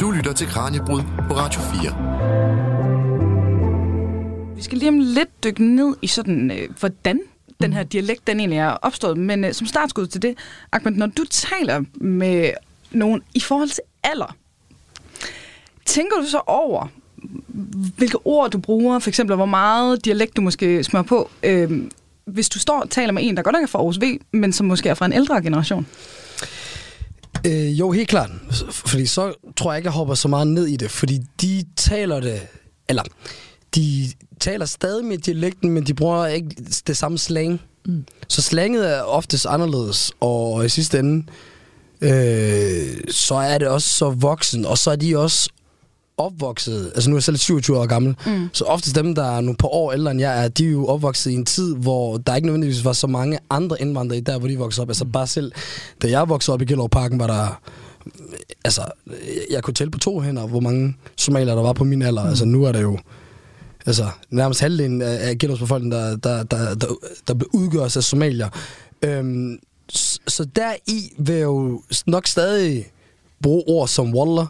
Du 0.00 0.10
lytter 0.10 0.32
til 0.32 0.46
Kranjebrud 0.46 1.00
på 1.28 1.34
Radio 1.34 1.60
4. 1.60 4.56
Vi 4.56 4.62
skal 4.62 4.78
lige 4.78 4.88
om 4.88 4.98
lidt 4.98 5.44
dykke 5.44 5.64
ned 5.64 5.96
i 6.02 6.06
sådan, 6.06 6.50
øh, 6.50 6.68
hvordan 6.80 7.20
den 7.62 7.72
her 7.72 7.82
dialekt, 7.82 8.26
den 8.26 8.40
egentlig 8.40 8.58
er 8.58 8.70
opstået. 8.70 9.16
Men 9.16 9.44
øh, 9.44 9.52
som 9.52 9.66
startskud 9.66 10.06
til 10.06 10.22
det, 10.22 10.38
Ahmed, 10.72 10.92
når 10.92 11.06
du 11.06 11.24
taler 11.30 11.84
med 11.94 12.50
nogen 12.90 13.22
i 13.34 13.40
forhold 13.40 13.68
til 13.68 13.82
alder, 14.02 14.36
tænker 15.86 16.16
du 16.20 16.26
så 16.26 16.40
over, 16.46 16.88
hvilke 17.96 18.18
ord 18.24 18.50
du 18.50 18.58
bruger, 18.58 18.98
for 18.98 19.10
eksempel 19.10 19.36
hvor 19.36 19.46
meget 19.46 20.04
dialekt 20.04 20.36
du 20.36 20.42
måske 20.42 20.84
smører 20.84 21.04
på, 21.04 21.30
øh, 21.42 21.70
hvis 22.24 22.48
du 22.48 22.58
står 22.58 22.80
og 22.80 22.90
taler 22.90 23.12
med 23.12 23.22
en, 23.24 23.36
der 23.36 23.42
godt 23.42 23.54
nok 23.54 23.62
er 23.62 23.66
fra 23.66 23.78
Aarhus 23.78 24.00
V, 24.00 24.18
men 24.32 24.52
som 24.52 24.66
måske 24.66 24.88
er 24.88 24.94
fra 24.94 25.06
en 25.06 25.12
ældre 25.12 25.42
generation? 25.42 25.86
Øh, 27.46 27.80
jo, 27.80 27.90
helt 27.90 28.08
klart. 28.08 28.30
Fordi 28.70 29.06
så 29.06 29.34
tror 29.56 29.72
jeg 29.72 29.78
ikke, 29.78 29.86
jeg 29.86 29.92
hopper 29.92 30.14
så 30.14 30.28
meget 30.28 30.46
ned 30.46 30.66
i 30.66 30.76
det. 30.76 30.90
Fordi 30.90 31.20
de 31.40 31.64
taler 31.76 32.20
det... 32.20 32.40
Eller, 32.88 33.02
de 33.74 34.08
taler 34.40 34.66
stadig 34.66 35.04
med 35.04 35.18
dialekten, 35.18 35.70
men 35.70 35.86
de 35.86 35.94
bruger 35.94 36.26
ikke 36.26 36.50
det 36.86 36.96
samme 36.96 37.18
slang. 37.18 37.60
Mm. 37.86 38.04
Så 38.28 38.42
slanget 38.42 38.96
er 38.96 39.02
oftest 39.02 39.46
anderledes, 39.46 40.12
og 40.20 40.64
i 40.64 40.68
sidste 40.68 40.98
ende, 40.98 41.26
øh, 42.00 43.00
så 43.10 43.34
er 43.34 43.58
det 43.58 43.68
også 43.68 43.88
så 43.88 44.10
voksen, 44.10 44.66
og 44.66 44.78
så 44.78 44.90
er 44.90 44.96
de 44.96 45.18
også 45.18 45.50
opvokset, 46.18 46.92
altså 46.94 47.10
nu 47.10 47.16
er 47.16 47.18
jeg 47.18 47.22
selv 47.22 47.36
27 47.36 47.78
år 47.78 47.86
gammel, 47.86 48.16
mm. 48.26 48.48
så 48.52 48.64
oftest 48.64 48.96
dem, 48.96 49.14
der 49.14 49.36
er 49.36 49.40
nogle 49.40 49.56
par 49.56 49.68
år 49.68 49.92
ældre 49.92 50.10
end 50.10 50.20
jeg 50.20 50.44
er, 50.44 50.48
de 50.48 50.66
er 50.66 50.70
jo 50.70 50.86
opvokset 50.86 51.30
i 51.30 51.34
en 51.34 51.44
tid, 51.44 51.76
hvor 51.76 52.16
der 52.16 52.34
ikke 52.34 52.46
nødvendigvis 52.46 52.84
var 52.84 52.92
så 52.92 53.06
mange 53.06 53.38
andre 53.50 53.80
indvandrere 53.80 54.20
der, 54.20 54.38
hvor 54.38 54.48
de 54.48 54.58
voksede 54.58 54.82
op. 54.82 54.88
Altså 54.88 55.04
bare 55.04 55.26
selv, 55.26 55.52
da 56.02 56.10
jeg 56.10 56.28
voksede 56.28 56.54
op 56.54 56.62
i 56.62 56.64
Gellerup-parken, 56.64 57.18
var 57.18 57.26
der 57.26 57.60
altså, 58.64 58.82
jeg 59.50 59.62
kunne 59.62 59.74
tælle 59.74 59.90
på 59.90 59.98
to 59.98 60.20
hænder, 60.20 60.46
hvor 60.46 60.60
mange 60.60 60.96
somalier 61.16 61.54
der 61.54 61.62
var 61.62 61.72
på 61.72 61.84
min 61.84 62.02
alder. 62.02 62.22
Mm. 62.22 62.28
Altså 62.28 62.44
nu 62.44 62.64
er 62.64 62.72
der 62.72 62.80
jo 62.80 62.98
altså, 63.86 64.08
nærmest 64.30 64.60
halvdelen 64.60 65.02
af, 65.02 65.38
Gellerups 65.38 65.60
befolkning, 65.60 65.92
der, 65.92 66.16
der, 66.16 66.42
der, 66.42 66.74
der, 66.74 66.86
der 67.28 67.34
blev 67.34 67.48
udgøres 67.52 67.96
af 67.96 68.02
somalier. 68.02 68.48
Øhm, 69.02 69.58
så, 69.88 70.18
så 70.28 70.44
der 70.44 70.72
i 70.86 71.12
vil 71.18 71.34
jeg 71.34 71.42
jo 71.44 71.82
nok 72.06 72.26
stadig 72.26 72.86
bruge 73.42 73.62
ord 73.66 73.88
som 73.88 74.14
Wallah, 74.14 74.46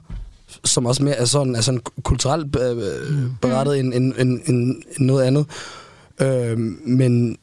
som 0.64 0.86
også 0.86 1.02
mere 1.04 1.14
er 1.14 1.24
sådan, 1.24 1.54
er 1.54 1.60
sådan 1.60 1.80
kulturelt 2.02 2.56
øh, 2.56 2.76
berettet 3.40 3.78
end, 3.80 3.94
end, 3.94 4.14
end, 4.18 4.40
end, 4.46 4.82
end 4.98 5.06
noget 5.06 5.24
andet. 5.24 5.46
Øh, 6.20 6.58
men 6.86 7.36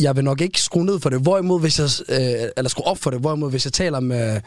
jeg 0.00 0.16
vil 0.16 0.24
nok 0.24 0.40
ikke 0.40 0.60
skrue 0.60 0.84
ned 0.84 1.00
for 1.00 1.10
det. 1.10 1.20
Hvorimod, 1.20 1.60
hvis 1.60 1.78
jeg, 1.78 1.88
øh, 2.08 2.48
eller 2.56 2.68
skrue 2.68 2.86
op 2.86 2.98
for 2.98 3.10
det, 3.10 3.20
hvorimod, 3.20 3.50
hvis 3.50 3.64
jeg 3.64 3.72
taler 3.72 4.00
med, 4.00 4.40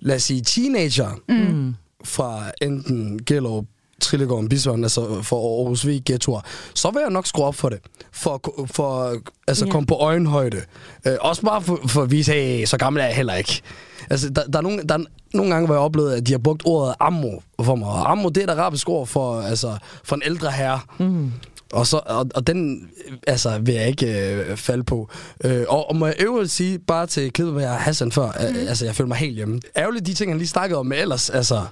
lad 0.00 0.16
os 0.16 0.22
sige, 0.22 0.40
teenager 0.42 1.10
mm. 1.28 1.74
fra 2.04 2.50
enten 2.62 3.24
Gellerup, 3.26 3.64
Trillegården, 4.00 4.48
Bisvang, 4.48 4.82
altså 4.82 5.22
for 5.22 5.58
Aarhus 5.60 5.86
V 5.86 6.00
ghettoer, 6.06 6.40
så 6.74 6.90
vil 6.90 7.00
jeg 7.00 7.10
nok 7.10 7.26
skrue 7.26 7.44
op 7.44 7.54
for 7.54 7.68
det. 7.68 7.78
For, 8.12 8.66
for 8.66 9.16
altså 9.48 9.64
Ja. 9.64 9.70
komme 9.70 9.86
på 9.86 9.94
øjenhøjde. 9.94 10.60
Øh, 11.06 11.16
også 11.20 11.42
bare 11.42 11.62
for, 11.62 11.80
for 11.88 12.02
at 12.02 12.10
vise, 12.10 12.32
hey, 12.32 12.64
så 12.64 12.76
gammel 12.76 13.00
er 13.00 13.06
jeg 13.06 13.16
heller 13.16 13.34
ikke. 13.34 13.62
Altså, 14.10 14.30
der, 14.30 14.42
der, 14.44 14.58
er 14.58 14.62
nogle, 14.62 14.82
der 14.82 14.94
er 14.94 15.04
nogle 15.34 15.52
gange, 15.52 15.66
hvor 15.66 15.74
jeg 15.74 15.82
oplevede, 15.82 16.16
at 16.16 16.26
de 16.26 16.32
har 16.32 16.38
brugt 16.38 16.62
ordet 16.64 16.94
ammo 17.00 17.30
for 17.62 17.74
mig. 17.74 17.88
Og 17.88 18.10
ammo, 18.10 18.28
det 18.28 18.36
er 18.36 18.44
et 18.44 18.58
arabisk 18.58 18.88
ord 18.88 19.06
for, 19.06 19.40
altså, 19.40 19.76
for 20.04 20.16
en 20.16 20.22
ældre 20.24 20.50
herre. 20.50 20.80
Mm. 20.98 21.32
Og, 21.72 21.86
så, 21.86 22.00
og, 22.06 22.26
og 22.34 22.46
den 22.46 22.88
altså, 23.26 23.58
vil 23.58 23.74
jeg 23.74 23.88
ikke 23.88 24.30
øh, 24.30 24.56
falde 24.56 24.84
på. 24.84 25.08
Øh, 25.44 25.64
og, 25.68 25.88
og 25.88 25.96
må 25.96 26.06
jeg 26.06 26.14
øvrigt 26.20 26.50
sige, 26.50 26.78
bare 26.78 27.06
til 27.06 27.32
klippet 27.32 27.54
med 27.54 27.66
Hassan 27.66 28.12
før, 28.12 28.26
mm. 28.26 28.56
øh, 28.56 28.68
altså 28.68 28.84
jeg 28.84 28.94
føler 28.94 29.08
mig 29.08 29.16
helt 29.16 29.34
hjemme. 29.34 29.60
Ærgerligt 29.76 30.06
de 30.06 30.14
ting, 30.14 30.30
han 30.30 30.38
lige 30.38 30.48
snakkede 30.48 30.78
om, 30.78 30.86
men 30.86 30.98
ellers, 30.98 31.30
altså... 31.30 31.62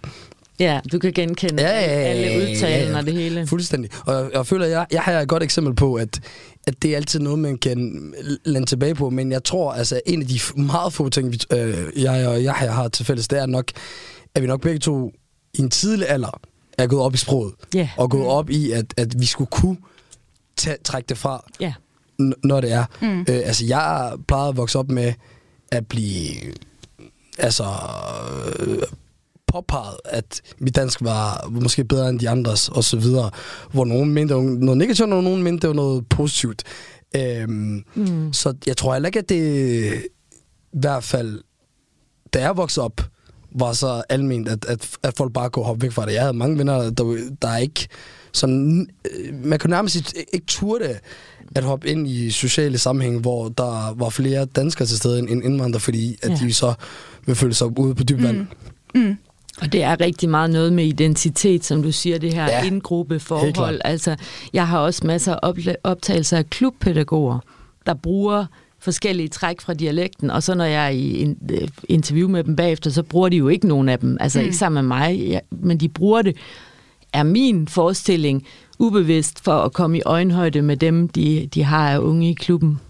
Ja, 0.60 0.80
du 0.92 0.98
kan 0.98 1.12
genkende 1.12 1.62
Ja, 1.62 1.68
ja, 1.68 1.80
ja, 1.80 1.86
alle 1.86 2.22
ja, 2.22 2.38
ja, 2.38 2.50
udtalen 2.50 2.92
ja. 2.92 2.98
og 2.98 3.06
det 3.06 3.14
hele. 3.14 3.46
Fuldstændig. 3.46 3.90
Og 4.06 4.14
jeg, 4.14 4.30
jeg 4.34 4.46
føler, 4.46 4.66
jeg, 4.66 4.86
jeg 4.92 5.02
har 5.02 5.20
et 5.20 5.28
godt 5.28 5.42
eksempel 5.42 5.74
på, 5.74 5.94
at, 5.94 6.20
at 6.66 6.82
det 6.82 6.92
er 6.92 6.96
altid 6.96 7.20
noget, 7.20 7.38
man 7.38 7.58
kan 7.58 8.14
lande 8.44 8.66
tilbage 8.66 8.94
på. 8.94 9.10
Men 9.10 9.32
jeg 9.32 9.44
tror, 9.44 9.72
altså 9.72 10.00
en 10.06 10.22
af 10.22 10.28
de 10.28 10.40
meget 10.56 10.92
få 10.92 11.08
ting, 11.08 11.32
vi, 11.32 11.40
øh, 11.52 12.02
jeg 12.02 12.28
og 12.28 12.42
jeg 12.44 12.54
har 12.54 12.88
til 12.88 13.04
fælles, 13.06 13.28
det 13.28 13.38
er 13.38 13.46
nok, 13.46 13.70
at 14.34 14.42
vi 14.42 14.46
nok 14.46 14.60
begge 14.60 14.78
to 14.78 15.12
i 15.54 15.58
en 15.60 15.70
tidlig 15.70 16.08
alder 16.08 16.40
er 16.78 16.86
gået 16.86 17.02
op 17.02 17.14
i 17.14 17.16
sproget. 17.16 17.54
Ja. 17.74 17.88
Og 17.96 18.10
gået 18.10 18.26
op 18.26 18.50
i, 18.50 18.70
at, 18.70 18.94
at 18.96 19.20
vi 19.20 19.26
skulle 19.26 19.48
kunne 19.50 19.76
tage, 20.56 20.76
trække 20.84 21.06
det 21.08 21.18
fra, 21.18 21.44
n- 22.22 22.40
når 22.44 22.60
det 22.60 22.72
er. 22.72 22.84
Mm. 23.02 23.20
Øh, 23.20 23.26
altså, 23.28 23.64
jeg 23.66 24.12
plejede 24.28 24.48
at 24.48 24.56
vokse 24.56 24.78
op 24.78 24.90
med 24.90 25.12
at 25.72 25.86
blive 25.86 26.34
altså 27.38 27.64
øh, 28.58 28.78
påpeget, 29.60 29.96
at 30.04 30.40
mit 30.58 30.76
dansk 30.76 31.02
var 31.02 31.48
måske 31.50 31.84
bedre 31.84 32.08
end 32.08 32.20
de 32.20 32.28
andres, 32.28 32.68
og 32.68 32.84
så 32.84 32.96
videre. 32.96 33.30
Hvor 33.72 33.84
nogen 33.84 34.14
mente 34.14 34.34
det 34.34 34.42
var 34.42 34.50
noget 34.50 34.78
negativt, 34.78 35.12
og 35.12 35.22
nogen 35.24 35.42
mente 35.42 35.60
det 35.62 35.68
var 35.68 35.74
noget 35.74 36.08
positivt. 36.08 36.62
Øhm, 37.16 37.82
mm. 37.94 38.32
Så 38.32 38.54
jeg 38.66 38.76
tror 38.76 38.92
heller 38.92 39.06
ikke, 39.06 39.18
at 39.18 39.28
det 39.28 39.92
i 40.72 40.78
hvert 40.80 41.04
fald, 41.04 41.40
da 42.34 42.40
jeg 42.40 42.56
voksede 42.56 42.84
op, 42.84 43.00
var 43.58 43.72
så 43.72 44.02
almindeligt, 44.08 44.64
at, 44.64 44.70
at, 44.72 44.88
at 45.02 45.14
folk 45.16 45.32
bare 45.32 45.50
kunne 45.50 45.64
hoppe 45.64 45.82
væk 45.82 45.92
fra 45.92 46.06
det. 46.06 46.12
Jeg 46.12 46.20
havde 46.20 46.32
mange 46.36 46.58
venner, 46.58 46.90
der, 46.90 47.16
der 47.42 47.56
ikke 47.56 47.88
sådan, 48.32 48.88
øh, 49.10 49.34
man 49.44 49.58
kunne 49.58 49.70
nærmest 49.70 49.96
ikke, 49.96 50.26
ikke 50.32 50.46
turde 50.46 50.98
at 51.56 51.64
hoppe 51.64 51.88
ind 51.88 52.08
i 52.08 52.30
sociale 52.30 52.78
sammenhæng, 52.78 53.20
hvor 53.20 53.48
der 53.48 53.94
var 53.94 54.08
flere 54.08 54.44
danskere 54.44 54.86
til 54.86 54.96
stede 54.96 55.18
end 55.18 55.44
indvandrere, 55.44 55.80
fordi 55.80 56.16
at 56.22 56.30
Ja. 56.30 56.34
de 56.36 56.52
så 56.52 56.74
vil 57.26 57.34
føle 57.34 57.54
sig 57.54 57.78
ude 57.78 57.94
på 57.94 58.04
dyb 58.04 58.22
vand. 58.22 58.46
Og 59.60 59.72
det 59.72 59.82
er 59.82 60.00
rigtig 60.00 60.28
meget 60.28 60.50
noget 60.50 60.72
med 60.72 60.84
identitet, 60.84 61.64
som 61.64 61.82
du 61.82 61.92
siger, 61.92 62.18
det 62.18 62.34
her 62.34 62.44
Ja, 62.44 62.64
indgruppeforhold. 62.64 63.80
Altså, 63.84 64.16
jeg 64.52 64.68
har 64.68 64.78
også 64.78 65.06
masser 65.06 65.36
af 65.42 65.76
optagelser 65.84 66.38
af 66.38 66.50
klubpædagoger, 66.50 67.38
der 67.86 67.94
bruger 67.94 68.46
forskellige 68.78 69.28
træk 69.28 69.60
fra 69.60 69.74
dialekten, 69.74 70.30
og 70.30 70.42
så 70.42 70.54
når 70.54 70.64
jeg 70.64 70.86
er 70.86 70.90
i 70.90 71.34
øh, 71.50 71.68
interview 71.88 72.28
med 72.28 72.44
dem 72.44 72.56
bagefter, 72.56 72.90
så 72.90 73.02
bruger 73.02 73.28
de 73.28 73.36
jo 73.36 73.48
ikke 73.48 73.68
nogen 73.68 73.88
af 73.88 73.98
dem, 73.98 74.16
altså 74.20 74.38
mm. 74.38 74.44
ikke 74.44 74.56
sammen 74.56 74.84
med 74.84 74.96
mig, 74.96 75.16
ja, 75.16 75.38
men 75.50 75.78
de 75.78 75.88
bruger 75.88 76.22
det, 76.22 76.36
er 77.12 77.22
min 77.22 77.68
forestilling, 77.68 78.46
ubevidst 78.78 79.44
for 79.44 79.52
at 79.52 79.72
komme 79.72 79.98
i 79.98 80.02
øjenhøjde 80.06 80.62
med 80.62 80.76
dem, 80.76 81.08
de, 81.08 81.48
de 81.54 81.64
har 81.64 81.90
af 81.90 81.98
unge 81.98 82.30
i 82.30 82.34
klubben. 82.34 82.80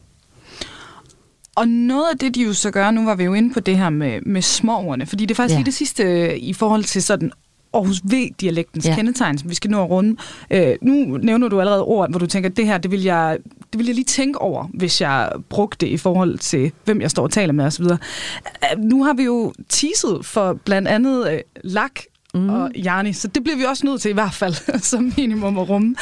Og 1.56 1.68
noget 1.68 2.06
af 2.12 2.18
det, 2.18 2.34
de 2.34 2.42
jo 2.42 2.52
så 2.52 2.70
gør, 2.70 2.90
nu 2.90 3.04
var 3.04 3.14
vi 3.14 3.24
jo 3.24 3.34
inde 3.34 3.54
på 3.54 3.60
det 3.60 3.78
her 3.78 3.90
med, 3.90 4.20
med 4.26 4.42
småordene, 4.42 5.06
fordi 5.06 5.24
det 5.26 5.30
er 5.30 5.34
faktisk 5.36 5.52
Ja. 5.52 5.58
lige 5.58 5.66
det 5.66 5.74
sidste 5.74 6.02
øh, 6.02 6.36
i 6.36 6.52
forhold 6.52 6.84
til 6.84 7.02
sådan 7.02 7.32
Aarhus 7.74 8.02
V-dialektens 8.04 8.86
ja. 8.86 8.94
Kendetegn, 8.94 9.38
som 9.38 9.50
vi 9.50 9.54
skal 9.54 9.70
nå 9.70 9.84
at 9.84 9.90
runde. 9.90 10.16
Øh, 10.50 10.76
nu 10.82 11.16
nævner 11.16 11.48
du 11.48 11.60
allerede 11.60 11.84
ord, 11.84 12.10
hvor 12.10 12.18
du 12.18 12.26
tænker, 12.26 12.48
det 12.50 12.66
her, 12.66 12.78
det 12.78 12.90
vil, 12.90 13.02
jeg, 13.02 13.38
det 13.72 13.78
vil 13.78 13.86
jeg 13.86 13.94
lige 13.94 14.04
tænke 14.04 14.40
over, 14.40 14.66
hvis 14.74 15.00
jeg 15.00 15.32
brugte 15.48 15.86
det 15.86 15.92
i 15.92 15.96
forhold 15.96 16.38
til, 16.38 16.72
hvem 16.84 17.00
jeg 17.00 17.10
står 17.10 17.22
og 17.22 17.30
taler 17.30 17.52
med 17.52 17.64
osv. 17.64 17.84
Øh, 17.84 18.78
nu 18.78 19.04
har 19.04 19.12
vi 19.14 19.22
jo 19.22 19.52
teaset 19.68 20.26
for 20.26 20.52
blandt 20.64 20.88
andet 20.88 21.32
øh, 21.32 21.38
lak 21.64 21.92
mm. 22.34 22.48
og 22.50 22.70
Jarni, 22.76 23.12
så 23.12 23.28
det 23.28 23.42
bliver 23.42 23.56
vi 23.56 23.64
også 23.64 23.86
nødt 23.86 24.00
til 24.00 24.10
i 24.10 24.14
hvert 24.14 24.34
fald, 24.34 24.54
som 24.92 25.12
minimum 25.16 25.58
at 25.58 25.68
rumme. 25.68 25.96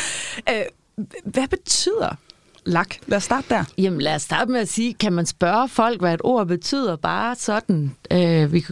Øh, 0.51 0.63
hvad 1.25 1.49
betyder 1.49 2.17
lak? 2.67 2.95
Lad 3.07 3.17
os 3.17 3.25
starte 3.25 3.47
der. 3.49 3.65
Jamen 3.79 4.01
lad 4.01 4.15
os 4.15 4.23
starte 4.23 4.51
med 4.53 4.61
at 4.61 4.69
sige, 4.69 4.95
kan 4.95 5.13
man 5.13 5.27
spørge 5.27 5.69
folk, 5.69 6.01
hvad 6.01 6.15
et 6.15 6.21
ord 6.25 6.47
betyder 6.47 6.97
bare 6.97 7.37
sådan? 7.39 7.95
Øh, 8.11 8.53
vi, 8.53 8.65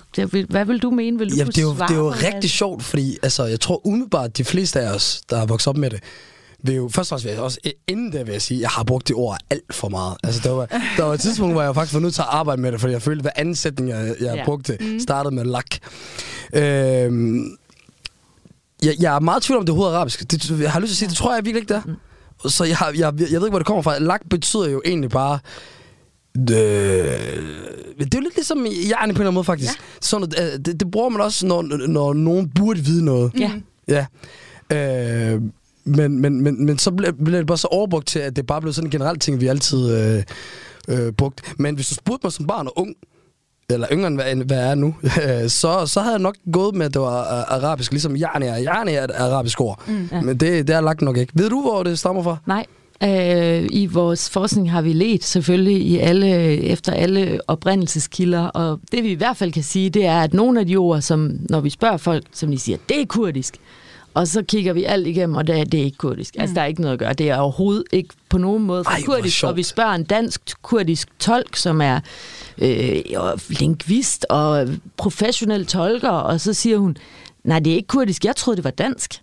hvad 0.49 0.65
vil 0.65 0.79
du 0.79 0.91
mene? 0.91 1.19
Vil 1.19 1.31
du 1.31 1.37
Ja, 1.37 1.45
kunne 1.45 1.53
det 1.53 1.59
er 1.59 1.63
jo, 1.63 1.75
svare 1.77 1.89
det 1.89 1.95
er 1.95 1.99
jo 1.99 2.11
rigtig 2.11 2.51
sjovt, 2.51 2.83
fordi 2.83 3.19
altså, 3.23 3.45
jeg 3.45 3.61
tror 3.61 3.87
umiddelbart, 3.87 4.37
de 4.39 4.45
fleste 4.45 4.81
af 4.81 4.95
os, 4.95 5.21
der 5.31 5.39
har 5.39 5.47
vokset 5.47 5.69
op 5.69 5.77
med 5.77 5.91
det, 5.91 6.01
vil 6.65 6.75
jo, 6.75 6.89
først 6.89 7.13
og 7.13 7.21
fremmest 7.21 7.25
vil 7.25 7.33
jeg 7.33 7.43
også, 7.43 7.61
inden 7.89 8.13
det 8.13 8.27
vil 8.27 8.33
jeg 8.33 8.43
sige, 8.43 8.61
jeg 8.61 8.69
har 8.71 8.85
brugt 8.85 9.09
det 9.09 9.17
ord 9.17 9.39
alt 9.51 9.75
for 9.75 9.89
meget. 9.89 10.17
Altså, 10.25 10.41
der 10.45 10.51
var, 10.51 10.67
der 10.97 11.03
var 11.05 11.15
et 11.15 11.21
tidspunkt, 11.21 11.55
hvor 11.55 11.63
jeg 11.63 11.75
faktisk 11.75 11.95
var 11.95 12.01
nødt 12.01 12.15
til 12.15 12.23
at 12.23 12.29
arbejde 12.31 12.63
med 12.63 12.73
det, 12.73 12.81
fordi 12.81 12.93
jeg 12.93 13.03
følte, 13.03 13.19
at 13.21 13.25
hver 13.25 13.31
anden 13.37 13.55
sætning, 13.55 13.91
jeg, 13.91 14.15
jeg 14.21 14.35
Ja. 14.37 14.45
brugte, 14.45 14.79
startede 15.01 15.35
med 15.35 15.45
lak. 15.45 15.67
Øhm, 16.53 17.57
jeg, 18.83 18.95
jeg 19.01 19.15
er 19.15 19.21
meget 19.21 19.43
tvivl 19.43 19.59
om, 19.59 19.65
det 19.67 19.71
er 19.71 19.75
overhovedet 19.75 19.97
arabisk. 19.97 20.31
Det, 20.31 20.61
jeg 20.61 20.73
har 20.73 20.81
lyst 20.81 20.89
til 20.89 20.95
at 20.95 20.99
sige, 20.99 21.09
det 21.09 21.17
tror 21.17 21.35
jeg 21.35 21.45
virkelig 21.45 21.61
ikke, 21.63 21.75
det 21.75 21.83
er. 21.87 21.95
Så 22.49 22.65
jeg, 22.65 22.77
jeg, 22.81 22.95
jeg 23.01 23.19
ved 23.19 23.27
ikke, 23.29 23.49
hvor 23.49 23.59
det 23.59 23.67
kommer 23.67 23.83
fra. 23.83 23.99
Lak 23.99 24.21
betyder 24.31 24.69
jo 24.69 24.83
egentlig 24.85 25.11
bare... 25.11 25.39
Øh, 26.39 26.47
det 27.99 28.15
er 28.15 28.19
jo 28.19 28.21
lidt 28.21 28.37
ligesom 28.37 28.67
i 28.67 28.71
på 28.71 28.71
en 28.71 29.11
eller 29.11 29.21
anden 29.21 29.35
måde, 29.35 29.45
faktisk. 29.45 29.73
Ja. 29.73 29.85
Sådan, 30.01 30.33
øh, 30.39 30.59
det, 30.65 30.81
det 30.81 30.91
bruger 30.91 31.09
man 31.09 31.21
også, 31.21 31.47
når, 31.47 31.63
når 31.87 32.13
nogen 32.13 32.49
burde 32.49 32.81
vide 32.81 33.05
noget. 33.05 33.33
Ja. 33.39 33.53
Ja. 33.89 34.07
Øh, 34.73 35.43
men, 35.85 36.21
men, 36.21 36.41
men, 36.41 36.67
men 36.67 36.79
så 36.79 36.91
bliver 36.91 37.39
det 37.39 37.47
bare 37.47 37.59
så 37.59 37.69
overbrugt 37.71 38.07
til, 38.07 38.19
at 38.19 38.37
det 38.37 38.47
bare 38.47 38.61
blev 38.61 38.73
sådan 38.73 38.87
en 38.87 38.91
generelt 38.91 39.23
ting, 39.23 39.41
vi 39.41 39.47
altid 39.47 39.97
øh, 39.97 40.23
øh, 40.89 41.13
brugt. 41.13 41.55
Men 41.59 41.75
hvis 41.75 41.89
du 41.89 41.95
spurgte 41.95 42.27
mig 42.27 42.33
som 42.33 42.47
barn 42.47 42.67
og 42.67 42.79
ung, 42.79 42.95
eller 43.73 43.89
yngre 43.93 44.33
end 44.33 44.43
hvad, 44.43 44.57
jeg 44.57 44.71
er 44.71 44.75
nu, 44.75 44.95
så, 45.61 45.87
så 45.87 46.01
havde 46.01 46.13
jeg 46.13 46.23
nok 46.23 46.37
gået 46.53 46.75
med, 46.75 46.87
at 46.87 46.95
det 46.95 47.01
var 47.01 47.21
øh, 47.21 47.57
arabisk, 47.57 47.93
ligesom 47.93 48.17
Jarni 48.17 48.47
er. 48.47 48.57
Jarni 48.57 48.93
er 48.93 49.05
et 49.05 49.11
arabisk 49.11 49.61
ord. 49.61 49.83
Mm. 49.87 50.09
Ja. 50.13 50.21
Men 50.21 50.37
det, 50.37 50.69
det 50.69 50.77
er 50.77 50.81
lagt 50.81 51.03
nok 51.03 51.17
ikke. 51.17 51.33
Ved 51.37 51.51
du, 51.51 51.61
hvor 51.61 51.83
det 51.83 51.99
stammer 51.99 52.23
fra? 52.23 52.37
Nej. 52.47 52.67
Øh, 53.05 53.69
I 53.71 53.87
vores 53.87 54.31
forskning 54.31 54.71
har 54.71 54.83
vi 54.83 54.93
let 54.93 55.25
selvfølgelig 55.25 55.83
i 55.83 55.99
alle, 55.99 56.29
efter 56.59 56.93
alle 56.93 57.41
oprindelseskilder, 57.49 58.45
og 58.47 58.81
det 58.93 59.05
vi 59.05 59.11
i 59.11 59.15
hvert 59.15 59.37
fald 59.37 59.53
kan 59.53 59.63
sige, 59.63 59.91
det 59.91 60.07
er, 60.07 60.21
at 60.21 60.35
nogle 60.35 60.61
af 60.61 60.67
de 60.67 60.77
ord, 60.77 61.01
som 61.01 61.31
når 61.51 61.61
vi 61.61 61.71
spørger 61.71 61.97
folk, 61.97 62.25
som 62.33 62.51
de 62.51 62.59
siger, 62.59 62.79
det 62.89 63.01
er 63.01 63.07
kurdisk, 63.07 63.59
og 64.15 64.29
så 64.29 64.43
kigger 64.43 64.73
vi 64.73 64.85
alt 64.85 65.07
igennem, 65.07 65.37
og 65.37 65.47
det 65.47 65.61
er, 65.61 65.65
det 65.65 65.81
er 65.81 65.85
ikke 65.85 65.97
kurdisk. 65.97 66.35
Altså, 66.39 66.55
der 66.55 66.61
er 66.61 66.67
ikke 66.67 66.81
noget 66.81 66.93
at 66.93 66.99
gøre. 66.99 67.13
Det 67.13 67.31
er 67.31 67.37
overhovedet 67.37 67.85
ikke 67.93 68.15
på 68.29 68.39
nogen 68.39 68.63
måde 68.63 68.85
fra 68.85 68.93
Ej, 68.93 69.03
kurdisk. 69.03 69.45
Og 69.45 69.57
vi 69.57 69.63
spørger 69.63 69.93
en 69.93 70.05
dansk-kurdisk 70.05 71.09
tolk, 71.19 71.57
som 71.57 71.81
er 71.81 72.01
øh, 72.59 73.03
og 73.17 73.41
lingvist 73.49 74.27
og 74.31 74.69
professionel 74.97 75.67
tolker, 75.67 76.11
og 76.11 76.41
så 76.41 76.53
siger 76.53 76.79
hun, 76.79 76.97
nej, 77.45 77.59
det 77.59 77.71
er 77.71 77.77
ikke 77.77 77.89
kurdisk. 77.89 78.25
Jeg 78.25 78.37
troede, 78.37 78.57
det 78.57 78.65
var 78.65 78.71
dansk. 78.71 79.21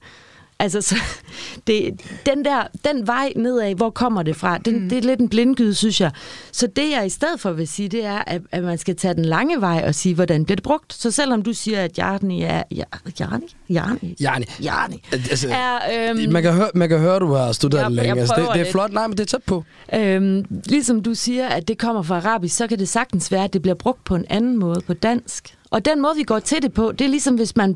Altså, 0.61 0.81
så 0.81 0.95
det, 1.67 2.01
den 2.25 2.45
der, 2.45 2.63
den 2.85 3.07
vej 3.07 3.33
nedad, 3.35 3.75
hvor 3.75 3.89
kommer 3.89 4.23
det 4.23 4.35
fra? 4.35 4.57
Den, 4.57 4.79
mm. 4.83 4.89
Det 4.89 4.97
er 4.97 5.01
lidt 5.01 5.19
en 5.19 5.29
blindgyde, 5.29 5.73
synes 5.75 6.01
jeg. 6.01 6.11
Så 6.51 6.67
det, 6.75 6.91
jeg 6.91 7.05
i 7.05 7.09
stedet 7.09 7.39
for 7.39 7.51
vil 7.51 7.67
sige, 7.67 7.89
det 7.89 8.05
er, 8.05 8.17
at, 8.27 8.41
at 8.51 8.63
man 8.63 8.77
skal 8.77 8.95
tage 8.95 9.13
den 9.13 9.25
lange 9.25 9.61
vej 9.61 9.83
og 9.87 9.95
sige, 9.95 10.15
hvordan 10.15 10.45
bliver 10.45 10.55
det 10.55 10.63
brugt? 10.63 10.93
Så 10.93 11.11
selvom 11.11 11.41
du 11.41 11.53
siger, 11.53 11.83
at 11.83 11.97
Jarni 11.97 12.41
er... 12.43 12.63
Ja, 12.71 12.83
Jarni? 13.19 13.45
Jarni? 13.69 14.15
Jarni. 14.21 14.45
Jarni. 14.63 15.03
Altså, 15.13 15.47
Er, 15.51 16.09
øhm, 16.09 16.31
man, 16.31 16.43
kan 16.43 16.53
høre, 16.53 16.69
man 16.75 16.89
kan 16.89 16.99
høre, 16.99 17.19
du 17.19 17.33
har 17.33 17.51
studeret 17.51 17.81
Jeg- 17.83 17.89
det 17.91 17.97
jeg 17.97 18.03
længe. 18.05 18.19
Altså, 18.21 18.35
det, 18.37 18.43
det 18.43 18.49
er 18.51 18.55
lidt. 18.57 18.71
flot. 18.71 18.93
Nej, 18.93 19.07
men 19.07 19.17
det 19.17 19.23
er 19.23 19.25
tæt 19.37 19.43
på. 19.43 19.63
Øhm, 19.95 20.45
ligesom 20.65 21.03
du 21.03 21.13
siger, 21.13 21.47
at 21.47 21.67
det 21.67 21.77
kommer 21.77 22.01
fra 22.01 22.15
arabisk, 22.17 22.55
så 22.57 22.67
kan 22.67 22.79
det 22.79 22.87
sagtens 22.89 23.31
være, 23.31 23.43
at 23.43 23.53
det 23.53 23.61
bliver 23.61 23.75
brugt 23.75 24.03
på 24.03 24.15
en 24.15 24.25
anden 24.29 24.57
måde 24.59 24.81
på 24.87 24.93
dansk. 24.93 25.55
Og 25.71 25.85
den 25.85 26.01
måde, 26.01 26.13
vi 26.17 26.23
går 26.23 26.39
til 26.39 26.61
det 26.61 26.73
på, 26.73 26.91
det 26.91 27.05
er 27.05 27.09
ligesom, 27.09 27.35
hvis 27.35 27.55
man 27.55 27.75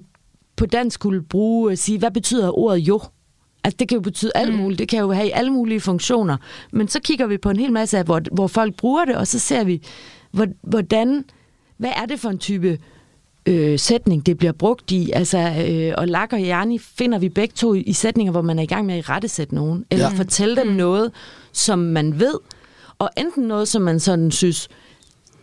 på 0.55 0.65
dansk 0.65 0.93
skulle 0.93 1.21
bruge, 1.21 1.71
at 1.71 1.79
sige, 1.79 1.99
hvad 1.99 2.11
betyder 2.11 2.57
ordet 2.57 2.79
jo? 2.79 3.01
Altså, 3.63 3.77
det 3.79 3.87
kan 3.89 3.95
jo 3.95 4.01
betyde 4.01 4.31
alt 4.35 4.55
muligt. 4.55 4.79
Det 4.79 4.87
kan 4.87 4.99
jo 4.99 5.11
have 5.11 5.33
alle 5.33 5.51
mulige 5.51 5.79
funktioner. 5.79 6.37
Men 6.71 6.87
så 6.87 6.99
kigger 6.99 7.27
vi 7.27 7.37
på 7.37 7.49
en 7.49 7.57
hel 7.59 7.71
masse 7.71 7.97
af, 7.97 8.05
hvor, 8.05 8.21
hvor 8.31 8.47
folk 8.47 8.75
bruger 8.75 9.05
det, 9.05 9.15
og 9.15 9.27
så 9.27 9.39
ser 9.39 9.63
vi, 9.63 9.81
hvor, 10.31 10.47
hvordan, 10.61 11.25
hvad 11.77 11.89
er 11.95 12.05
det 12.05 12.19
for 12.19 12.29
en 12.29 12.37
type 12.37 12.77
øh, 13.45 13.79
sætning, 13.79 14.25
det 14.25 14.37
bliver 14.37 14.51
brugt 14.51 14.91
i. 14.91 15.11
Altså, 15.11 15.65
øh, 15.69 15.93
og 15.97 16.07
lak 16.07 16.33
og 16.33 16.41
Jarni 16.41 16.77
finder 16.77 17.19
vi 17.19 17.29
begge 17.29 17.53
to 17.55 17.73
i, 17.73 17.93
sætninger, 17.93 18.31
hvor 18.31 18.41
man 18.41 18.59
er 18.59 18.63
i 18.63 18.65
gang 18.65 18.85
med 18.85 18.95
at 18.95 19.09
rettesætte 19.09 19.55
nogen, 19.55 19.85
eller 19.91 20.09
Ja. 20.11 20.17
fortælle 20.17 20.55
dem 20.55 20.67
noget, 20.67 21.11
som 21.53 21.79
man 21.79 22.19
ved, 22.19 22.33
og 22.99 23.09
enten 23.17 23.43
noget, 23.43 23.67
som 23.67 23.81
man 23.81 23.99
sådan 23.99 24.31
synes, 24.31 24.67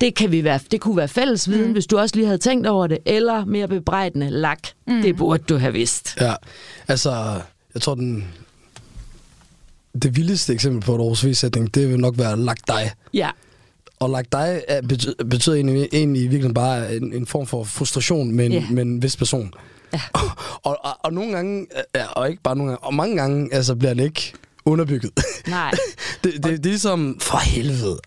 det, 0.00 0.14
kan 0.14 0.32
vi 0.32 0.44
være, 0.44 0.60
det 0.70 0.80
kunne 0.80 0.96
være 0.96 1.08
fælles 1.08 1.48
viden, 1.50 1.66
mm. 1.66 1.72
hvis 1.72 1.86
du 1.86 1.98
også 1.98 2.16
lige 2.16 2.26
havde 2.26 2.38
tænkt 2.38 2.66
over 2.66 2.86
det, 2.86 2.98
eller 3.04 3.44
mere 3.44 3.68
bebrejdende 3.68 4.30
lak. 4.30 4.58
Mm. 4.86 5.02
Det 5.02 5.16
burde 5.16 5.42
du 5.48 5.56
have 5.56 5.72
vidst. 5.72 6.16
Ja, 6.20 6.34
altså, 6.88 7.40
jeg 7.74 7.82
tror, 7.82 7.94
den, 7.94 8.24
det 10.02 10.16
vildeste 10.16 10.52
eksempel 10.52 10.80
på 10.82 10.94
et 10.94 10.98
Aarhus 10.98 11.40
det 11.74 11.90
vil 11.90 12.00
nok 12.00 12.18
være 12.18 12.36
lagt 12.36 12.68
dig. 12.68 12.90
Ja. 13.14 13.30
Og 14.00 14.10
lagt 14.10 14.32
dig 14.32 14.62
er- 14.68 14.82
betyder, 14.82 15.24
betyder 15.30 15.56
egentlig, 15.56 15.88
egentlig 15.92 16.30
virkelig 16.30 16.54
bare 16.54 16.96
en, 16.96 17.12
en 17.12 17.26
form 17.26 17.46
for 17.46 17.64
frustration 17.64 18.32
med 18.32 18.46
en, 18.46 18.52
Ja. 18.52 18.64
med 18.70 18.82
en 18.82 19.02
vis 19.02 19.16
person. 19.16 19.54
Ja. 19.92 20.00
og, 20.62 20.76
og, 20.84 20.96
og 21.02 21.12
nogle 21.12 21.32
gange, 21.32 21.66
ja, 21.94 22.06
og 22.06 22.30
ikke 22.30 22.42
bare 22.42 22.56
nogle 22.56 22.70
gange, 22.70 22.84
og 22.84 22.94
mange 22.94 23.16
gange 23.16 23.54
altså, 23.54 23.74
bliver 23.74 23.94
det 23.94 24.04
ikke 24.04 24.32
underbygget. 24.64 25.10
Nej. 25.48 25.70
det, 26.24 26.32
det, 26.34 26.44
det 26.44 26.52
er 26.52 26.56
ligesom, 26.62 27.16
for 27.20 27.38
helvede. 27.38 27.98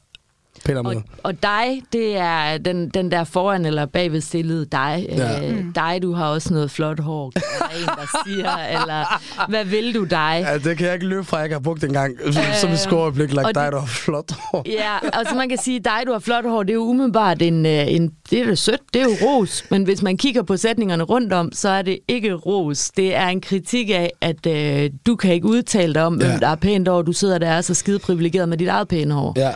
Anden 0.69 0.85
Og, 0.85 1.03
og 1.23 1.43
dig, 1.43 1.81
det 1.93 2.17
er 2.17 2.57
den, 2.57 2.89
den 2.89 3.11
der 3.11 3.23
foran 3.23 3.65
eller 3.65 3.85
bagved 3.85 4.21
stillede 4.21 4.65
dig. 4.65 5.05
Ja. 5.09 5.47
Øh, 5.49 5.65
dig, 5.75 5.99
du 6.01 6.13
har 6.13 6.25
også 6.25 6.53
noget 6.53 6.71
flot 6.71 6.99
hår, 6.99 7.31
er 7.35 7.39
der 7.59 7.65
en, 7.79 7.85
der 7.85 8.23
siger. 8.27 8.57
Eller, 8.81 9.21
hvad 9.49 9.65
vil 9.65 9.95
du 9.95 10.03
dig? 10.03 10.45
Ja, 10.47 10.57
det 10.69 10.77
kan 10.77 10.85
jeg 10.85 10.93
ikke 10.93 11.05
løbe 11.05 11.23
fra, 11.23 11.37
jeg 11.37 11.45
ikke 11.45 11.53
har 11.55 11.59
brugt 11.59 11.83
engang. 11.83 12.15
Øh, 12.23 12.33
som 12.61 12.71
et 12.71 12.79
scoreblik, 12.79 13.33
lagt 13.33 13.47
og 13.47 13.55
dig, 13.55 13.63
det- 13.63 13.73
der 13.73 13.79
har 13.79 13.87
flot 13.87 14.31
hår. 14.51 14.63
Ja, 14.65 15.09
altså 15.13 15.35
man 15.35 15.49
kan 15.49 15.57
sige, 15.57 15.79
dig, 15.79 15.99
du 16.07 16.11
har 16.11 16.19
flot 16.19 16.45
hår, 16.45 16.63
det 16.63 16.69
er 16.69 16.73
jo 16.73 16.83
umiddelbart 16.83 17.41
en, 17.41 17.65
øh, 17.65 17.91
en 17.93 18.11
det 18.29 18.41
er 18.41 18.45
da 18.45 18.55
sødt, 18.55 18.81
det 18.93 19.01
er 19.01 19.05
jo 19.05 19.15
ros. 19.27 19.63
Men 19.69 19.83
hvis 19.83 20.01
man 20.01 20.17
kigger 20.17 20.43
på 20.43 20.57
sætningerne 20.57 21.03
rundt 21.03 21.33
om, 21.33 21.51
så 21.53 21.69
er 21.69 21.81
det 21.81 21.99
ikke 22.07 22.33
ros. 22.33 22.89
Det 22.97 23.15
er 23.15 23.27
en 23.27 23.41
kritik 23.41 23.89
af, 23.89 24.11
at 24.21 24.45
øh, 24.47 24.89
du 25.05 25.15
kan 25.15 25.33
ikke 25.33 25.47
udtale 25.47 25.93
dig 25.93 26.03
om, 26.03 26.13
hvem 26.15 26.29
Ja. 26.29 26.37
der 26.37 26.47
er 26.47 26.55
pænt 26.55 26.87
over. 26.87 27.01
Du 27.01 27.11
sidder 27.13 27.37
der 27.37 27.47
og 27.51 27.57
er 27.57 27.61
så 27.61 27.73
skide 27.73 27.99
privilegeret 27.99 28.49
med 28.49 28.57
dit 28.57 28.67
eget 28.67 28.87
pæne 28.87 29.13
hår. 29.13 29.33
Ja. 29.35 29.51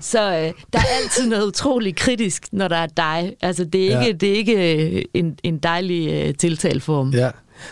Så 0.00 0.38
øh, 0.38 0.45
der 0.72 0.78
er 0.78 0.84
altid 1.02 1.26
noget 1.28 1.46
utroligt 1.46 1.96
kritisk, 1.96 2.42
når 2.52 2.68
der 2.68 2.76
er 2.76 2.86
dig. 2.86 3.32
Altså, 3.40 3.64
det 3.64 3.92
er 3.92 3.98
Ja. 4.00 4.06
ikke, 4.06 4.18
det 4.18 4.28
er 4.28 4.34
ikke 4.34 4.76
øh, 4.96 5.02
en, 5.14 5.38
en 5.42 5.58
dejlig 5.58 6.08
øh, 6.12 6.34
tiltalform. 6.34 7.10
Ja. 7.10 7.18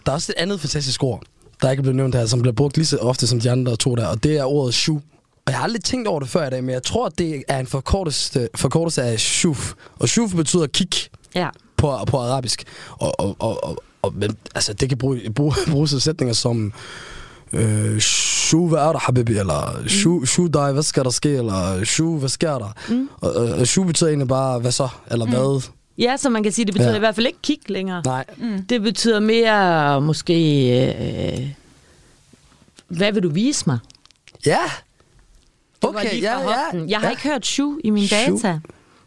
Der 0.06 0.10
er 0.10 0.12
også 0.12 0.32
et 0.36 0.42
andet 0.42 0.60
fantastisk 0.60 1.02
ord, 1.02 1.22
der 1.62 1.70
ikke 1.70 1.80
er 1.80 1.82
blevet 1.82 1.96
nævnt 1.96 2.14
her, 2.14 2.26
som 2.26 2.42
bliver 2.42 2.54
brugt 2.54 2.76
lige 2.76 2.86
så 2.86 2.96
ofte 2.96 3.26
som 3.26 3.40
de 3.40 3.50
andre 3.50 3.76
to 3.76 3.94
der, 3.94 4.06
og 4.06 4.24
det 4.24 4.36
er 4.38 4.44
ordet 4.44 4.74
shu. 4.74 4.94
Og 5.46 5.50
jeg 5.52 5.56
har 5.56 5.64
aldrig 5.64 5.82
tænkt 5.84 6.08
over 6.08 6.20
det 6.20 6.28
før 6.28 6.46
i 6.46 6.50
dag, 6.50 6.64
men 6.64 6.70
jeg 6.74 6.82
tror, 6.82 7.06
at 7.06 7.18
det 7.18 7.42
er 7.48 7.58
en 7.58 7.66
forkortelse, 7.66 8.48
forkortelse 8.54 9.02
af 9.02 9.20
shuf. 9.20 9.72
Og 9.98 10.08
shuf 10.08 10.34
betyder 10.34 10.66
kig 10.66 10.88
Ja. 11.34 11.48
på, 11.76 11.98
på 12.06 12.16
arabisk. 12.18 12.64
Og, 12.90 13.20
og, 13.20 13.36
og, 13.38 13.64
og, 13.64 13.82
og 14.02 14.14
men, 14.14 14.36
altså, 14.54 14.72
det 14.72 14.88
kan 14.88 14.98
bruge, 14.98 15.20
bruge, 15.34 15.54
bruges 15.70 15.92
i 15.92 16.00
sætninger 16.00 16.34
som 16.34 16.72
øh, 17.54 18.00
shu, 18.00 18.68
hvad 18.68 18.78
er 18.78 18.92
der, 18.92 18.98
habibi? 18.98 19.32
Eller 19.36 19.82
shu, 19.86 20.24
shu 20.24 20.46
dig, 20.46 20.72
hvad 20.72 20.82
skal 20.82 21.04
der 21.04 21.10
ske? 21.10 21.28
Eller 21.36 21.84
shu, 21.84 22.18
hvad 22.18 22.28
sker 22.28 22.58
der? 22.58 22.72
Mm. 22.88 23.08
Og, 23.20 23.66
shu 23.66 23.84
betyder 23.84 24.08
egentlig 24.10 24.28
bare, 24.28 24.58
hvad 24.58 24.72
så? 24.72 24.88
Eller 25.10 25.26
hvad? 25.26 25.62
ja, 25.98 26.16
så 26.16 26.28
man 26.30 26.42
kan 26.42 26.52
sige, 26.52 26.64
det 26.64 26.74
betyder 26.74 26.90
Ja. 26.90 26.96
i 26.96 26.98
hvert 26.98 27.14
fald 27.14 27.26
ikke 27.26 27.38
kig 27.42 27.58
længere. 27.68 28.02
Nej. 28.04 28.24
Det 28.68 28.82
betyder 28.82 29.20
mere 29.20 30.00
måske... 30.00 30.34
Øh, 31.38 31.48
hvad 32.88 33.12
vil 33.12 33.22
du 33.22 33.28
vise 33.30 33.64
mig? 33.66 33.78
Ja. 34.46 34.58
Okay, 35.82 36.22
ja, 36.22 36.40
ja. 36.40 36.84
Jeg 36.88 36.98
har 36.98 37.06
ja. 37.06 37.10
ikke 37.10 37.22
hørt 37.22 37.46
shu 37.46 37.78
i 37.84 37.90
mine 37.90 38.08
Shu. 38.08 38.16
data. 38.16 38.58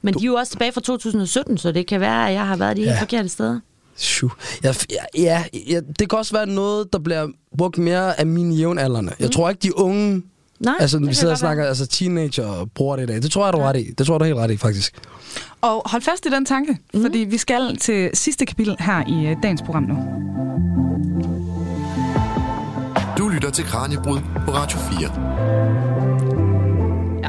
Men 0.02 0.14
de 0.14 0.20
er 0.24 0.26
jo 0.26 0.34
også 0.34 0.52
tilbage 0.52 0.72
fra 0.72 0.82
2017, 0.82 1.58
så 1.58 1.72
det 1.72 1.88
kan 1.88 2.00
være, 2.02 2.28
at 2.28 2.34
jeg 2.34 2.48
har 2.48 2.56
været 2.56 2.78
de 2.78 2.82
helt 2.82 2.94
Ja. 2.94 3.02
forkerte 3.02 3.30
steder. 3.30 3.60
Shu. 3.98 4.30
Ja, 4.64 4.74
ja, 4.90 5.22
ja, 5.22 5.44
ja, 5.68 5.80
det 6.00 6.10
kan 6.10 6.20
også 6.20 6.34
være 6.34 6.46
noget, 6.46 6.94
der 6.94 7.00
bliver 7.00 7.28
brugt 7.58 7.78
mere 7.78 8.20
af 8.20 8.26
mine 8.26 8.56
jævnaldrende. 8.56 9.14
Jeg 9.20 9.32
tror 9.32 9.50
ikke, 9.50 9.60
de 9.60 9.78
unge, 9.78 10.22
Nej, 10.60 10.76
altså 10.80 11.00
vi 11.00 11.14
sidder 11.14 11.34
og 11.34 11.40
godt 11.40 11.44
være. 11.44 11.50
snakker, 11.50 11.66
altså 11.66 11.88
teenager 11.88 12.66
bruger 12.76 12.96
det 12.96 13.04
i 13.04 13.06
dag. 13.06 13.22
Det 13.22 13.32
tror 13.32 13.46
jeg, 13.46 13.54
du 13.54 13.58
er 13.58 13.64
ret 13.64 13.76
i. 13.78 13.92
Det 13.98 14.08
tror 14.08 14.14
jeg, 14.16 14.20
du 14.20 14.24
er 14.24 14.28
helt 14.28 14.38
ret 14.38 14.52
i, 14.52 14.58
faktisk. 14.58 14.96
Og 15.62 15.82
hold 15.86 16.02
fast 16.02 16.26
i 16.26 16.30
den 16.30 16.46
tanke, 16.46 16.78
mm. 16.94 17.02
fordi 17.02 17.18
vi 17.20 17.38
skal 17.38 17.78
til 17.78 18.10
sidste 18.14 18.46
kapitel 18.46 18.76
her 18.80 19.04
i 19.08 19.28
øh, 19.28 19.36
dagens 19.44 19.62
program 19.62 19.84
nu. 19.84 19.98
Du 23.18 23.28
lytter 23.28 23.50
til 23.50 23.66
Kranjebrud 23.66 24.20
på 24.46 24.52
Radio 24.52 24.80
4. 24.80 26.07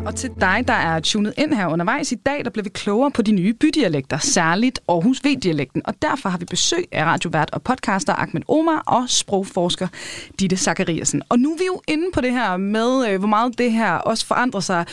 Og 0.08 0.14
til 0.14 0.30
dig, 0.40 0.64
der 0.66 0.74
er 0.74 1.00
tunet 1.00 1.34
ind 1.38 1.54
her 1.54 1.66
undervejs 1.66 2.12
i 2.12 2.14
dag, 2.14 2.44
der 2.44 2.50
bliver 2.50 2.62
vi 2.62 2.70
klogere 2.70 3.10
på 3.10 3.22
de 3.22 3.32
nye 3.32 3.54
bydialekter, 3.54 4.18
særligt 4.18 4.80
Aarhus 4.88 5.20
V-dialekten. 5.24 5.82
Og 5.84 5.94
derfor 6.02 6.28
har 6.28 6.38
vi 6.38 6.44
besøg 6.44 6.84
af 6.92 7.04
radiovært 7.04 7.50
og 7.52 7.62
podcaster 7.62 8.14
Ahmed 8.14 8.42
Omar 8.48 8.82
og 8.86 9.04
sprogforsker 9.08 9.88
Ditte 10.40 10.56
Zachariasen. 10.56 11.22
Og 11.28 11.38
nu 11.38 11.52
er 11.52 11.58
vi 11.58 11.64
jo 11.66 11.80
inde 11.88 12.04
på 12.14 12.20
det 12.20 12.32
her 12.32 12.56
med, 12.56 13.08
øh, 13.08 13.18
hvor 13.18 13.28
meget 13.28 13.58
det 13.58 13.72
her 13.72 13.92
også 13.92 14.26
forandrer 14.26 14.60
sig 14.60 14.86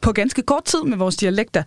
på 0.00 0.12
ganske 0.12 0.42
kort 0.42 0.64
tid 0.64 0.82
med 0.82 0.96
vores 0.96 1.16
dialekter. 1.16 1.62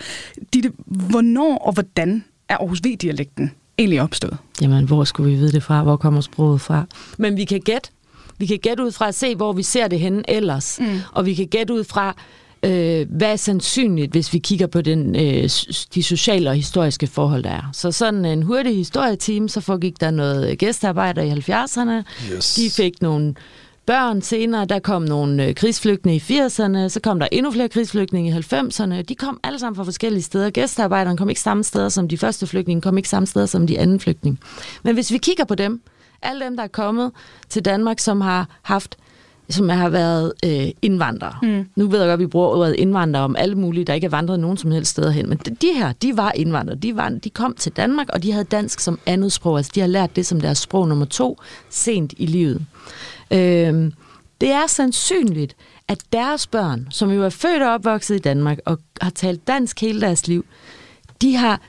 Ditte, 0.53 0.71
hvornår 0.85 1.57
og 1.57 1.73
hvordan 1.73 2.23
er 2.49 2.57
Aarhus 2.57 2.79
V-dialekten 2.79 3.51
egentlig 3.77 4.01
opstået? 4.01 4.37
Jamen, 4.61 4.85
hvor 4.85 5.03
skulle 5.03 5.31
vi 5.31 5.37
vide 5.37 5.51
det 5.51 5.63
fra? 5.63 5.83
Hvor 5.83 5.97
kommer 5.97 6.21
sproget 6.21 6.61
fra? 6.61 6.85
Men 7.17 7.37
vi 7.37 7.45
kan 7.45 7.59
gætte. 7.59 7.89
Vi 8.37 8.45
kan 8.45 8.59
gætte 8.59 8.83
ud 8.83 8.91
fra 8.91 9.07
at 9.07 9.15
se, 9.15 9.35
hvor 9.35 9.53
vi 9.53 9.63
ser 9.63 9.87
det 9.87 9.99
henne 9.99 10.29
ellers. 10.29 10.79
Mm. 10.79 10.99
Og 11.13 11.25
vi 11.25 11.33
kan 11.33 11.47
gætte 11.47 11.73
ud 11.73 11.83
fra, 11.83 12.15
øh, 12.65 13.07
hvad 13.09 13.31
er 13.31 13.35
sandsynligt, 13.35 14.11
hvis 14.11 14.33
vi 14.33 14.39
kigger 14.39 14.67
på 14.67 14.81
den, 14.81 15.15
øh, 15.15 15.49
de 15.95 16.03
sociale 16.03 16.49
og 16.49 16.55
historiske 16.55 17.07
forhold, 17.07 17.43
der 17.43 17.49
er. 17.49 17.69
Så 17.73 17.91
sådan 17.91 18.25
en 18.25 18.43
hurtig 18.43 18.75
historieteam, 18.75 19.47
så 19.47 19.61
foregik 19.61 20.01
der 20.01 20.11
noget 20.11 20.57
gæstearbejde 20.57 21.27
i 21.27 21.31
70'erne. 21.31 22.03
Yes. 22.33 22.55
De 22.55 22.69
fik 22.69 23.01
nogle 23.01 23.35
børn 23.85 24.21
senere, 24.21 24.65
der 24.65 24.79
kom 24.79 25.01
nogle 25.01 25.45
øh, 25.45 25.55
krigsflygtninge 25.55 26.23
i 26.29 26.39
80'erne, 26.39 26.89
så 26.89 26.99
kom 27.03 27.19
der 27.19 27.27
endnu 27.31 27.51
flere 27.51 27.69
krigsflygtninge 27.69 28.29
i 28.29 28.33
90'erne. 28.33 29.01
De 29.01 29.15
kom 29.15 29.39
alle 29.43 29.59
sammen 29.59 29.75
fra 29.75 29.83
forskellige 29.83 30.23
steder. 30.23 30.49
Gæstearbejderne 30.49 31.17
kom 31.17 31.29
ikke 31.29 31.41
samme 31.41 31.63
steder 31.63 31.89
som 31.89 32.07
de 32.07 32.17
første 32.17 32.47
flygtninge, 32.47 32.81
kom 32.81 32.97
ikke 32.97 33.09
samme 33.09 33.27
steder 33.27 33.45
som 33.45 33.67
de 33.67 33.79
anden 33.79 33.99
flygtninge. 33.99 34.37
Men 34.83 34.93
hvis 34.93 35.11
vi 35.11 35.17
kigger 35.17 35.45
på 35.45 35.55
dem, 35.55 35.81
alle 36.21 36.45
dem, 36.45 36.55
der 36.55 36.63
er 36.63 36.67
kommet 36.67 37.11
til 37.49 37.65
Danmark, 37.65 37.99
som 37.99 38.21
har 38.21 38.47
haft 38.61 38.97
som 39.49 39.69
har 39.69 39.89
været 39.89 40.33
øh, 40.45 40.67
indvandrere. 40.81 41.35
Mm. 41.41 41.65
Nu 41.75 41.87
ved 41.87 41.99
jeg 41.99 42.07
godt, 42.07 42.13
at 42.13 42.19
vi 42.19 42.27
bruger 42.27 42.47
ordet 42.47 42.75
indvandrere 42.75 43.23
om 43.23 43.35
alle 43.35 43.55
mulige, 43.55 43.85
der 43.85 43.93
ikke 43.93 44.05
er 44.05 44.09
vandret 44.09 44.39
nogen 44.39 44.57
som 44.57 44.71
helst 44.71 44.91
steder 44.91 45.11
hen. 45.11 45.29
Men 45.29 45.37
de 45.37 45.73
her, 45.75 45.93
de 45.93 46.17
var 46.17 46.31
indvandrere. 46.31 46.77
De, 46.77 46.95
var, 46.95 47.09
de 47.09 47.29
kom 47.29 47.53
til 47.53 47.71
Danmark, 47.71 48.09
og 48.09 48.23
de 48.23 48.31
havde 48.31 48.45
dansk 48.45 48.79
som 48.79 48.99
andet 49.05 49.31
sprog. 49.31 49.57
Altså, 49.57 49.71
de 49.75 49.79
har 49.79 49.87
lært 49.87 50.15
det 50.15 50.25
som 50.25 50.41
deres 50.41 50.57
sprog 50.57 50.87
nummer 50.87 51.05
to 51.05 51.37
sent 51.69 52.13
i 52.17 52.25
livet. 52.25 52.65
Øhm, 53.31 53.93
det 54.41 54.51
er 54.51 54.67
sandsynligt, 54.67 55.55
at 55.87 56.03
deres 56.13 56.47
børn, 56.47 56.87
som 56.89 57.11
jo 57.11 57.23
er 57.23 57.29
født 57.29 57.63
og 57.63 57.73
opvokset 57.73 58.15
i 58.15 58.19
Danmark 58.19 58.57
og 58.65 58.79
har 59.01 59.09
talt 59.09 59.47
dansk 59.47 59.81
hele 59.81 60.01
deres 60.01 60.27
liv, 60.27 60.45
de 61.21 61.35
har 61.35 61.61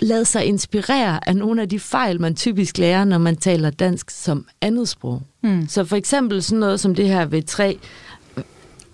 lavet 0.00 0.26
sig 0.26 0.44
inspirere 0.44 1.28
af 1.28 1.36
nogle 1.36 1.62
af 1.62 1.68
de 1.68 1.78
fejl, 1.80 2.20
man 2.20 2.34
typisk 2.34 2.78
lærer, 2.78 3.04
når 3.04 3.18
man 3.18 3.36
taler 3.36 3.70
dansk 3.70 4.10
som 4.10 4.46
andet 4.60 4.88
sprog. 4.88 5.22
Mm. 5.42 5.68
Så 5.68 5.84
for 5.84 5.96
eksempel 5.96 6.42
sådan 6.42 6.58
noget 6.58 6.80
som 6.80 6.94
det 6.94 7.08
her 7.08 7.24
ved 7.24 7.42
tre, 7.42 7.78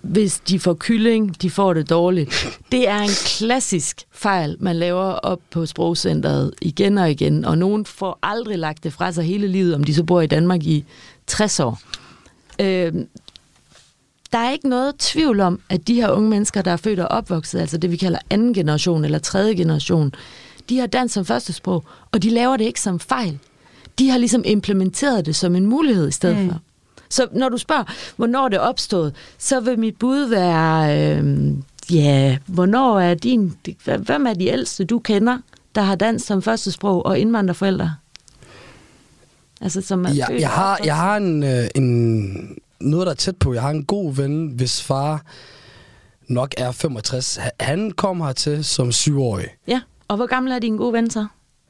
hvis 0.01 0.39
de 0.39 0.59
får 0.59 0.73
kylling, 0.79 1.41
de 1.41 1.49
får 1.49 1.73
det 1.73 1.89
dårligt. 1.89 2.29
Det 2.71 2.89
er 2.89 2.99
en 2.99 3.09
klassisk 3.25 4.01
fejl, 4.11 4.57
man 4.59 4.75
laver 4.75 5.03
op 5.03 5.39
på 5.51 5.65
sprogcentret 5.65 6.53
igen 6.61 6.97
og 6.97 7.11
igen, 7.11 7.45
og 7.45 7.57
nogen 7.57 7.85
får 7.85 8.19
aldrig 8.23 8.59
lagt 8.59 8.83
det 8.83 8.93
fra 8.93 9.11
sig 9.11 9.23
hele 9.23 9.47
livet, 9.47 9.75
om 9.75 9.83
de 9.83 9.93
så 9.93 10.03
bor 10.03 10.21
i 10.21 10.27
Danmark 10.27 10.63
i 10.63 10.85
60 11.27 11.59
år. 11.59 11.79
Øh, 12.59 12.93
der 14.31 14.37
er 14.37 14.51
ikke 14.51 14.69
noget 14.69 14.95
tvivl 14.99 15.39
om, 15.39 15.59
at 15.69 15.87
de 15.87 15.95
her 15.95 16.11
unge 16.11 16.29
mennesker, 16.29 16.61
der 16.61 16.71
er 16.71 16.77
født 16.77 16.99
og 16.99 17.07
opvokset, 17.07 17.59
altså 17.59 17.77
det 17.77 17.91
vi 17.91 17.97
kalder 17.97 18.19
anden 18.29 18.53
generation 18.53 19.05
eller 19.05 19.19
tredje 19.19 19.55
generation, 19.55 20.13
de 20.69 20.79
har 20.79 20.87
dansk 20.87 21.13
som 21.13 21.25
første 21.25 21.53
sprog, 21.53 21.83
og 22.11 22.23
de 22.23 22.29
laver 22.29 22.57
det 22.57 22.65
ikke 22.65 22.81
som 22.81 22.99
fejl. 22.99 23.39
De 23.99 24.09
har 24.09 24.17
ligesom 24.17 24.43
implementeret 24.45 25.25
det 25.25 25.35
som 25.35 25.55
en 25.55 25.65
mulighed 25.65 26.07
i 26.07 26.11
stedet 26.11 26.37
mm. 26.37 26.49
for. 26.49 26.59
Så 27.09 27.27
når 27.31 27.49
du 27.49 27.57
spørger, 27.57 27.83
hvornår 28.15 28.49
det 28.49 28.59
opstået, 28.59 29.15
så 29.37 29.59
vil 29.59 29.79
mit 29.79 29.95
bud 29.99 30.25
være, 30.25 30.99
øh, 31.17 31.47
ja, 31.91 32.37
hvornår 32.45 32.99
er 32.99 33.13
din, 33.13 33.53
hvem 33.85 34.25
er 34.27 34.33
de 34.33 34.47
ældste, 34.47 34.85
du 34.85 34.99
kender, 34.99 35.37
der 35.75 35.81
har 35.81 35.95
dansk 35.95 36.25
som 36.25 36.41
første 36.41 36.71
sprog 36.71 37.05
og 37.05 37.19
indvandrerforældre? 37.19 37.95
Altså, 39.61 39.81
som 39.81 40.05
er 40.05 40.09
Jeg, 40.09 40.27
jeg, 40.39 40.49
har, 40.49 40.79
jeg 40.85 40.95
har 40.95 41.17
en, 41.17 41.43
øh, 41.43 41.67
en, 41.75 42.57
noget, 42.79 43.05
der 43.05 43.11
er 43.11 43.15
tæt 43.15 43.37
på. 43.37 43.53
Jeg 43.53 43.61
har 43.61 43.69
en 43.69 43.85
god 43.85 44.13
ven, 44.13 44.47
hvis 44.47 44.83
far 44.83 45.23
nok 46.27 46.53
er 46.57 46.71
65. 46.71 47.35
Ha- 47.35 47.49
Han 47.59 47.91
kom 47.91 48.21
hertil 48.21 48.63
som 48.65 48.91
syvårig. 48.91 49.47
Ja, 49.67 49.81
og 50.07 50.15
hvor 50.15 50.25
gammel 50.25 50.51
er 50.53 50.59
din 50.59 50.77
gode 50.77 50.93
ven 50.93 51.09
så? 51.09 51.25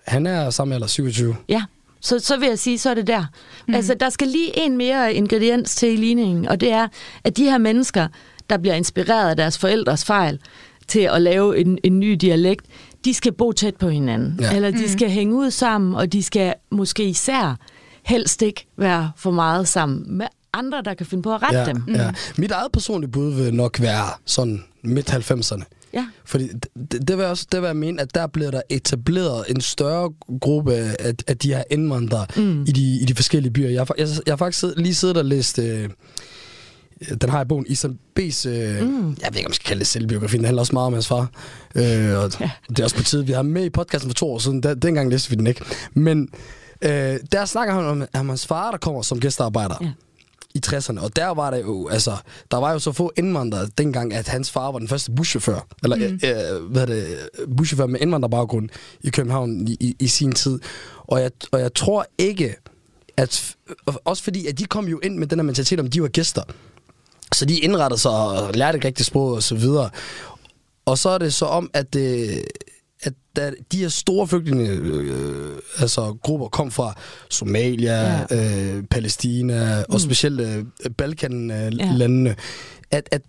Han 0.07 0.27
er 0.27 0.49
samme 0.49 0.75
alder 0.75 0.87
27. 0.87 1.35
Ja, 1.49 1.63
så, 2.05 2.19
så 2.19 2.37
vil 2.37 2.47
jeg 2.47 2.59
sige, 2.59 2.77
så 2.79 2.89
er 2.89 2.93
det 2.93 3.07
der. 3.07 3.25
Mm. 3.67 3.73
Altså, 3.73 3.93
der 3.99 4.09
skal 4.09 4.27
lige 4.27 4.59
en 4.59 4.77
mere 4.77 5.13
ingrediens 5.13 5.75
til 5.75 5.89
i 5.93 5.95
ligningen, 5.95 6.47
og 6.47 6.61
det 6.61 6.71
er, 6.71 6.87
at 7.23 7.37
de 7.37 7.43
her 7.43 7.57
mennesker, 7.57 8.07
der 8.49 8.57
bliver 8.57 8.75
inspireret 8.75 9.29
af 9.29 9.35
deres 9.35 9.57
forældres 9.57 10.05
fejl 10.05 10.39
til 10.87 10.99
at 10.99 11.21
lave 11.21 11.57
en, 11.59 11.77
en 11.83 11.99
ny 11.99 12.11
dialekt, 12.11 12.65
de 13.05 13.13
skal 13.13 13.31
bo 13.31 13.51
tæt 13.51 13.75
på 13.75 13.89
hinanden. 13.89 14.37
Ja. 14.41 14.55
Eller 14.55 14.71
de 14.71 14.89
skal 14.91 15.09
hænge 15.09 15.35
ud 15.35 15.51
sammen, 15.51 15.95
og 15.95 16.13
de 16.13 16.23
skal 16.23 16.53
måske 16.71 17.03
især 17.05 17.57
helst 18.03 18.41
ikke 18.41 18.67
være 18.77 19.11
for 19.17 19.31
meget 19.31 19.67
sammen 19.67 20.17
med 20.17 20.25
andre, 20.53 20.81
der 20.85 20.93
kan 20.93 21.05
finde 21.05 21.23
på 21.23 21.33
at 21.35 21.41
rette 21.43 21.57
Ja, 21.59 21.65
dem. 21.65 21.83
ja. 21.95 22.11
Mit 22.37 22.51
eget 22.51 22.71
personlige 22.71 23.11
bud 23.11 23.33
vil 23.33 23.53
nok 23.53 23.81
være 23.81 24.05
sådan 24.25 24.63
midt 24.83 25.09
90'erne. 25.13 25.63
Ja. 25.95 26.07
Fordi 26.25 26.47
det, 26.91 27.07
det, 27.07 27.17
vil 27.17 27.25
også 27.25 27.47
det 27.51 27.61
vil 27.61 27.67
jeg 27.67 27.75
mene, 27.75 28.01
at 28.01 28.15
der 28.15 28.27
bliver 28.27 28.51
der 28.51 28.61
etableret 28.69 29.43
en 29.49 29.61
større 29.61 30.13
gruppe 30.41 30.73
af, 30.73 31.13
af 31.27 31.37
de 31.37 31.53
her 31.53 31.63
indvandrere 31.71 32.25
mm. 32.35 32.63
i, 32.63 32.71
de, 32.71 32.99
i 33.01 33.05
de 33.05 33.15
forskellige 33.15 33.53
byer. 33.53 33.69
Jeg, 33.69 33.87
jeg, 33.97 34.07
jeg 34.25 34.31
har 34.31 34.37
faktisk 34.37 34.65
lige 34.77 34.95
siddet 34.95 35.17
og 35.17 35.25
læst... 35.25 35.59
Øh, 35.59 35.89
den 37.21 37.29
har 37.29 37.37
jeg 37.37 37.45
i 37.45 37.47
bogen, 37.47 37.65
Isam 37.69 37.97
B's, 38.19 38.49
øh, 38.49 38.87
mm. 38.87 39.17
jeg 39.21 39.29
ved 39.31 39.37
ikke, 39.37 39.47
om 39.47 39.49
jeg 39.49 39.55
skal 39.55 39.67
kalde 39.67 39.79
det 39.79 39.87
selvbiografi, 39.87 40.37
den 40.37 40.45
handler 40.45 40.61
også 40.61 40.73
meget 40.73 40.87
om 40.87 40.93
hans 40.93 41.07
far. 41.07 41.29
Øh, 41.75 42.17
og 42.17 42.39
ja. 42.39 42.51
Det 42.69 42.79
er 42.79 42.83
også 42.83 42.95
på 42.95 43.03
tide, 43.03 43.25
vi 43.25 43.31
har 43.31 43.41
med 43.41 43.65
i 43.65 43.69
podcasten 43.69 44.09
for 44.09 44.15
to 44.15 44.31
år 44.31 44.39
siden, 44.39 44.63
der, 44.63 44.73
dengang 44.73 45.09
læste 45.09 45.29
vi 45.29 45.35
den 45.35 45.47
ikke. 45.47 45.61
Men 45.93 46.29
øh, 46.81 47.19
der 47.31 47.45
snakker 47.45 47.73
han 47.73 47.85
om, 47.85 48.07
om 48.13 48.29
hans 48.29 48.47
far, 48.47 48.71
der 48.71 48.77
kommer 48.77 49.01
som 49.01 49.19
gæstearbejder. 49.19 49.75
Ja. 49.81 49.91
I 50.55 50.61
60'erne, 50.67 50.99
og 50.99 51.15
der 51.15 51.27
var 51.27 51.51
der 51.51 51.57
jo, 51.57 51.87
altså, 51.87 52.17
der 52.51 52.57
var 52.57 52.71
jo 52.71 52.79
så 52.79 52.91
få 52.91 53.11
indvandrere 53.17 53.67
dengang, 53.77 54.13
at 54.13 54.27
hans 54.27 54.51
far 54.51 54.71
var 54.71 54.79
den 54.79 54.87
første 54.87 55.11
buschauffør, 55.11 55.67
eller 55.83 55.97
mm. 55.97 56.03
øh, 56.03 56.71
hvad 56.71 56.81
er 56.81 56.85
det, 56.85 57.29
buschauffør 57.57 57.85
med 57.85 57.99
indvandrerbaggrund 57.99 58.69
i 59.01 59.09
København 59.09 59.67
i, 59.67 59.77
i, 59.79 59.95
i 59.99 60.07
sin 60.07 60.31
tid. 60.31 60.59
Og 60.97 61.21
jeg, 61.21 61.31
og 61.51 61.59
jeg 61.59 61.73
tror 61.73 62.05
ikke, 62.17 62.55
at, 63.17 63.55
også 64.05 64.23
fordi, 64.23 64.47
at 64.47 64.59
de 64.59 64.65
kom 64.65 64.87
jo 64.87 64.99
ind 65.03 65.17
med 65.17 65.27
den 65.27 65.39
her 65.39 65.43
mentalitet 65.43 65.79
om, 65.79 65.89
de 65.89 66.01
var 66.01 66.07
gæster. 66.07 66.43
Så 67.33 67.45
de 67.45 67.59
indrettede 67.59 68.01
sig 68.01 68.11
og 68.11 68.53
lærte 68.53 68.77
et 68.77 68.85
rigtigt 68.85 69.07
sprog 69.07 69.31
og 69.31 69.43
så 69.43 69.55
videre. 69.55 69.89
Og 70.85 70.97
så 70.97 71.09
er 71.09 71.17
det 71.17 71.33
så 71.33 71.45
om, 71.45 71.69
at, 71.73 71.95
øh, 71.95 72.37
at 72.37 72.43
da 73.35 73.51
de 73.71 73.77
her 73.77 73.89
store 73.89 74.27
flygtninge, 74.27 74.69
øh, 74.69 75.57
altså 75.79 76.17
grupper, 76.21 76.47
kom 76.47 76.71
fra 76.71 76.93
Somalia, 77.29 78.25
ja. 78.31 78.75
øh, 78.75 78.83
Palæstina 78.83 79.79
mm. 79.79 79.93
og 79.93 80.01
specielt 80.01 80.41
øh, 80.41 80.65
Balkanlandene, 80.97 82.29
ja. 82.29 82.97
at, 82.97 83.09
at 83.11 83.21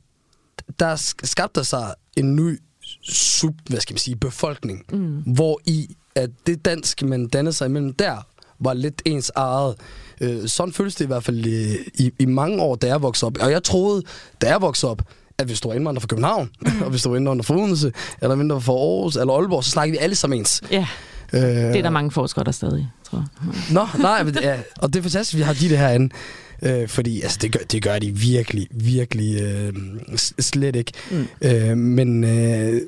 der 0.81 0.97
sk- 0.97 1.27
skabte 1.27 1.65
sig 1.65 1.95
en 2.17 2.37
ny 2.37 2.61
sub, 3.03 3.55
hvad 3.69 3.81
skal 3.81 3.95
man 3.95 3.99
sige, 3.99 4.17
befolkning, 4.17 4.85
mm. 4.93 5.23
hvor 5.35 5.61
i 5.65 5.97
at 6.15 6.31
det 6.47 6.65
dansk, 6.65 7.03
man 7.03 7.29
dannede 7.29 7.53
sig 7.53 7.67
imellem 7.67 7.93
der, 7.93 8.27
var 8.61 8.75
lidt 8.75 9.03
ens 9.05 9.33
eget. 9.35 9.75
Øh, 10.21 10.49
sådan 10.49 10.73
føles 10.73 10.95
det 10.95 11.05
i 11.05 11.07
hvert 11.07 11.25
fald 11.25 11.47
i, 11.47 11.77
i, 11.95 12.13
i 12.19 12.25
mange 12.27 12.63
år, 12.63 12.77
da 12.77 12.87
jeg 12.87 13.03
voksede 13.03 13.27
op. 13.27 13.39
Og 13.41 13.51
jeg 13.51 13.63
troede, 13.63 14.03
da 14.41 14.49
jeg 14.49 14.61
voksede 14.61 14.91
op, 14.91 15.03
at 15.39 15.47
hvis 15.47 15.61
du 15.61 15.69
var 15.69 15.75
indvandrer 15.75 16.01
fra 16.01 16.07
København, 16.07 16.51
mm. 16.61 16.83
og 16.85 16.91
hvis 16.91 17.03
du 17.03 17.09
var 17.09 17.17
indvandrer 17.17 17.43
fra 17.43 17.55
Odense, 17.55 17.93
eller 18.23 18.35
indvandrer 18.35 18.59
fra 18.59 18.73
Aarhus, 18.73 19.17
eller 19.17 19.35
Aalborg, 19.35 19.65
så 19.65 19.71
snakkede 19.71 19.99
vi 19.99 20.05
alle 20.05 20.15
sammen 20.15 20.39
ens. 20.39 20.63
Ja, 20.71 20.87
Øh, 21.33 21.41
det 21.41 21.77
er 21.77 21.83
der 21.83 21.91
mange 21.91 22.11
forskere, 22.11 22.45
der 22.45 22.51
stadig, 22.53 22.91
tror 23.05 23.19
jeg. 23.19 23.55
Nå, 23.71 23.87
nej, 23.99 24.23
men, 24.23 24.37
ja, 24.43 24.59
og 24.79 24.93
det 24.93 24.99
er 24.99 25.03
fantastisk, 25.03 25.35
at 25.35 25.39
vi 25.39 25.43
har 25.43 25.53
de 25.53 25.69
det 25.69 25.79
herinde. 25.79 26.15
Øh, 26.63 26.89
fordi 26.89 27.21
altså, 27.21 27.39
det, 27.43 27.53
gør, 27.53 27.61
det 27.73 27.83
gør 27.83 27.99
de 27.99 28.17
virkelig, 28.17 28.69
virkelig 28.71 29.43
øh, 29.43 29.73
slet 30.19 30.77
ikke. 30.77 30.93
Mm. 31.11 31.27
Øh, 31.41 31.77
men 31.77 32.25
øh, 32.25 32.81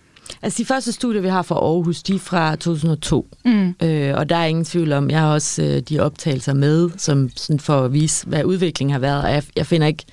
Altså 0.42 0.58
de 0.58 0.64
første 0.64 0.92
studier, 0.92 1.22
vi 1.22 1.28
har 1.28 1.42
fra 1.42 1.54
Aarhus, 1.54 2.02
de 2.02 2.14
er 2.14 2.18
fra 2.18 2.56
2002. 2.56 3.26
Mm. 3.44 3.74
Øh, 3.82 4.14
og 4.14 4.28
der 4.28 4.36
er 4.36 4.44
ingen 4.44 4.64
tvivl 4.64 4.92
om, 4.92 5.10
jeg 5.10 5.18
har 5.18 5.32
også 5.32 5.62
øh, 5.62 5.80
de 5.80 6.00
optagelser 6.00 6.54
med, 6.54 6.90
som 6.96 7.30
sådan 7.36 7.60
for 7.60 7.84
at 7.84 7.92
vise, 7.92 8.26
hvad 8.26 8.44
udviklingen 8.44 8.92
har 8.92 9.00
været. 9.00 9.24
Og 9.24 9.30
jeg, 9.30 9.42
jeg 9.56 9.66
finder 9.66 9.86
ikke, 9.86 10.04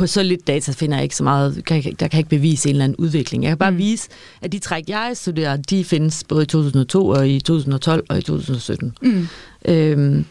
på 0.00 0.06
så 0.06 0.22
lidt 0.22 0.46
data 0.46 0.72
finder 0.72 0.96
jeg 0.96 1.02
ikke 1.04 1.16
så 1.16 1.24
meget, 1.24 1.64
kan, 1.64 1.76
jeg- 1.84 2.00
der 2.00 2.08
kan 2.08 2.12
jeg 2.12 2.18
ikke 2.18 2.28
bevise 2.30 2.68
en 2.68 2.74
eller 2.74 2.84
anden 2.84 2.96
udvikling. 2.96 3.42
Jeg 3.44 3.50
kan 3.50 3.58
bare 3.58 3.70
mm. 3.70 3.78
vise, 3.78 4.08
at 4.42 4.52
de 4.52 4.58
træk, 4.58 4.84
jeg 4.88 5.10
studerer, 5.14 5.56
de 5.56 5.84
findes 5.84 6.24
både 6.28 6.42
i 6.42 6.46
2002 6.46 7.08
og 7.08 7.28
i 7.28 7.40
2012 7.40 8.06
og 8.08 8.18
i 8.18 8.22
2017. 8.22 8.96
Mm. 9.02 9.26
Øhm, 9.64 10.24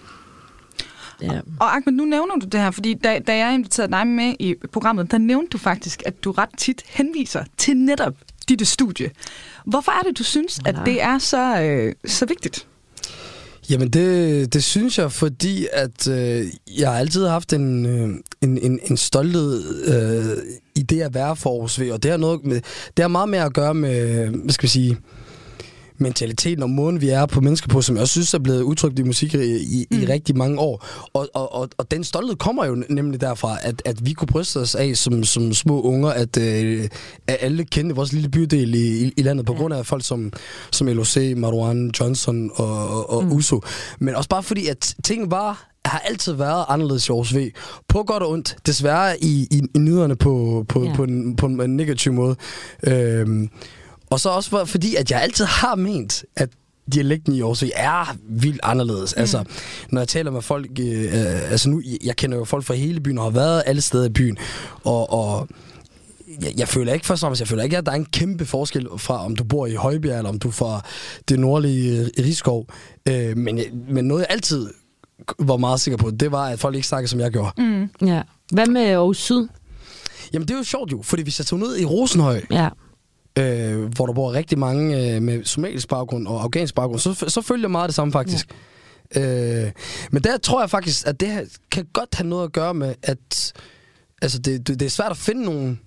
ja. 1.22 1.40
Og 1.60 1.76
Ahmed, 1.76 1.94
nu 1.94 2.06
nævner 2.06 2.36
du 2.36 2.46
det 2.46 2.60
her, 2.60 2.72
fordi 2.72 2.94
da, 2.94 3.20
da 3.28 3.38
jeg 3.38 3.54
inviterede 3.54 3.92
dig 3.92 4.08
med 4.08 4.34
i 4.40 4.56
programmet, 4.72 5.12
der 5.12 5.18
nævnte 5.18 5.50
du 5.50 5.58
faktisk, 5.58 6.04
at 6.06 6.24
du 6.24 6.32
ret 6.32 6.50
tit 6.58 6.82
henviser 6.88 7.44
til 7.58 7.78
netop 7.78 8.14
dit 8.50 8.68
studie. 8.68 9.10
Hvorfor 9.66 9.92
er 9.92 10.02
det, 10.08 10.18
du 10.18 10.24
synes, 10.24 10.60
at 10.66 10.76
Ja. 10.78 10.84
det 10.86 11.02
er 11.02 11.18
så, 11.18 11.62
øh, 11.62 11.94
så 12.06 12.26
vigtigt? 12.26 12.66
Jamen, 13.70 13.90
det, 13.90 14.54
det 14.54 14.64
synes 14.64 14.98
jeg, 14.98 15.12
fordi 15.12 15.68
at 15.74 16.08
øh, 16.08 16.46
jeg 16.78 16.90
har 16.90 17.00
altid 17.00 17.28
haft 17.28 17.54
en, 17.54 17.86
øh, 17.86 18.10
en, 18.42 18.58
en, 18.58 18.80
en 18.84 18.98
stolthed 18.98 19.84
øh, 19.86 20.38
i 20.76 20.82
det 20.82 21.02
at 21.02 21.14
være 21.14 21.36
for 21.36 21.50
Aarhus 21.50 21.80
V, 21.80 21.90
og 21.92 22.04
det 22.04 22.12
har, 22.12 22.18
noget 22.18 22.46
med, 22.46 22.62
det 22.98 23.04
har 23.04 23.08
meget 23.08 23.30
mere 23.30 23.44
at 23.44 23.54
gøre 23.54 23.74
med, 23.74 24.28
hvad 24.28 24.54
skal 24.54 24.64
vi 24.64 24.70
sige, 24.70 24.98
mentaliteten 26.02 26.64
og 26.64 26.70
måden, 26.70 27.02
vi 27.02 27.10
er 27.10 27.26
på 27.26 27.42
mennesker 27.42 27.68
på, 27.68 27.82
som 27.82 27.96
jeg 27.96 28.02
også 28.02 28.12
synes 28.12 28.34
er 28.34 28.40
blevet 28.40 28.62
udtrykt 28.62 29.00
i 29.00 29.04
musik 29.04 29.34
i, 29.34 29.38
i, 29.58 29.88
mm. 29.92 30.02
i 30.02 30.06
rigtig 30.06 30.38
mange 30.38 30.60
år. 30.60 30.86
Og, 31.14 31.30
og, 31.34 31.54
og, 31.56 31.70
og 31.78 31.92
den 31.92 32.04
stolthed 32.04 32.36
kommer 32.36 32.66
jo 32.66 32.84
nemlig 32.90 33.22
derfra, 33.22 33.58
at, 33.62 33.82
at 33.86 34.06
vi 34.06 34.14
kunne 34.14 34.28
bryste 34.28 34.58
os 34.58 34.76
af 34.76 34.98
som, 34.98 35.24
som 35.24 35.54
små 35.54 35.82
unger, 35.82 36.10
at, 36.10 36.38
øh, 36.38 36.90
at 37.28 37.38
alle 37.42 37.66
kendte 37.66 37.96
vores 37.96 38.14
lille 38.14 38.30
bydel 38.30 38.76
i, 38.76 39.06
i, 39.06 39.14
i 39.18 39.22
landet, 39.22 39.46
på 39.46 39.54
grund 39.54 39.74
af 39.74 39.86
folk 39.86 40.06
som, 40.06 40.34
som 40.72 40.88
LOC, 40.88 41.18
Marwan, 41.38 41.92
Johnson 42.00 42.52
og, 42.56 42.90
og, 42.90 43.10
og 43.10 43.24
mm. 43.24 43.32
Uso. 43.32 43.62
Men 44.00 44.16
også 44.16 44.30
bare 44.30 44.44
fordi, 44.44 44.68
at 44.68 44.96
ting 45.04 45.32
var 45.32 45.66
har 45.86 46.00
altid 46.00 46.34
været 46.34 46.66
anderledes 46.68 47.08
i 47.10 47.12
Aarhus 47.12 47.36
V. 47.36 47.52
På 47.88 48.04
godt 48.04 48.24
og 48.24 48.30
ondt. 48.30 48.58
Desværre 48.66 49.24
i, 49.24 49.48
i, 49.52 49.62
i 49.76 49.80
nyderne 49.80 50.16
på, 50.16 50.66
på, 50.70 50.84
Ja. 50.84 50.94
på, 50.96 51.04
en, 51.04 51.36
på 51.36 51.46
en 51.46 51.76
negativ 51.76 52.14
måde. 52.14 52.36
Øhm, 52.84 53.50
og 54.10 54.20
så 54.20 54.30
også 54.30 54.50
for- 54.50 54.66
fordi, 54.66 54.96
at 54.96 55.12
jeg 55.12 55.22
altid 55.22 55.46
har 55.46 55.76
ment, 55.76 56.24
at 56.36 56.50
dialekten 56.94 57.34
i 57.34 57.42
Aarhus 57.42 57.64
er 57.76 58.16
vildt 58.30 58.60
anderledes. 58.64 59.14
Mm. 59.16 59.20
Altså, 59.22 59.44
når 59.90 60.02
jeg 60.02 60.08
taler 60.08 60.32
med 60.32 60.42
folk, 60.42 60.68
øh, 60.80 61.04
øh, 61.04 61.52
altså 61.52 61.70
nu, 61.70 61.82
jeg 62.04 62.16
kender 62.16 62.38
jo 62.38 62.46
folk 62.46 62.66
fra 62.66 62.74
hele 62.74 63.00
byen 63.00 63.18
og 63.18 63.24
har 63.24 63.32
været 63.32 63.64
alle 63.66 63.82
steder 63.82 64.06
i 64.06 64.10
byen, 64.10 64.38
og, 64.84 65.10
og 65.14 65.48
jeg, 66.42 66.54
jeg 66.58 66.68
føler 66.68 66.94
ikke 66.94 67.06
først 67.06 67.24
og 67.24 67.28
fremmest, 67.28 67.40
jeg 67.40 67.48
føler 67.48 67.64
ikke, 67.64 67.78
at 67.78 67.86
der 67.86 67.92
er 67.92 67.96
en 67.96 68.06
kæmpe 68.06 68.46
forskel 68.46 68.88
fra, 68.98 69.26
om 69.26 69.36
du 69.36 69.44
bor 69.44 69.66
i 69.68 69.74
Højbjerg, 69.74 70.18
eller 70.18 70.30
om 70.30 70.40
du 70.40 70.48
er 70.48 70.52
fra 70.52 70.82
det 71.30 71.40
nordlige 71.40 72.10
Rigskov. 72.20 72.66
Øh, 73.10 73.38
men, 73.38 73.60
men 73.90 74.06
noget, 74.06 74.22
jeg 74.22 74.28
altid 74.30 74.70
var 75.40 75.58
meget 75.58 75.82
sikker 75.82 75.98
på, 75.98 76.12
det 76.12 76.32
var, 76.32 76.46
at 76.46 76.60
folk 76.60 76.76
ikke 76.76 76.88
snakkede, 76.88 77.10
som 77.10 77.20
jeg 77.20 77.32
gjorde. 77.32 77.52
Mm. 77.64 78.08
ja. 78.08 78.22
Hvad 78.52 78.68
med 78.68 78.82
Aarhus 78.82 79.18
Syd? 79.18 79.48
Jamen, 80.34 80.48
det 80.48 80.54
er 80.54 80.58
jo 80.58 80.64
sjovt 80.64 80.92
jo, 80.92 81.02
fordi 81.02 81.24
hvis 81.24 81.40
jeg 81.40 81.46
tog 81.46 81.60
ned 81.60 81.78
i 81.80 81.86
Rosenhøj, 81.86 82.42
Ja. 82.52 82.70
Øh, 83.40 83.94
hvor 83.96 84.06
der 84.06 84.14
bor 84.14 84.34
rigtig 84.34 84.60
mange 84.60 85.16
øh, 85.16 85.22
med 85.22 85.44
somalisk 85.44 85.88
baggrund 85.88 86.28
og 86.28 86.44
afghansk 86.44 86.76
baggrund, 86.76 87.00
så, 87.00 87.26
så 87.28 87.42
følger 87.42 87.64
jeg 87.64 87.72
meget 87.72 87.88
det 87.88 87.96
samme 87.96 88.12
faktisk. 88.12 88.48
Ja. 89.16 89.66
Øh, 89.66 89.72
men 90.12 90.24
der 90.24 90.38
tror 90.38 90.62
jeg 90.62 90.70
faktisk, 90.70 91.08
at 91.08 91.20
det 91.20 91.28
her 91.28 91.46
kan 91.72 91.86
godt 91.94 92.16
have 92.16 92.28
noget 92.28 92.44
at 92.44 92.54
gøre 92.54 92.74
med, 92.74 92.96
at 93.04 93.54
altså 94.22 94.40
det, 94.40 94.68
det, 94.68 94.80
det 94.80 94.86
er 94.86 94.90
svært 94.90 95.12
at 95.12 95.18
finde 95.18 95.46
nogen 95.46 95.80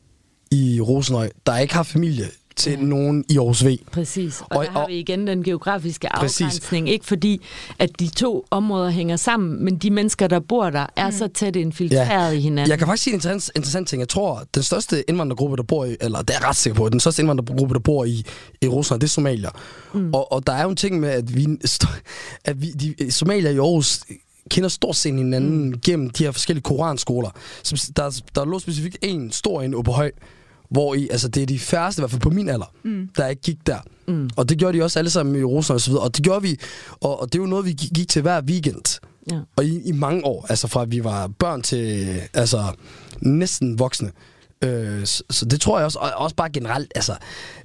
i 0.50 0.80
Rosenhøj, 0.80 1.30
der 1.46 1.58
ikke 1.58 1.74
har 1.74 1.82
familie 1.82 2.26
til 2.56 2.72
ja. 2.72 2.78
nogen 2.80 3.24
i 3.28 3.38
Aarhus 3.38 3.64
V. 3.64 3.76
Præcis, 3.92 4.40
og, 4.40 4.46
Og- 4.56 4.64
der 4.64 4.70
har 4.70 4.80
og- 4.80 4.88
vi 4.88 4.94
igen 4.98 5.26
den 5.26 5.42
geografiske 5.42 6.08
Præcis. 6.14 6.40
afgrænsning. 6.40 6.88
Ikke 6.88 7.04
fordi, 7.06 7.40
at 7.78 8.00
de 8.00 8.08
to 8.08 8.46
områder 8.50 8.90
hænger 8.90 9.16
sammen, 9.16 9.64
men 9.64 9.76
de 9.76 9.90
mennesker, 9.90 10.26
der 10.26 10.40
bor 10.40 10.70
der, 10.70 10.86
er 10.96 11.10
så 11.10 11.28
tæt 11.28 11.56
infiltreret 11.56 12.34
i 12.34 12.40
hinanden. 12.40 12.70
Jeg 12.70 12.78
kan 12.78 12.86
faktisk 12.86 13.04
sige 13.04 13.12
en 13.14 13.16
interessant, 13.16 13.50
interessant 13.56 13.88
ting. 13.88 14.00
Jeg 14.00 14.08
tror, 14.08 14.34
at 14.38 14.46
den 14.54 14.62
største 14.62 15.04
indvandrergruppe, 15.10 15.56
der 15.56 15.62
bor 15.62 15.84
i, 15.84 15.96
eller 16.00 16.22
det 16.22 16.30
er 16.30 16.38
jeg 16.40 16.48
ret 16.48 16.56
sikker 16.56 16.76
på, 16.76 16.88
den 16.88 17.00
største 17.00 17.22
indvandrergruppe, 17.22 17.74
der 17.74 17.80
bor 17.80 18.04
i, 18.04 18.24
i 18.62 18.68
Rusland, 18.68 19.00
det 19.00 19.06
er 19.06 19.10
somalier. 19.10 19.50
Mm. 19.94 20.14
Og, 20.14 20.32
og 20.32 20.46
der 20.46 20.52
er 20.52 20.62
jo 20.62 20.70
en 20.70 20.76
ting 20.76 21.00
med, 21.00 21.08
at 21.08 21.36
vi, 21.36 21.46
at 22.44 22.62
vi 22.62 22.70
de, 22.70 23.12
somalier 23.12 23.50
i 23.50 23.56
Aarhus 23.56 24.00
kender 24.50 24.68
stort 24.68 24.96
set 24.96 25.14
hinanden 25.14 25.64
mm. 25.68 25.80
gennem 25.84 26.10
de 26.10 26.24
her 26.24 26.30
forskellige 26.32 26.62
koranskoler. 26.62 27.30
Der, 27.96 28.20
der 28.34 28.44
lå 28.44 28.58
specifikt 28.58 28.98
en 29.02 29.32
stor 29.32 29.62
en 29.62 29.82
på 29.84 29.92
høj, 29.92 30.10
hvor 30.72 30.94
i, 30.94 31.08
altså 31.10 31.28
det 31.28 31.42
er 31.42 31.46
de 31.46 31.58
færreste, 31.58 32.00
i 32.00 32.02
hvert 32.02 32.10
fald 32.10 32.20
på 32.20 32.30
min 32.30 32.48
alder, 32.48 32.72
mm. 32.82 33.08
der 33.16 33.26
ikke 33.26 33.42
gik 33.42 33.66
der. 33.66 33.78
Mm. 34.08 34.30
Og 34.36 34.48
det 34.48 34.58
gjorde 34.58 34.78
de 34.78 34.82
også 34.84 34.98
alle 34.98 35.10
sammen 35.10 35.36
i 35.36 35.44
Rusland 35.44 35.74
og 35.74 35.80
så 35.80 35.90
videre. 35.90 36.04
Og 36.04 36.16
det 36.16 36.24
gjorde 36.24 36.42
vi, 36.42 36.58
og, 37.00 37.20
og 37.20 37.32
det 37.32 37.38
er 37.38 37.42
jo 37.42 37.48
noget, 37.48 37.64
vi 37.64 37.72
gik 37.72 38.08
til 38.08 38.22
hver 38.22 38.42
weekend. 38.42 39.00
Ja. 39.30 39.38
Og 39.56 39.64
i, 39.64 39.80
i 39.88 39.92
mange 39.92 40.24
år, 40.24 40.46
altså 40.48 40.68
fra 40.68 40.84
vi 40.84 41.04
var 41.04 41.26
børn 41.26 41.62
til 41.62 42.06
altså 42.34 42.64
næsten 43.20 43.78
voksne. 43.78 44.10
Øh, 44.64 45.04
så, 45.04 45.22
så 45.30 45.44
det 45.44 45.60
tror 45.60 45.78
jeg 45.78 45.84
også, 45.84 45.98
og 45.98 46.10
også 46.16 46.36
bare 46.36 46.50
generelt, 46.50 46.92
altså, 46.94 47.12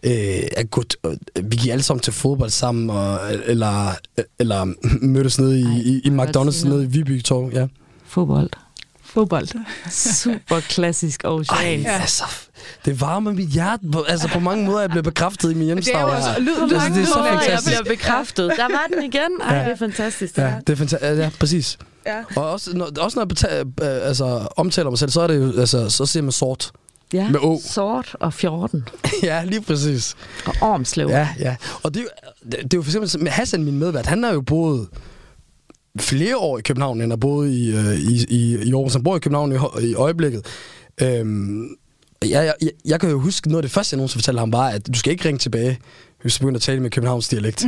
øh, 0.04 0.44
at 0.58 0.72
gå, 0.72 0.84
t- 0.94 1.10
øh, 1.10 1.52
vi 1.52 1.56
gik 1.56 1.72
alle 1.72 1.84
sammen 1.84 2.02
til 2.02 2.14
fodbold 2.14 2.50
sammen, 2.50 2.90
og, 2.90 3.20
eller, 3.46 3.92
eller 4.40 4.74
mødtes 5.14 5.40
nede 5.40 5.60
i, 5.60 5.64
Ej, 5.64 5.82
i, 5.86 6.02
i 6.04 6.10
godt 6.10 6.38
McDonald's 6.38 6.68
nede 6.68 6.84
i 6.84 6.88
Viby 6.88 7.22
Torv, 7.22 7.50
ja. 7.54 7.68
Fodbold. 8.06 8.50
Fodbold. 9.08 9.48
Super 9.92 10.60
klassisk 10.60 11.22
ocean. 11.26 11.86
Ej, 11.86 11.92
altså, 12.02 12.24
det 12.86 13.02
varmer 13.02 13.34
mit 13.34 13.50
hjerte, 13.50 13.84
på, 13.92 14.02
altså 14.02 14.28
på 14.28 14.40
mange 14.40 14.66
måder, 14.66 14.80
jeg 14.80 14.90
blev 14.90 15.04
bekræftet 15.04 15.52
i 15.52 15.54
min 15.54 15.66
hjemstavn. 15.66 15.98
Det 15.98 16.02
er 16.04 16.12
jo 16.12 16.18
også 16.18 16.30
her. 16.32 16.40
lyd- 16.40 16.74
altså, 16.74 16.90
det 16.90 17.02
er 17.02 17.06
så 17.06 17.18
Måder, 17.18 17.32
jeg 17.32 17.40
fantastisk. 17.42 17.82
bliver 17.84 17.96
bekræftet. 17.96 18.52
Der 18.58 18.64
var 18.64 18.86
den 18.96 19.04
igen. 19.04 19.42
Ej, 19.44 19.64
det 19.64 19.72
er 19.72 19.76
fantastisk. 19.76 20.36
Det 20.36 20.42
Ja, 20.42 20.54
det 20.68 20.74
er 20.74 20.78
fantastisk. 20.78 21.20
Ja, 21.22 21.30
præcis. 21.40 21.78
Ja. 22.06 22.24
Og 22.36 22.52
også 22.52 22.78
når, 22.78 22.90
også 23.00 23.16
når 23.18 23.22
jeg 23.22 23.28
betaler, 23.28 23.66
øh, 23.82 24.08
altså, 24.08 24.48
omtaler 24.58 24.90
mig 24.90 25.00
selv, 25.00 25.12
så 25.12 25.22
er 25.22 25.28
det 25.28 25.36
jo, 25.38 25.60
altså, 25.60 25.90
så 25.90 26.06
siger 26.06 26.24
man 26.24 26.32
sort. 26.32 26.72
Ja. 27.14 27.30
Med 27.30 27.40
Å. 27.44 27.62
Sort 27.66 28.16
og 28.20 28.34
14. 28.34 28.88
ja, 29.24 29.44
lige 29.44 29.62
præcis. 29.62 30.16
Og 30.46 30.54
Ormslev. 30.62 31.08
Ja, 31.10 31.30
ja. 31.40 31.56
Og 31.84 31.94
det 31.94 32.00
er, 32.00 32.04
jo, 32.04 32.10
det, 32.52 32.52
det 32.64 32.74
er 32.74 32.78
jo 32.78 32.82
for 32.82 32.90
eksempel 32.90 33.24
med 33.24 33.32
Hassan, 33.32 33.64
min 33.64 33.80
medvært, 33.80 34.06
han 34.06 34.24
har 34.24 34.34
jo 34.34 34.42
boet 34.42 34.88
flere 36.02 36.38
år 36.38 36.58
i 36.58 36.62
København, 36.62 37.02
end 37.02 37.12
har 37.12 37.18
boet 37.18 37.52
i, 37.52 37.76
øh, 37.76 37.94
i, 37.96 38.26
i, 38.30 38.58
i 38.64 38.74
Aarhus. 38.74 38.94
Han 38.94 39.04
bor 39.04 39.16
i 39.16 39.20
København 39.20 39.52
i, 39.52 39.88
i 39.90 39.94
øjeblikket. 39.94 40.46
Øhm, 41.02 41.70
jeg, 42.26 42.54
jeg, 42.62 42.72
jeg, 42.86 43.00
kan 43.00 43.10
jo 43.10 43.20
huske, 43.20 43.50
noget 43.50 43.64
af 43.64 43.64
det 43.64 43.72
første, 43.72 43.94
jeg 43.94 43.98
nogensinde 43.98 44.24
fortalte 44.24 44.40
ham, 44.40 44.54
var, 44.54 44.68
at 44.70 44.88
du 44.88 45.00
skal 45.00 45.12
ikke 45.12 45.26
ringe 45.26 45.38
tilbage, 45.38 45.80
hvis 46.22 46.36
du 46.36 46.40
begynder 46.40 46.58
at 46.58 46.62
tale 46.62 46.80
med 46.80 46.90
Københavns 46.90 47.28
dialekt. 47.28 47.66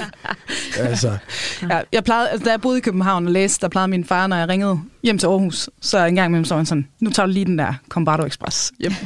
altså, 0.78 1.18
Ja, 1.70 1.80
jeg 1.92 2.04
plejede, 2.04 2.28
altså, 2.28 2.44
da 2.44 2.50
jeg 2.50 2.60
boede 2.60 2.78
i 2.78 2.80
København 2.80 3.26
og 3.26 3.32
læste, 3.32 3.62
der 3.62 3.68
plejede 3.68 3.88
min 3.88 4.04
far, 4.04 4.26
når 4.26 4.36
jeg 4.36 4.48
ringede 4.48 4.80
hjem 5.02 5.18
til 5.18 5.26
Aarhus, 5.26 5.70
så 5.80 6.04
en 6.04 6.14
gang 6.14 6.26
imellem 6.26 6.44
så 6.44 6.56
han 6.56 6.66
sådan, 6.66 6.88
nu 7.00 7.10
tager 7.10 7.26
du 7.26 7.32
lige 7.32 7.44
den 7.44 7.58
der 7.58 7.74
Combardo 7.88 8.26
Express 8.26 8.72
hjem. 8.80 8.92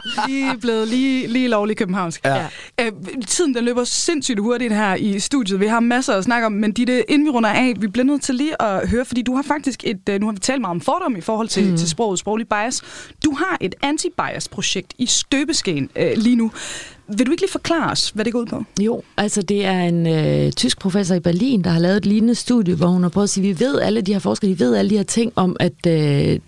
lige 0.28 0.58
blevet 0.58 0.88
lige, 0.88 1.26
lige 1.26 1.48
lovlig 1.48 1.76
københavnsk. 1.76 2.24
Ja. 2.24 2.46
Øh, 2.80 2.92
tiden 3.26 3.54
den 3.54 3.64
løber 3.64 3.84
sindssygt 3.84 4.40
hurtigt 4.40 4.74
her 4.74 4.94
i 4.94 5.18
studiet. 5.18 5.60
Vi 5.60 5.66
har 5.66 5.80
masser 5.80 6.14
at 6.14 6.24
snakke 6.24 6.46
om, 6.46 6.52
men 6.52 6.72
Ditte, 6.72 7.10
inden 7.10 7.26
vi 7.26 7.30
runder 7.30 7.50
af, 7.50 7.74
vi 7.78 7.86
bliver 7.86 8.04
nødt 8.04 8.22
til 8.22 8.34
lige 8.34 8.62
at 8.62 8.88
høre, 8.88 9.04
fordi 9.04 9.22
du 9.22 9.34
har 9.34 9.42
faktisk 9.42 9.84
et, 9.84 10.08
øh, 10.10 10.20
nu 10.20 10.26
har 10.26 10.32
vi 10.32 10.38
talt 10.38 10.60
meget 10.60 10.70
om 10.70 10.80
fordom 10.80 11.16
i 11.16 11.20
forhold 11.20 11.48
til, 11.48 11.70
mm. 11.70 11.76
til 11.76 11.88
sproget, 11.88 12.18
sproglig 12.18 12.48
bias. 12.48 12.82
Du 13.24 13.34
har 13.34 13.56
et 13.60 13.74
anti-bias-projekt 13.82 14.94
i 14.98 15.06
støbeskeen 15.06 15.90
øh, 15.96 16.12
lige 16.16 16.36
nu. 16.36 16.50
Vil 17.08 17.26
du 17.26 17.30
ikke 17.30 17.42
lige 17.42 17.50
forklare 17.50 17.90
os, 17.90 18.10
hvad 18.10 18.24
det 18.24 18.32
går 18.32 18.40
ud 18.40 18.46
på? 18.46 18.64
Jo, 18.80 19.02
altså 19.16 19.42
det 19.42 19.64
er 19.64 19.80
en 19.80 20.06
øh, 20.06 20.52
tysk 20.52 20.78
professor 20.78 21.14
i 21.14 21.20
Berlin, 21.20 21.64
der 21.64 21.70
har 21.70 21.78
lavet 21.78 21.96
et 21.96 22.06
lignende 22.06 22.34
studie, 22.34 22.74
hvor 22.74 22.86
hun 22.86 23.02
har 23.02 23.10
prøvet 23.10 23.26
at 23.26 23.30
sige, 23.30 23.54
vi 23.54 23.60
ved 23.60 23.80
alle 23.80 24.00
de 24.00 24.12
her 24.12 24.18
forskere, 24.18 24.50
de 24.50 24.58
ved 24.58 24.74
alle 24.74 24.90
de 24.90 24.96
her 24.96 25.04
ting 25.04 25.32
om, 25.36 25.56
at 25.60 25.86
øh, 25.86 26.38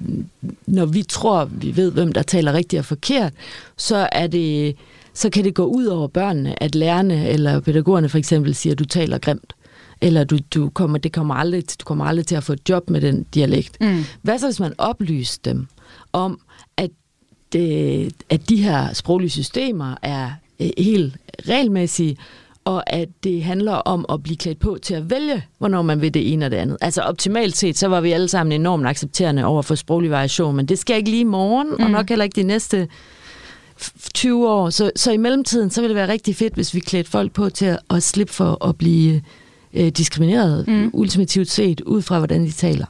når 0.67 0.87
vi 0.87 1.03
tror, 1.03 1.45
vi 1.45 1.77
ved, 1.77 1.93
hvem 1.93 2.13
der 2.13 2.23
taler 2.23 2.53
rigtigt 2.53 2.81
og 2.81 2.85
forkert, 2.85 3.33
så 3.77 4.09
er 4.13 4.27
det 4.27 4.77
så 5.17 5.31
kan 5.31 5.45
det 5.45 5.55
gå 5.55 5.65
ud 5.65 5.87
over 5.87 6.09
børnene, 6.09 6.63
at 6.63 6.75
lærerne 6.75 7.29
eller 7.29 7.61
pædagogerne 7.61 8.09
for 8.09 8.19
eksempel 8.19 8.55
siger, 8.55 8.73
at 8.73 8.79
du 8.79 8.85
taler 8.85 9.19
grimt 9.19 9.55
eller 10.01 10.25
du, 10.25 10.39
du 10.55 10.71
kommer, 10.71 10.99
det 10.99 11.13
kommer 11.13 11.35
aldrig, 11.35 11.65
du 11.81 11.85
kommer 11.85 12.05
aldrig 12.05 12.27
til 12.27 12.35
at 12.35 12.45
få 12.45 12.53
et 12.53 12.69
job 12.69 12.91
med 12.91 13.01
den 13.01 13.27
dialekt. 13.35 13.81
Mm. 13.81 14.05
Hvad 14.23 14.39
så, 14.39 14.47
hvis 14.47 14.61
man 14.61 14.75
oplyste 14.79 15.51
dem 15.51 15.67
om, 16.13 16.41
at, 16.77 16.91
det, 17.53 18.13
at 18.31 18.49
de 18.49 18.63
her 18.63 18.93
sproglige 18.93 19.31
systemer 19.31 19.95
er 20.03 20.31
øh, 20.61 20.71
helt 20.79 21.17
regelmæssige, 21.49 22.17
og 22.65 22.93
at 22.93 23.09
det 23.25 23.43
handler 23.43 23.73
om 23.73 24.07
at 24.09 24.23
blive 24.23 24.37
klædt 24.37 24.59
på 24.59 24.79
til 24.83 24.95
at 24.95 25.11
vælge, 25.11 25.45
hvornår 25.59 25.83
man 25.83 26.01
vil 26.01 26.15
det 26.15 26.33
ene 26.33 26.45
og 26.45 26.51
det 26.51 26.57
andet. 26.57 26.77
Altså 26.81 27.03
optimalt 27.03 27.57
set, 27.57 27.79
så 27.79 27.89
var 27.89 28.01
vi 28.01 28.13
alle 28.13 28.29
sammen 28.29 28.53
enormt 28.53 28.87
accepterende 28.87 29.45
over 29.45 29.63
for 29.63 29.75
sproglig 29.75 30.11
variation, 30.11 30.57
men 30.57 30.67
det 30.67 30.79
skal 30.79 30.97
ikke 30.97 31.11
lige 31.11 31.21
i 31.21 31.25
morgen, 31.25 31.69
mm. 31.69 31.85
og 31.85 31.91
nok 31.91 32.09
heller 32.09 32.25
ikke 32.25 32.37
de 32.37 32.47
næste 32.47 32.89
20 34.15 34.49
år. 34.51 34.71
Så, 34.71 34.91
så 34.97 35.13
i 35.13 35.17
mellemtiden, 35.17 35.71
så 35.71 35.81
vil 35.81 35.91
det 35.91 35.97
være 35.97 36.09
rigtig 36.09 36.37
fedt, 36.37 36.55
hvis 36.55 36.75
vi 36.75 36.81
klædte 36.81 37.11
folk 37.11 37.33
på 37.33 37.51
til 37.51 37.67
at, 37.67 37.79
at 37.91 38.03
slippe 38.03 38.33
for 38.33 38.65
at 38.65 38.79
blive 38.79 39.23
øh, 39.75 39.89
diskrimineret, 39.89 40.69
mm. 40.69 40.91
ultimativt 40.93 41.51
set, 41.51 41.81
ud 41.81 42.03
fra 42.03 42.19
hvordan 42.19 42.45
de 42.45 42.51
taler. 42.51 42.87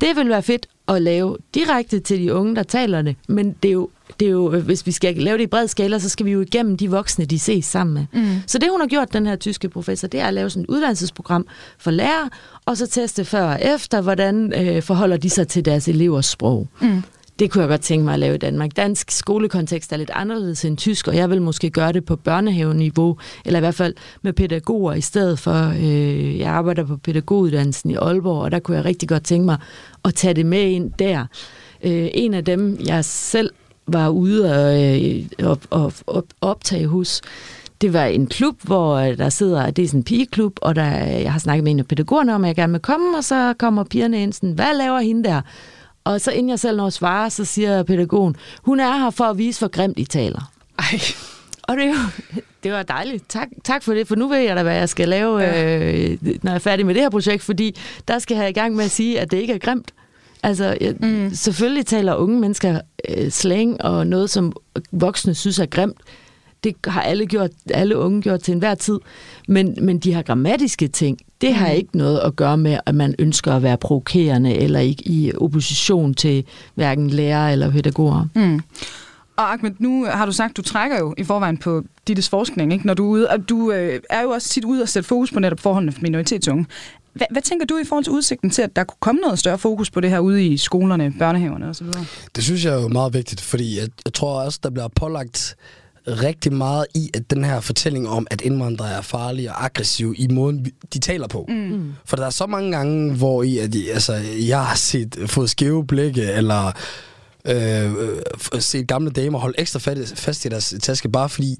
Det 0.00 0.16
vil 0.16 0.28
være 0.28 0.42
fedt 0.42 0.66
at 0.88 1.02
lave 1.02 1.36
direkte 1.54 2.00
til 2.00 2.18
de 2.18 2.34
unge, 2.34 2.56
der 2.56 2.62
taler 2.62 3.02
det, 3.02 3.16
men 3.28 3.52
det 3.62 3.68
er 3.68 3.72
jo, 3.72 3.88
det 4.20 4.26
er 4.26 4.30
jo 4.30 4.60
hvis 4.60 4.86
vi 4.86 4.92
skal 4.92 5.16
lave 5.16 5.38
det 5.38 5.44
i 5.44 5.46
bred 5.46 5.68
skala, 5.68 5.98
så 5.98 6.08
skal 6.08 6.26
vi 6.26 6.30
jo 6.30 6.40
igennem 6.40 6.76
de 6.76 6.90
voksne, 6.90 7.24
de 7.24 7.38
ses 7.38 7.64
sammen 7.64 7.94
med. 7.94 8.22
Mm. 8.22 8.28
Så 8.46 8.58
det, 8.58 8.70
hun 8.70 8.80
har 8.80 8.86
gjort, 8.86 9.12
den 9.12 9.26
her 9.26 9.36
tyske 9.36 9.68
professor, 9.68 10.08
det 10.08 10.20
er 10.20 10.26
at 10.26 10.34
lave 10.34 10.50
sådan 10.50 10.62
et 10.62 10.68
uddannelsesprogram 10.68 11.46
for 11.78 11.90
lærere, 11.90 12.30
og 12.66 12.76
så 12.76 12.86
teste 12.86 13.24
før 13.24 13.44
og 13.44 13.58
efter, 13.62 14.00
hvordan 14.00 14.52
øh, 14.56 14.82
forholder 14.82 15.16
de 15.16 15.30
sig 15.30 15.48
til 15.48 15.64
deres 15.64 15.88
elevers 15.88 16.26
sprog. 16.26 16.68
Mm. 16.80 17.02
Det 17.38 17.50
kunne 17.50 17.60
jeg 17.60 17.68
godt 17.68 17.80
tænke 17.80 18.04
mig 18.04 18.14
at 18.14 18.20
lave 18.20 18.34
i 18.34 18.38
Danmark. 18.38 18.76
Dansk 18.76 19.10
skolekontekst 19.10 19.92
er 19.92 19.96
lidt 19.96 20.10
anderledes 20.14 20.64
end 20.64 20.76
tysk, 20.76 21.08
og 21.08 21.16
jeg 21.16 21.30
vil 21.30 21.42
måske 21.42 21.70
gøre 21.70 21.92
det 21.92 22.04
på 22.04 22.16
børnehaveniveau, 22.16 23.18
eller 23.44 23.58
i 23.58 23.60
hvert 23.60 23.74
fald 23.74 23.94
med 24.22 24.32
pædagoger 24.32 24.94
i 24.94 25.00
stedet 25.00 25.38
for. 25.38 25.72
Øh, 25.80 26.38
jeg 26.38 26.48
arbejder 26.48 26.84
på 26.84 26.96
pædagoguddannelsen 26.96 27.90
i 27.90 27.94
Aalborg, 27.94 28.42
og 28.42 28.50
der 28.50 28.58
kunne 28.58 28.76
jeg 28.76 28.84
rigtig 28.84 29.08
godt 29.08 29.24
tænke 29.24 29.46
mig 29.46 29.56
at 30.04 30.14
tage 30.14 30.34
det 30.34 30.46
med 30.46 30.62
ind 30.62 30.92
der. 30.98 31.26
Øh, 31.84 32.08
en 32.14 32.34
af 32.34 32.44
dem, 32.44 32.78
jeg 32.86 33.04
selv 33.04 33.50
var 33.86 34.08
ude 34.08 34.54
og, 34.54 34.82
øh, 34.82 35.24
og, 35.42 35.58
og, 35.70 35.92
og 36.06 36.26
optage 36.40 36.86
hos, 36.86 37.20
det 37.80 37.92
var 37.92 38.04
en 38.04 38.26
klub, 38.26 38.56
hvor 38.62 38.94
øh, 38.94 39.18
der 39.18 39.28
sidder, 39.28 39.70
det 39.70 39.84
er 39.84 39.88
sådan 39.88 40.00
en 40.00 40.04
pigeklub, 40.04 40.58
og 40.62 40.76
der, 40.76 40.84
jeg 41.04 41.32
har 41.32 41.38
snakket 41.38 41.64
med 41.64 41.72
en 41.72 41.78
af 41.78 41.86
pædagogerne 41.86 42.34
om, 42.34 42.44
at 42.44 42.48
jeg 42.48 42.56
gerne 42.56 42.72
vil 42.72 42.82
komme, 42.82 43.16
og 43.18 43.24
så 43.24 43.54
kommer 43.58 43.84
pigerne 43.84 44.22
ind 44.22 44.32
sådan, 44.32 44.52
hvad 44.52 44.78
laver 44.78 45.00
hende 45.00 45.24
der? 45.28 45.40
Og 46.06 46.20
så 46.20 46.30
inden 46.30 46.50
jeg 46.50 46.58
selv 46.58 46.76
når 46.76 46.86
at 46.86 46.92
svare, 46.92 47.30
så 47.30 47.44
siger 47.44 47.82
pædagogen, 47.82 48.36
hun 48.62 48.80
er 48.80 48.98
her 48.98 49.10
for 49.10 49.24
at 49.24 49.38
vise, 49.38 49.60
hvor 49.60 49.68
grimt 49.68 49.98
I 49.98 50.04
taler. 50.04 50.52
Ej. 50.78 51.00
Og 51.62 51.76
det, 51.76 51.84
er 51.84 51.88
jo, 51.88 51.94
det 52.62 52.72
var 52.72 52.82
dejligt. 52.82 53.24
Tak, 53.28 53.48
tak 53.64 53.82
for 53.82 53.94
det, 53.94 54.08
for 54.08 54.14
nu 54.14 54.28
ved 54.28 54.38
jeg 54.38 54.56
da, 54.56 54.62
hvad 54.62 54.76
jeg 54.76 54.88
skal 54.88 55.08
lave, 55.08 55.38
ja. 55.38 55.78
øh, 55.78 56.18
når 56.22 56.50
jeg 56.50 56.54
er 56.54 56.58
færdig 56.58 56.86
med 56.86 56.94
det 56.94 57.02
her 57.02 57.10
projekt, 57.10 57.42
fordi 57.42 57.76
der 58.08 58.18
skal 58.18 58.36
jeg 58.36 58.48
i 58.48 58.52
gang 58.52 58.76
med 58.76 58.84
at 58.84 58.90
sige, 58.90 59.20
at 59.20 59.30
det 59.30 59.36
ikke 59.36 59.52
er 59.52 59.58
grimt. 59.58 59.94
Altså, 60.42 60.76
jeg, 60.80 60.94
mm. 61.00 61.30
selvfølgelig 61.34 61.86
taler 61.86 62.14
unge 62.14 62.40
mennesker 62.40 62.80
øh, 63.08 63.30
slang 63.30 63.82
og 63.82 64.06
noget, 64.06 64.30
som 64.30 64.52
voksne 64.92 65.34
synes 65.34 65.58
er 65.58 65.66
grimt. 65.66 65.98
Det 66.64 66.76
har 66.86 67.02
alle, 67.02 67.26
gjort, 67.26 67.50
alle 67.70 67.96
unge 67.96 68.22
gjort 68.22 68.40
til 68.40 68.52
enhver 68.52 68.74
tid. 68.74 68.98
Men, 69.48 69.78
men 69.80 69.98
de 69.98 70.14
her 70.14 70.22
grammatiske 70.22 70.88
ting, 70.88 71.18
det 71.40 71.54
har 71.54 71.68
ikke 71.68 71.96
noget 71.96 72.18
at 72.18 72.36
gøre 72.36 72.56
med, 72.56 72.78
at 72.86 72.94
man 72.94 73.14
ønsker 73.18 73.52
at 73.52 73.62
være 73.62 73.76
provokerende 73.76 74.54
eller 74.54 74.80
ikke 74.80 75.08
i 75.08 75.32
opposition 75.34 76.14
til 76.14 76.44
hverken 76.74 77.10
lærere 77.10 77.52
eller 77.52 77.70
pædagoger. 77.70 78.26
Mm. 78.34 78.60
Og 79.36 79.52
Ahmed, 79.52 79.70
nu 79.78 80.04
har 80.04 80.26
du 80.26 80.32
sagt, 80.32 80.56
du 80.56 80.62
trækker 80.62 80.98
jo 80.98 81.14
i 81.18 81.24
forvejen 81.24 81.56
på 81.58 81.84
Dittes 82.08 82.28
forskning, 82.28 82.72
ikke? 82.72 82.86
når 82.86 82.94
du 82.94 83.04
er 83.04 83.08
ude, 83.08 83.28
og 83.28 83.48
du 83.48 83.72
øh, 83.72 84.00
er 84.10 84.22
jo 84.22 84.30
også 84.30 84.48
tit 84.48 84.64
ude 84.64 84.82
og 84.82 84.88
sætte 84.88 85.08
fokus 85.08 85.32
på 85.32 85.40
netop 85.40 85.60
forholdene 85.60 85.92
for 85.92 86.02
minoritetsunge. 86.02 86.66
Hvad, 87.12 87.26
hvad 87.30 87.42
tænker 87.42 87.66
du 87.66 87.78
i 87.78 87.84
forhold 87.84 88.04
til 88.04 88.12
udsigten 88.12 88.50
til, 88.50 88.62
at 88.62 88.76
der 88.76 88.84
kunne 88.84 88.96
komme 89.00 89.20
noget 89.20 89.38
større 89.38 89.58
fokus 89.58 89.90
på 89.90 90.00
det 90.00 90.10
her 90.10 90.18
ude 90.18 90.46
i 90.46 90.56
skolerne, 90.56 91.14
børnehaverne 91.18 91.68
osv.? 91.68 91.86
Det 92.36 92.44
synes 92.44 92.64
jeg 92.64 92.74
er 92.74 92.82
jo 92.82 92.88
meget 92.88 93.14
vigtigt, 93.14 93.40
fordi 93.40 93.78
jeg, 93.78 93.88
jeg 94.04 94.12
tror 94.12 94.40
også, 94.40 94.60
der 94.62 94.70
bliver 94.70 94.88
pålagt 94.88 95.56
rigtig 96.08 96.52
meget 96.52 96.86
i, 96.94 97.10
at 97.14 97.30
den 97.30 97.44
her 97.44 97.60
fortælling 97.60 98.08
om, 98.08 98.26
at 98.30 98.40
indvandrere 98.40 98.92
er 98.92 99.00
farlige 99.00 99.50
og 99.50 99.64
aggressive 99.64 100.16
i 100.16 100.28
måden, 100.28 100.66
de 100.94 100.98
taler 100.98 101.28
på. 101.28 101.44
Mm. 101.48 101.92
For 102.04 102.16
der 102.16 102.26
er 102.26 102.30
så 102.30 102.46
mange 102.46 102.72
gange, 102.72 103.14
hvor 103.14 103.42
i, 103.42 103.58
at 103.58 103.76
altså, 103.92 104.14
jeg 104.48 104.64
har 104.64 104.76
set, 104.76 105.16
fået 105.26 105.50
skæve 105.50 105.86
blikke, 105.86 106.22
eller 106.22 106.72
øh, 107.44 107.92
set 108.58 108.88
gamle 108.88 109.10
damer 109.10 109.38
holde 109.38 109.60
ekstra 109.60 109.78
fast, 109.78 110.18
fast 110.18 110.44
i 110.44 110.48
deres 110.48 110.74
taske, 110.82 111.08
bare 111.08 111.28
fordi, 111.28 111.56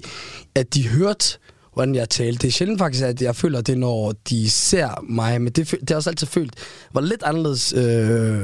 at 0.55 0.73
de 0.73 0.87
hørte, 0.87 1.37
hvordan 1.73 1.95
jeg 1.95 2.09
talte. 2.09 2.41
Det 2.41 2.47
er 2.47 2.51
sjældent 2.51 2.79
faktisk, 2.79 3.03
at 3.03 3.21
jeg 3.21 3.35
føler 3.35 3.61
det, 3.61 3.77
når 3.77 4.13
de 4.29 4.49
ser 4.49 5.05
mig, 5.09 5.41
men 5.41 5.53
det, 5.53 5.71
det 5.71 5.89
har 5.89 5.95
også 5.95 6.09
altid 6.09 6.27
følt, 6.27 6.53
var 6.93 7.01
lidt 7.01 7.23
anderledes 7.23 7.73
øh, 7.73 8.41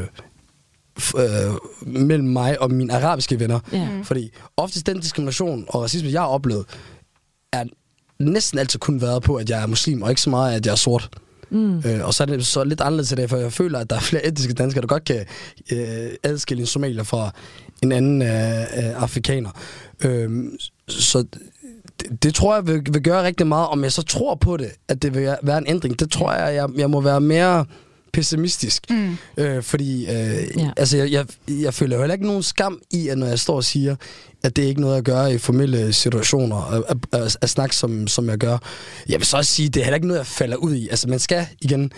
øh, 1.18 1.54
mellem 1.82 2.28
mig 2.28 2.62
og 2.62 2.72
mine 2.72 2.94
arabiske 2.94 3.40
venner. 3.40 3.60
Ja. 3.72 3.90
Fordi 4.04 4.32
oftest 4.58 4.88
den 4.88 5.00
diskrimination 5.00 5.66
og 5.68 5.82
racisme, 5.82 6.12
jeg 6.12 6.22
har 6.22 6.28
oplevet, 6.28 6.66
er 7.52 7.64
næsten 8.20 8.60
altid 8.60 8.80
kun 8.80 9.02
været 9.02 9.24
på, 9.24 9.36
at 9.36 9.50
jeg 9.50 9.64
er 9.64 9.68
muslim, 9.68 10.02
og 10.02 10.10
ikke 10.10 10.22
så 10.22 10.30
meget, 10.30 10.56
at 10.56 10.66
jeg 10.66 10.72
er 10.72 10.76
sort. 10.76 11.10
Mm. 11.50 11.78
Øh, 11.78 12.08
og 12.08 12.14
så 12.14 12.24
er 12.24 12.28
det 12.28 12.46
så 12.46 12.64
lidt 12.64 12.82
anderledes 12.82 13.12
i 13.12 13.16
dag, 13.16 13.30
for 13.30 13.38
jeg 13.38 13.54
føler, 13.54 13.80
at 13.80 13.90
der 13.90 13.96
er 13.96 14.00
flere 14.00 14.26
etniske 14.26 14.54
danskere, 14.54 14.82
der 14.82 14.88
godt 14.88 15.06
kan 15.06 15.26
øh, 15.72 16.10
adskille 16.24 16.62
en 16.62 16.68
somalier 16.68 17.04
fra 17.04 17.32
en 17.84 17.92
anden 17.92 18.22
øh, 18.22 18.62
øh, 18.62 19.02
afrikaner. 19.04 19.50
Øh, 20.04 20.30
så 20.88 21.26
det, 22.02 22.24
det 22.24 22.36
tror 22.36 22.56
jeg 22.56 22.68
vil, 22.68 22.82
vil 22.92 23.04
gøre 23.04 23.24
rigtig 23.24 23.48
meget. 23.48 23.68
Om 23.68 23.84
jeg 23.84 23.92
så 23.92 24.02
tror 24.02 24.36
på 24.36 24.58
det, 24.58 24.72
at 24.88 25.02
det 25.02 25.16
vil 25.16 25.36
være 25.44 25.58
en 25.58 25.68
ændring, 25.68 26.00
det 26.00 26.12
tror 26.12 26.34
jeg, 26.34 26.56
jeg, 26.56 26.70
jeg 26.76 26.90
må 26.90 27.02
være 27.02 27.22
mere 27.22 27.66
pessimistisk. 28.14 28.90
Mm. 28.90 29.18
Øh, 29.38 29.64
fordi 29.64 30.02
øh, 30.02 30.58
ja. 30.58 30.72
altså, 30.78 30.98
jeg, 30.98 31.12
jeg, 31.12 31.26
jeg 31.48 31.74
føler 31.74 31.96
jo 31.96 32.02
heller 32.02 32.14
ikke 32.14 32.28
nogen 32.28 32.44
skam 32.44 32.82
i, 32.92 33.08
at 33.08 33.18
når 33.18 33.28
jeg 33.28 33.40
står 33.40 33.56
og 33.56 33.64
siger, 33.64 33.96
at 34.44 34.56
det 34.56 34.64
er 34.64 34.68
ikke 34.68 34.82
noget 34.82 34.98
at 34.98 35.04
gøre 35.04 35.34
i 35.34 35.38
formelle 35.38 35.94
situationer, 35.94 36.72
at, 36.72 36.84
at, 36.90 37.22
at, 37.22 37.38
at 37.42 37.50
snakke 37.50 37.76
som, 37.76 38.08
som 38.08 38.30
jeg 38.30 38.38
gør. 38.38 38.58
Jeg 39.10 39.20
vil 39.20 39.26
så 39.26 39.38
også 39.38 39.54
sige, 39.54 39.68
at 39.68 39.74
det 39.74 39.80
er 39.80 39.84
heller 39.84 39.96
ikke 39.96 40.08
noget, 40.08 40.20
jeg 40.20 40.28
falder 40.28 40.56
ud 40.56 40.76
i. 40.76 40.88
Altså, 40.90 41.10
man 41.10 41.20
skal 41.20 41.48
igen 41.62 41.92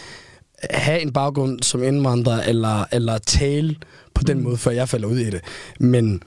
have 0.69 1.01
en 1.01 1.13
baggrund 1.13 1.63
som 1.63 1.83
indvandrer, 1.83 2.43
eller, 2.43 2.85
eller 2.91 3.17
tale 3.17 3.75
på 4.13 4.23
den 4.23 4.37
mm. 4.37 4.43
måde, 4.43 4.57
før 4.57 4.71
jeg 4.71 4.89
falder 4.89 5.07
ud 5.07 5.17
i 5.17 5.29
det. 5.29 5.41
Men 5.79 6.23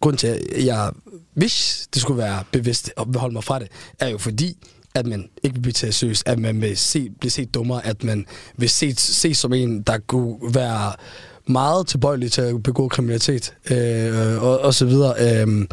grund 0.00 0.18
til, 0.18 0.26
at 0.26 0.64
jeg, 0.64 0.90
hvis 1.34 1.88
det 1.94 2.02
skulle 2.02 2.18
være 2.18 2.44
bevidst 2.52 2.92
at 2.96 3.06
holde 3.16 3.32
mig 3.32 3.44
fra 3.44 3.58
det, 3.58 3.68
er 4.00 4.08
jo 4.08 4.18
fordi, 4.18 4.56
at 4.94 5.06
man 5.06 5.28
ikke 5.42 5.54
vil 5.54 5.62
blive 5.62 5.72
taget 5.72 5.94
seriøst, 5.94 6.22
at 6.28 6.38
man 6.38 6.60
vil 6.60 6.76
se, 6.76 7.10
blive 7.20 7.30
set 7.30 7.54
dummere, 7.54 7.86
at 7.86 8.04
man 8.04 8.26
vil 8.56 8.68
se, 8.68 8.94
se 8.96 9.34
som 9.34 9.52
en, 9.52 9.82
der 9.82 9.98
kunne 9.98 10.54
være 10.54 10.92
meget 11.46 11.86
tilbøjelig 11.86 12.32
til 12.32 12.40
at 12.40 12.62
begå 12.62 12.88
kriminalitet, 12.88 13.54
øh, 13.70 14.42
og, 14.42 14.58
og 14.60 14.74
så 14.74 14.84
videre. 14.86 15.14
Øh, 15.20 15.66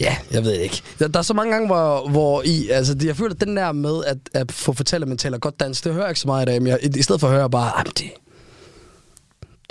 ja, 0.00 0.16
jeg 0.32 0.44
ved 0.44 0.52
ikke. 0.52 0.82
Der, 0.98 1.08
der 1.08 1.18
er 1.18 1.22
så 1.22 1.34
mange 1.34 1.52
gange, 1.52 1.66
hvor, 1.66 2.08
hvor 2.08 2.42
I, 2.42 2.68
altså, 2.68 2.96
jeg 3.04 3.16
føler, 3.16 3.34
at 3.34 3.40
den 3.40 3.56
der 3.56 3.72
med 3.72 4.04
at, 4.06 4.18
at 4.34 4.52
få 4.52 4.72
fortalt, 4.72 5.02
at 5.02 5.08
man 5.08 5.18
taler 5.18 5.38
godt 5.38 5.60
dansk, 5.60 5.84
det 5.84 5.92
hører 5.92 6.04
jeg 6.04 6.10
ikke 6.10 6.20
så 6.20 6.28
meget 6.28 6.46
i 6.46 6.50
dag, 6.50 6.62
men 6.62 6.70
jeg, 6.70 6.78
i, 6.82 6.98
i 6.98 7.02
stedet 7.02 7.20
for 7.20 7.28
at 7.28 7.34
høre 7.34 7.50
bare, 7.50 7.72
ah, 7.74 7.80
at 7.80 7.98
det, 7.98 8.10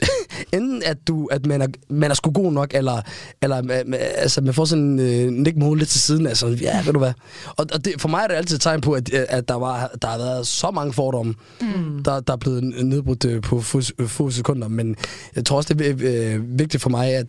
enten 0.53 0.83
at, 0.85 1.07
du, 1.07 1.25
at 1.25 1.45
man, 1.45 1.61
er, 1.61 1.67
man 1.89 2.11
er 2.11 2.15
sgu 2.15 2.31
god 2.31 2.51
nok, 2.51 2.73
eller, 2.73 3.01
eller 3.41 3.61
ma- 3.61 3.95
altså, 3.95 4.41
man 4.41 4.53
får 4.53 4.65
sådan 4.65 4.83
en 4.83 4.99
øh, 4.99 5.31
nikmål 5.31 5.77
lidt 5.77 5.89
til 5.89 6.01
siden. 6.01 6.27
Altså, 6.27 6.47
ja, 6.47 6.83
ved 6.85 6.93
du 6.93 6.99
hvad. 6.99 7.13
Og, 7.45 7.65
og 7.73 7.85
det, 7.85 8.01
for 8.01 8.09
mig 8.09 8.23
er 8.23 8.27
det 8.27 8.35
altid 8.35 8.55
et 8.55 8.61
tegn 8.61 8.81
på, 8.81 8.93
at, 8.93 9.09
at 9.13 9.47
der, 9.47 9.55
var, 9.55 9.91
der 10.01 10.07
har 10.07 10.17
været 10.17 10.47
så 10.47 10.71
mange 10.71 10.93
fordomme, 10.93 11.33
mm. 11.61 12.03
der, 12.03 12.19
der 12.19 12.33
er 12.33 12.37
blevet 12.37 12.63
nedbrudt 12.63 13.25
øh, 13.25 13.41
på 13.41 13.61
få, 13.61 13.81
få 14.07 14.29
sekunder. 14.29 14.67
Men 14.67 14.95
jeg 15.35 15.45
tror 15.45 15.57
også, 15.57 15.73
det 15.73 15.87
er 15.87 16.35
øh, 16.35 16.59
vigtigt 16.59 16.83
for 16.83 16.89
mig, 16.89 17.15
at 17.15 17.25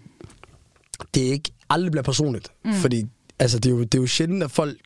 det 1.15 1.21
ikke 1.21 1.51
aldrig 1.71 1.91
bliver 1.91 2.03
personligt. 2.03 2.49
Mm. 2.65 2.73
Fordi 2.73 3.05
altså, 3.39 3.59
det, 3.59 3.71
er 3.71 3.75
jo, 3.75 3.83
det 3.83 3.95
er 3.95 4.03
jo 4.03 4.07
sjældent, 4.07 4.43
at 4.43 4.51
folk 4.51 4.77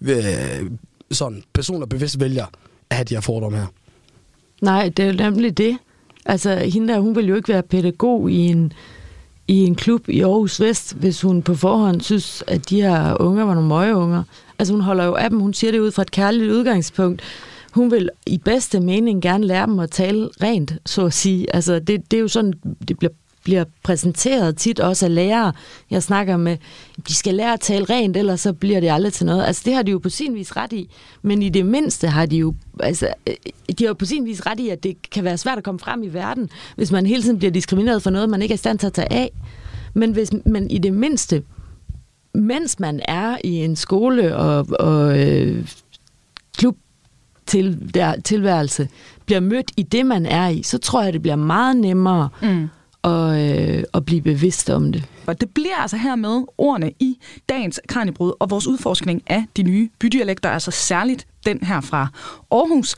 øh, 0.00 0.70
sådan, 1.10 1.42
personer 1.52 1.86
bevidst 1.86 2.20
vælger 2.20 2.46
at 2.90 2.96
have 2.96 3.04
de 3.04 3.14
her 3.14 3.20
fordomme 3.20 3.58
her. 3.58 3.66
Nej, 4.62 4.88
det 4.88 5.02
er 5.02 5.06
jo 5.06 5.12
nemlig 5.12 5.58
det. 5.58 5.78
Altså, 6.28 6.56
hende 6.56 6.92
der, 6.92 7.00
hun 7.00 7.16
ville 7.16 7.28
jo 7.28 7.36
ikke 7.36 7.48
være 7.48 7.62
pædagog 7.62 8.30
i 8.30 8.46
en, 8.46 8.72
i 9.48 9.64
en 9.64 9.74
klub 9.74 10.08
i 10.08 10.20
Aarhus 10.20 10.60
Vest, 10.60 10.96
hvis 10.96 11.22
hun 11.22 11.42
på 11.42 11.54
forhånd 11.54 12.00
synes, 12.00 12.44
at 12.46 12.70
de 12.70 12.82
her 12.82 13.16
unger 13.20 13.44
var 13.44 13.54
nogle 13.54 13.68
møgeunger. 13.68 14.22
Altså, 14.58 14.74
hun 14.74 14.80
holder 14.80 15.04
jo 15.04 15.14
af 15.14 15.30
dem. 15.30 15.40
Hun 15.40 15.54
siger 15.54 15.70
det 15.70 15.78
ud 15.78 15.90
fra 15.90 16.02
et 16.02 16.10
kærligt 16.10 16.50
udgangspunkt. 16.50 17.22
Hun 17.72 17.90
vil 17.90 18.10
i 18.26 18.38
bedste 18.38 18.80
mening 18.80 19.22
gerne 19.22 19.46
lære 19.46 19.66
dem 19.66 19.78
at 19.78 19.90
tale 19.90 20.28
rent, 20.42 20.74
så 20.86 21.06
at 21.06 21.12
sige. 21.12 21.54
Altså, 21.54 21.78
det, 21.78 22.10
det 22.10 22.16
er 22.16 22.20
jo 22.20 22.28
sådan, 22.28 22.52
det 22.88 22.98
bliver 22.98 23.12
bliver 23.46 23.64
præsenteret 23.82 24.56
tit 24.56 24.80
også 24.80 25.06
af 25.06 25.14
lærere, 25.14 25.52
jeg 25.90 26.02
snakker 26.02 26.36
med, 26.36 26.56
de 27.08 27.14
skal 27.14 27.34
lære 27.34 27.52
at 27.52 27.60
tale 27.60 27.84
rent, 27.84 28.16
ellers 28.16 28.40
så 28.40 28.52
bliver 28.52 28.80
det 28.80 28.90
aldrig 28.90 29.12
til 29.12 29.26
noget. 29.26 29.44
Altså 29.44 29.62
det 29.64 29.74
har 29.74 29.82
de 29.82 29.90
jo 29.90 29.98
på 29.98 30.08
sin 30.08 30.34
vis 30.34 30.56
ret 30.56 30.72
i, 30.72 30.90
men 31.22 31.42
i 31.42 31.48
det 31.48 31.66
mindste 31.66 32.08
har 32.08 32.26
de 32.26 32.36
jo, 32.36 32.54
altså, 32.80 33.08
øh, 33.26 33.34
de 33.78 33.84
har 33.84 33.88
jo 33.88 33.94
på 33.94 34.04
sin 34.04 34.24
vis 34.24 34.46
ret 34.46 34.60
i, 34.60 34.68
at 34.68 34.82
det 34.82 35.10
kan 35.10 35.24
være 35.24 35.38
svært 35.38 35.58
at 35.58 35.64
komme 35.64 35.78
frem 35.78 36.02
i 36.02 36.08
verden, 36.08 36.50
hvis 36.76 36.92
man 36.92 37.06
hele 37.06 37.22
tiden 37.22 37.38
bliver 37.38 37.50
diskrimineret 37.50 38.02
for 38.02 38.10
noget, 38.10 38.30
man 38.30 38.42
ikke 38.42 38.52
er 38.52 38.56
i 38.56 38.58
stand 38.58 38.78
til 38.78 38.86
at 38.86 38.92
tage 38.92 39.12
af. 39.12 39.30
Men, 39.94 40.12
hvis, 40.12 40.30
men 40.46 40.70
i 40.70 40.78
det 40.78 40.92
mindste, 40.92 41.42
mens 42.34 42.80
man 42.80 43.00
er 43.08 43.36
i 43.44 43.50
en 43.50 43.76
skole 43.76 44.36
og, 44.36 44.66
og 44.80 45.18
øh, 45.18 45.68
klub 46.56 46.76
til 47.46 47.94
der, 47.94 48.20
tilværelse, 48.20 48.88
bliver 49.26 49.40
mødt 49.40 49.70
i 49.76 49.82
det, 49.82 50.06
man 50.06 50.26
er 50.26 50.48
i, 50.48 50.62
så 50.62 50.78
tror 50.78 51.02
jeg, 51.02 51.12
det 51.12 51.22
bliver 51.22 51.36
meget 51.36 51.76
nemmere 51.76 52.28
mm 52.42 52.68
og, 53.06 53.42
øh, 53.42 53.82
og 53.92 54.04
blive 54.04 54.22
bevidst 54.22 54.70
om 54.70 54.92
det. 54.92 55.04
Og 55.26 55.40
det 55.40 55.50
bliver 55.54 55.76
altså 55.76 55.96
her 55.96 56.16
med 56.16 56.44
ordene 56.58 56.92
i 57.00 57.18
dagens 57.48 57.80
Kranjebrud 57.88 58.32
og 58.40 58.50
vores 58.50 58.66
udforskning 58.66 59.22
af 59.26 59.44
de 59.56 59.62
nye 59.62 59.88
bydialekter, 59.98 60.50
altså 60.50 60.70
særligt 60.70 61.26
den 61.46 61.62
her 61.62 61.80
fra 61.80 62.08
Aarhus. 62.50 62.96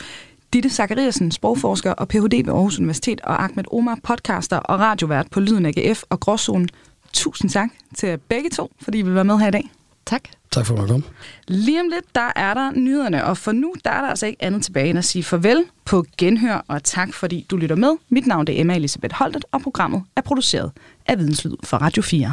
Ditte 0.52 0.70
Zachariasen, 0.70 1.30
sprogforsker 1.30 1.92
og 1.92 2.08
Ph.D. 2.08 2.44
ved 2.44 2.54
Aarhus 2.54 2.78
Universitet, 2.78 3.20
og 3.20 3.44
Ahmed 3.44 3.64
Omar, 3.72 3.98
podcaster 4.02 4.56
og 4.56 4.80
radiovært 4.80 5.26
på 5.30 5.40
Lyden 5.40 5.66
AGF 5.66 6.02
og 6.10 6.20
Gråzonen. 6.20 6.68
Tusind 7.12 7.50
tak 7.50 7.68
til 7.96 8.18
begge 8.18 8.50
to, 8.50 8.72
fordi 8.82 8.98
I 8.98 9.02
vil 9.02 9.14
være 9.14 9.24
med 9.24 9.38
her 9.38 9.48
i 9.48 9.50
dag. 9.50 9.70
Tak. 10.06 10.37
Tak 10.50 10.66
for 10.66 10.82
at 10.82 10.88
komme. 10.88 11.02
Lige 11.48 11.80
om 11.80 11.88
lidt, 11.88 12.14
der 12.14 12.32
er 12.36 12.54
der 12.54 12.70
nyhederne, 12.70 13.24
og 13.24 13.36
for 13.38 13.52
nu, 13.52 13.74
der 13.84 13.90
er 13.90 14.00
der 14.00 14.08
altså 14.08 14.26
ikke 14.26 14.42
andet 14.42 14.64
tilbage 14.64 14.90
end 14.90 14.98
at 14.98 15.04
sige 15.04 15.22
farvel 15.22 15.64
på 15.84 16.04
genhør, 16.18 16.64
og 16.68 16.84
tak 16.84 17.14
fordi 17.14 17.46
du 17.50 17.56
lytter 17.56 17.76
med. 17.76 17.96
Mit 18.08 18.26
navn 18.26 18.48
er 18.48 18.52
Emma 18.60 18.76
Elisabeth 18.76 19.14
Holtet, 19.14 19.44
og 19.52 19.60
programmet 19.60 20.02
er 20.16 20.20
produceret 20.20 20.72
af 21.06 21.18
Videnslyd 21.18 21.56
for 21.64 21.76
Radio 21.76 22.02
4. 22.02 22.32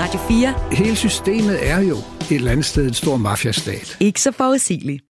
Radio 0.00 0.20
4. 0.28 0.54
Hele 0.72 0.96
systemet 0.96 1.70
er 1.70 1.80
jo 1.80 1.96
et 1.96 2.36
eller 2.36 2.50
andet 2.50 2.66
sted 2.66 2.86
en 2.88 2.94
stor 2.94 3.16
mafiastat. 3.16 3.96
Ikke 4.00 4.20
så 4.20 4.32
forudsigeligt. 4.32 5.09